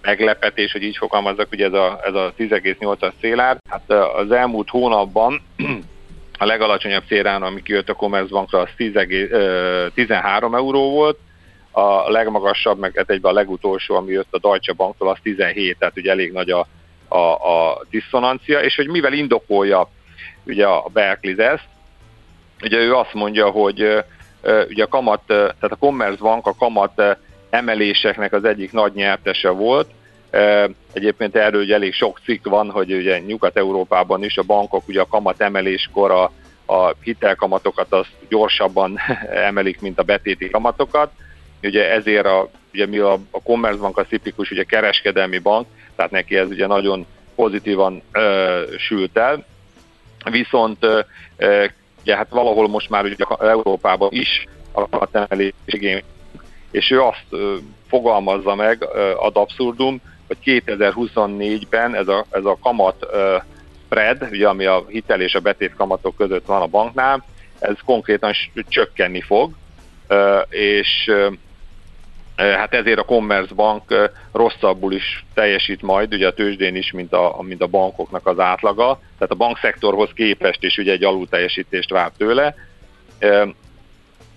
meglepetés, 0.01 0.71
hogy 0.71 0.83
így 0.83 0.97
fogalmazzak, 0.97 1.47
ugye 1.51 1.65
ez 1.65 1.73
a, 1.73 1.99
ez 2.03 2.13
a 2.13 2.33
10,8-as 2.37 3.11
célár. 3.19 3.57
Hát 3.69 3.91
az 4.15 4.31
elmúlt 4.31 4.69
hónapban 4.69 5.41
a 6.41 6.45
legalacsonyabb 6.45 7.03
célrán, 7.07 7.43
ami 7.43 7.61
kijött 7.61 7.89
a 7.89 7.93
Commerzbankra, 7.93 8.59
az 8.59 8.69
10, 8.75 8.93
13 9.93 10.55
euró 10.55 10.89
volt, 10.89 11.19
a 11.71 12.09
legmagasabb, 12.11 12.79
meg 12.79 12.93
hát 12.95 13.09
egyben 13.09 13.31
a 13.31 13.35
legutolsó, 13.35 13.95
ami 13.95 14.11
jött 14.11 14.33
a 14.33 14.39
Deutsche 14.39 14.73
Banktól, 14.73 15.09
az 15.09 15.17
17, 15.23 15.77
tehát 15.77 15.97
ugye 15.97 16.11
elég 16.11 16.31
nagy 16.31 16.49
a, 16.49 16.67
a, 17.07 17.17
a 17.17 17.81
diszonancia, 17.89 18.59
és 18.59 18.75
hogy 18.75 18.87
mivel 18.87 19.13
indokolja 19.13 19.89
ugye 20.43 20.65
a 20.65 20.89
Berkeley 20.93 21.39
ezt, 21.39 21.67
ugye 22.63 22.77
ő 22.77 22.95
azt 22.95 23.13
mondja, 23.13 23.49
hogy 23.49 24.03
ugye 24.69 24.83
a 24.83 24.87
kamat, 24.87 25.21
tehát 25.25 25.71
a 25.71 25.75
Commerzbank 25.79 26.47
a 26.47 26.55
kamat 26.55 27.01
emeléseknek 27.49 28.33
az 28.33 28.43
egyik 28.43 28.71
nagy 28.71 28.93
nyertese 28.93 29.49
volt, 29.49 29.89
Egyébként 30.93 31.35
erről 31.35 31.61
ugye 31.61 31.73
elég 31.73 31.93
sok 31.93 32.19
cikk 32.25 32.47
van, 32.47 32.69
hogy 32.69 32.93
ugye 32.93 33.19
Nyugat-Európában 33.19 34.23
is 34.23 34.37
a 34.37 34.43
bankok 34.43 34.87
ugye 34.87 35.01
a 35.01 35.07
kamat 35.07 35.41
emeléskor 35.41 36.11
a, 36.11 36.31
a 36.73 36.95
hitelkamatokat 37.01 37.93
azt 37.93 38.15
gyorsabban 38.29 38.99
emelik, 39.47 39.81
mint 39.81 39.99
a 39.99 40.03
betéti 40.03 40.49
kamatokat. 40.49 41.11
Ugye 41.63 41.91
ezért 41.91 42.25
a, 42.25 42.49
ugye 42.73 42.85
mi 42.85 42.97
a, 42.97 43.13
a 43.13 43.41
Commerzbank 43.43 43.97
a 43.97 44.03
tipikus 44.03 44.51
ugye 44.51 44.63
kereskedelmi 44.63 45.37
bank, 45.37 45.67
tehát 45.95 46.11
neki 46.11 46.37
ez 46.37 46.47
ugye 46.47 46.67
nagyon 46.67 47.05
pozitívan 47.35 48.01
ö, 48.11 48.61
sült 48.77 49.17
el. 49.17 49.45
Viszont 50.31 50.83
ö, 51.37 51.65
ugye 52.01 52.15
hát 52.15 52.29
valahol 52.29 52.67
most 52.67 52.89
már 52.89 53.03
ugye 53.03 53.15
Európában 53.39 54.09
is 54.11 54.45
a 54.71 54.89
kamatemelés 54.89 55.53
és 56.71 56.91
ő 56.91 57.01
azt 57.01 57.25
ö, 57.29 57.55
fogalmazza 57.87 58.55
meg 58.55 58.87
ö, 58.93 59.11
ad 59.15 59.37
abszurdum, 59.37 60.01
hogy 60.31 60.63
2024-ben 60.65 61.95
ez 61.95 62.07
a, 62.07 62.25
ez 62.29 62.45
a 62.45 62.57
kamat 62.61 63.05
spread, 63.85 64.27
ugye, 64.31 64.47
ami 64.47 64.65
a 64.65 64.85
hitel 64.87 65.21
és 65.21 65.35
a 65.35 65.39
betét 65.39 65.75
kamatok 65.75 66.15
között 66.15 66.45
van 66.45 66.61
a 66.61 66.67
banknál, 66.67 67.25
ez 67.59 67.75
konkrétan 67.85 68.33
csökkenni 68.67 69.21
fog, 69.21 69.51
és 70.49 71.11
hát 72.35 72.73
ezért 72.73 72.99
a 72.99 73.03
Commerzbank 73.03 73.91
uh, 73.91 74.03
rosszabbul 74.31 74.93
is 74.93 75.25
teljesít 75.33 75.81
majd, 75.81 76.13
ugye 76.13 76.27
a 76.27 76.33
tőzsdén 76.33 76.75
is, 76.75 76.91
mint 76.91 77.13
a, 77.13 77.37
mint 77.41 77.61
a 77.61 77.67
bankoknak 77.67 78.27
az 78.27 78.39
átlaga, 78.39 78.99
tehát 79.17 79.31
a 79.31 79.35
bankszektorhoz 79.35 80.09
képest 80.13 80.63
is 80.63 80.77
ugye 80.77 80.91
egy 80.91 81.03
alulteljesítést 81.03 81.89
vár 81.89 82.11
tőle 82.17 82.55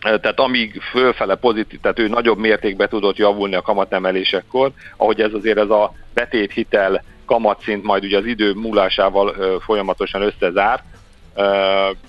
tehát 0.05 0.40
amíg 0.40 0.80
fölfele 0.80 1.34
pozitív, 1.34 1.80
tehát 1.80 1.98
ő 1.98 2.09
nagyobb 2.09 2.38
mértékben 2.38 2.88
tudott 2.88 3.16
javulni 3.16 3.55
a 3.55 3.62
kamatemelésekkor, 3.62 4.70
ahogy 4.96 5.20
ez 5.20 5.32
azért 5.32 5.59
ez 5.59 5.70
a 5.70 5.92
betét 6.14 6.52
hitel 6.52 7.05
kamatszint 7.24 7.82
majd 7.82 8.05
ugye 8.05 8.18
az 8.18 8.26
idő 8.26 8.52
múlásával 8.52 9.61
folyamatosan 9.61 10.22
összezár, 10.22 10.82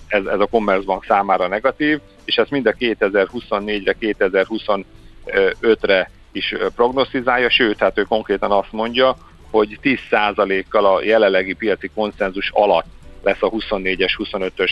ez, 0.08 0.26
ez 0.26 0.40
a 0.40 0.46
Commerzbank 0.46 1.06
számára 1.06 1.48
negatív, 1.48 2.00
és 2.26 2.36
ezt 2.36 2.52
mind 2.52 2.66
a 2.66 2.72
2024-re, 2.72 3.96
2025-re 4.00 6.12
is 6.32 6.56
prognosztizálja, 6.76 7.50
sőt, 7.50 7.80
hát 7.80 7.98
ő 7.98 8.04
konkrétan 8.04 8.52
azt 8.52 8.72
mondja, 8.72 9.16
hogy 9.52 9.80
10%-kal 9.84 10.86
a 10.86 11.04
jelenlegi 11.04 11.54
piaci 11.54 11.90
konszenzus 11.96 12.50
alatt 12.54 12.86
lesz 13.24 13.42
a 13.42 13.50
24-es, 13.50 14.12
25-ös 14.18 14.72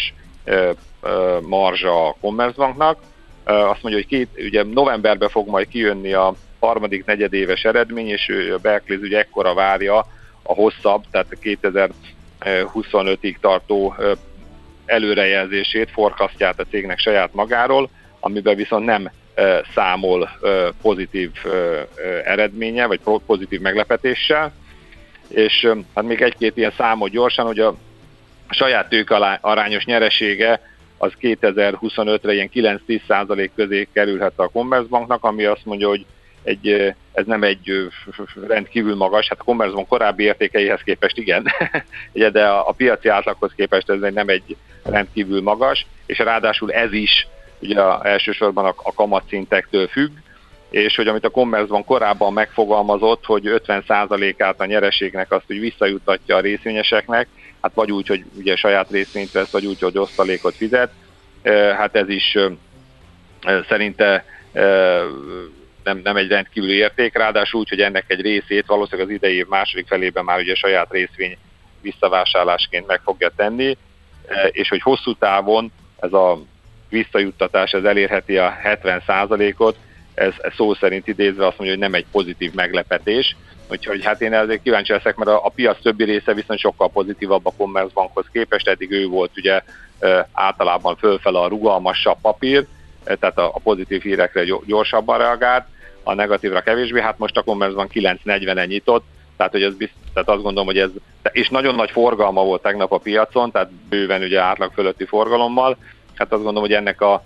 marzsa 1.42 2.08
a 2.08 2.16
Commerzbanknak. 2.22 2.98
Azt 3.44 3.82
mondja, 3.82 4.02
hogy 4.02 4.08
két, 4.08 4.30
ugye 4.38 4.64
novemberben 4.64 5.30
fog 5.30 5.48
majd 5.48 5.68
kijönni 5.68 6.14
a 6.14 6.34
harmadik 6.60 7.06
negyedéves 7.06 7.64
eredmény, 7.64 8.08
és 8.08 8.52
a 8.54 8.58
Berkeley 8.58 9.02
ugye 9.02 9.20
ekkora 9.20 9.54
várja 9.54 9.98
a 10.44 10.54
hosszabb, 10.54 11.04
tehát 11.12 11.38
2025-ig 11.42 13.36
tartó 13.40 13.96
előrejelzését, 14.86 15.90
forkasztját 15.92 16.60
a 16.60 16.66
cégnek 16.70 17.00
saját 17.00 17.34
magáról, 17.34 17.90
amiben 18.20 18.56
viszont 18.56 18.86
nem 18.86 19.12
számol 19.74 20.30
pozitív 20.82 21.32
eredménye, 22.24 22.86
vagy 22.86 23.00
pozitív 23.26 23.60
meglepetéssel. 23.62 24.54
És 25.28 25.68
hát 25.96 26.04
még 26.04 26.22
egy-két 26.22 26.58
ilyen 26.58 26.74
számot 26.78 27.10
gyorsan, 27.10 27.46
hogy 27.46 27.60
a 27.60 27.76
saját 28.50 28.90
tők 28.90 29.10
arányos 29.42 29.86
nyeresége 29.86 30.60
az 31.04 31.14
2025-re 31.22 32.34
ilyen 32.34 32.50
9-10% 32.88 33.50
közé 33.56 33.88
kerülhet 33.94 34.34
a 34.36 34.48
Commerzbanknak, 34.48 35.24
ami 35.24 35.46
azt 35.46 35.66
mondja, 35.66 35.88
hogy 35.88 36.06
egy, 36.44 36.94
ez 37.14 37.26
nem 37.26 37.44
egy 37.44 37.90
rendkívül 38.48 38.96
magas, 38.96 39.28
hát 39.28 39.40
a 39.40 39.44
Commerzbank 39.44 39.88
korábbi 39.88 40.24
értékeihez 40.24 40.82
képest 40.82 41.18
igen, 41.18 41.46
de 42.32 42.48
a, 42.48 42.68
a 42.68 42.72
piaci 42.72 43.08
átlaghoz 43.08 43.52
képest 43.56 43.90
ez 43.90 44.00
nem 44.00 44.28
egy 44.28 44.56
rendkívül 44.84 45.42
magas, 45.42 45.86
és 46.06 46.18
ráadásul 46.18 46.72
ez 46.72 46.94
is 46.94 47.28
ugye 47.60 47.82
elsősorban 48.02 48.66
a, 48.66 48.74
a 48.84 48.94
kamatszintektől 48.94 49.88
függ, 49.88 50.12
és 50.70 50.96
hogy 50.96 51.08
amit 51.08 51.26
a 51.26 51.30
Commerzbank 51.30 51.86
korábban 51.86 52.34
megfogalmazott, 52.34 53.26
hogy 53.26 53.44
50%-át 53.68 54.60
a 54.60 54.66
nyereségnek 54.66 55.32
azt 55.32 55.48
hogy 55.48 55.60
visszajutatja 55.60 56.36
a 56.36 56.40
részvényeseknek, 56.40 57.28
hát 57.64 57.74
vagy 57.74 57.92
úgy, 57.92 58.08
hogy 58.08 58.24
ugye 58.38 58.56
saját 58.56 58.90
részvényt 58.90 59.32
vesz, 59.32 59.52
vagy 59.52 59.66
úgy, 59.66 59.80
hogy 59.80 59.98
osztalékot 59.98 60.56
fizet, 60.56 60.92
hát 61.78 61.96
ez 61.96 62.10
is 62.10 62.38
szerinte 63.70 64.26
nem, 65.84 65.98
nem 66.04 66.16
egy 66.16 66.28
rendkívüli 66.28 66.74
érték, 66.74 67.18
ráadásul 67.18 67.60
úgy, 67.60 67.70
hogy 67.70 67.82
ennek 67.82 68.06
egy 68.08 68.22
részét 68.22 68.66
valószínűleg 68.66 69.08
az 69.08 69.14
idei 69.14 69.36
év 69.36 69.48
második 69.48 69.88
felében 69.88 70.24
már 70.24 70.40
ugye 70.40 70.56
saját 70.56 70.92
részvény 70.92 71.38
visszavásárlásként 71.82 72.88
meg 72.88 73.02
fogja 73.04 73.32
tenni, 73.36 73.78
és 74.52 74.70
hogy 74.70 74.82
hosszú 74.82 75.14
távon 75.14 75.72
ez 76.00 76.14
a 76.14 76.42
visszajuttatás 76.90 77.72
ez 77.72 77.84
elérheti 77.84 78.38
a 78.38 78.58
70%-ot, 78.64 79.78
ez, 80.14 80.34
szó 80.56 80.74
szerint 80.74 81.08
idézve 81.08 81.48
azt 81.48 81.58
mondja, 81.58 81.78
hogy 81.78 81.90
nem 81.90 81.94
egy 81.94 82.06
pozitív 82.12 82.54
meglepetés, 82.54 83.36
Úgyhogy 83.74 84.06
hát 84.06 84.22
én 84.22 84.34
ezért 84.34 84.62
kíváncsi 84.62 84.92
leszek, 84.92 85.16
mert 85.16 85.30
a, 85.30 85.46
a 85.46 85.50
piac 85.50 85.82
többi 85.82 86.04
része 86.04 86.34
viszont 86.34 86.60
sokkal 86.60 86.90
pozitívabb 86.90 87.46
a 87.46 87.54
Commerzbankhoz 87.58 88.26
képest, 88.32 88.68
eddig 88.68 88.92
ő 88.92 89.08
volt 89.08 89.32
ugye 89.36 89.62
általában 90.32 90.96
fölfele 90.96 91.40
a 91.40 91.48
rugalmasabb 91.48 92.18
papír, 92.22 92.66
tehát 93.04 93.38
a, 93.38 93.46
a 93.46 93.60
pozitív 93.64 94.02
hírekre 94.02 94.44
gyorsabban 94.66 95.18
reagált, 95.18 95.66
a 96.04 96.14
negatívra 96.14 96.62
kevésbé, 96.62 97.02
hát 97.02 97.18
most 97.18 97.38
a 97.38 97.42
Commerzbank 97.42 97.92
9.40-en 97.94 98.68
nyitott, 98.68 99.06
tehát, 99.38 99.52
hogy 99.52 99.64
ez 99.64 99.76
bizt, 99.76 99.94
tehát 100.14 100.30
azt 100.30 100.42
gondolom, 100.42 100.66
hogy 100.66 100.78
ez, 100.78 100.90
és 101.32 101.50
nagyon 101.50 101.76
nagy 101.76 101.92
forgalma 101.92 102.44
volt 102.44 102.62
tegnap 102.62 102.92
a 102.92 102.98
piacon, 102.98 103.52
tehát 103.52 103.72
bőven 103.90 104.22
ugye 104.22 104.40
átlag 104.40 104.72
fölötti 104.74 105.06
forgalommal, 105.06 105.78
hát 106.16 106.32
azt 106.32 106.44
gondolom, 106.44 106.68
hogy 106.70 106.78
ennek 106.78 107.02
a 107.02 107.24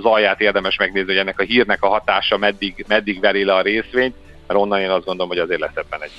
zaját 0.00 0.40
érdemes 0.40 0.76
megnézni, 0.76 1.10
hogy 1.10 1.20
ennek 1.20 1.40
a 1.40 1.44
hírnek 1.44 1.82
a 1.82 1.88
hatása 1.88 2.36
meddig, 2.36 2.84
meddig 2.88 3.20
veri 3.20 3.44
le 3.44 3.54
a 3.54 3.62
részvényt, 3.62 4.14
mert 4.48 4.60
onnan 4.60 4.80
én 4.80 4.90
azt 4.90 5.04
gondolom, 5.04 5.28
hogy 5.28 5.38
azért 5.38 5.60
lesz 5.60 5.74
ebben 5.74 6.02
egy 6.02 6.10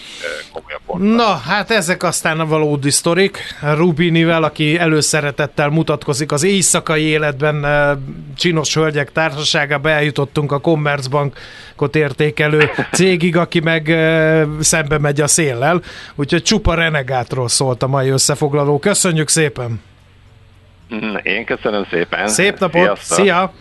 komolyabb 0.53 0.81
fordulat. 0.85 1.15
Na, 1.15 1.35
hát 1.51 1.71
ezek 1.71 2.03
aztán 2.03 2.39
a 2.39 2.45
valódi 2.45 2.89
sztorik. 2.89 3.37
Rubinivel, 3.61 4.43
aki 4.43 4.77
előszeretettel 4.77 5.69
mutatkozik 5.69 6.31
az 6.31 6.43
éjszakai 6.43 7.03
életben 7.03 7.65
csinos 8.37 8.73
hölgyek 8.73 9.11
társaságába 9.11 9.89
eljutottunk 9.89 10.51
a 10.51 10.59
Commerzbankot 10.59 11.95
értékelő 11.95 12.69
cégig, 12.91 13.37
aki 13.37 13.59
meg 13.59 13.85
szembe 14.59 14.97
megy 14.97 15.21
a 15.21 15.27
széllel. 15.27 15.81
Úgyhogy 16.15 16.43
csupa 16.43 16.73
renegátról 16.73 17.47
szólt 17.47 17.83
a 17.83 17.87
mai 17.87 18.09
összefoglaló. 18.09 18.79
Köszönjük 18.79 19.29
szépen! 19.29 19.81
Én 21.23 21.45
köszönöm 21.45 21.85
szépen! 21.89 22.27
Szép 22.27 22.59
napot! 22.59 22.81
Sziasztok. 22.81 23.17
Szia! 23.17 23.53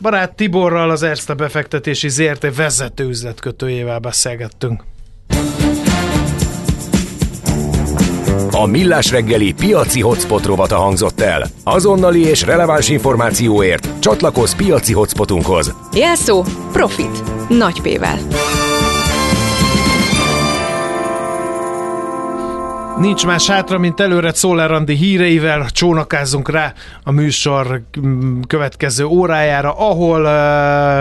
Barát 0.00 0.34
Tiborral, 0.34 0.90
az 0.90 1.02
Erste 1.02 1.34
befektetési 1.34 2.08
ZRT 2.08 2.56
vezető 2.56 3.08
üzletkötőjével 3.08 3.98
beszélgettünk. 3.98 4.84
A 8.50 8.66
Millás 8.66 9.10
reggeli 9.10 9.52
piaci 9.52 10.00
hotspot 10.00 10.44
rovata 10.44 10.76
hangzott 10.76 11.20
el. 11.20 11.46
Azonnali 11.64 12.20
és 12.20 12.42
releváns 12.42 12.88
információért 12.88 13.88
csatlakozz 13.98 14.54
piaci 14.54 14.92
hotspotunkhoz. 14.92 15.74
Jelszó 15.92 16.44
Profit. 16.72 17.22
Nagy 17.48 17.80
P-vel. 17.80 18.18
Nincs 23.00 23.26
más 23.26 23.46
hátra, 23.46 23.78
mint 23.78 24.00
előre 24.00 24.32
Szoller 24.32 24.70
Andi 24.70 24.94
híreivel 24.94 25.70
csónakázzunk 25.70 26.50
rá 26.50 26.72
a 27.02 27.10
műsor 27.10 27.82
mm, 28.00 28.40
következő 28.40 29.04
órájára, 29.04 29.72
ahol 29.72 30.20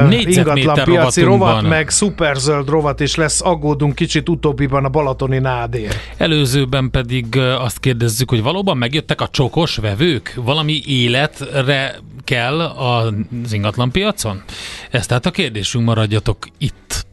uh, 0.10 0.36
ingatlan 0.36 0.84
piaci 0.84 1.22
rovat, 1.22 1.54
van. 1.54 1.64
meg 1.64 1.90
szuperzöld 1.90 2.70
rovat 2.70 3.00
is 3.00 3.16
lesz, 3.16 3.42
aggódunk 3.42 3.96
kicsit 3.96 4.30
utóbbiban 4.30 4.86
a 4.86 4.90
Balatoni 4.90 5.38
nádér. 5.38 5.96
Előzőben 6.18 6.92
pedig 6.92 7.38
azt 7.38 7.80
kérdezzük, 7.80 8.30
hogy 8.30 8.42
valóban 8.42 8.78
megjöttek 8.78 9.22
a 9.22 9.28
csokos 9.28 9.76
vevők? 9.76 10.34
Valami 10.44 10.82
életre 10.86 11.96
kell 12.24 12.62
az 12.62 13.14
ingatlan 13.54 13.92
piacon? 13.92 14.44
Ez 14.92 15.06
tehát 15.06 15.26
a 15.26 15.32
kérdésünk, 15.32 15.86
maradjatok 15.86 16.38
itt. 16.58 17.06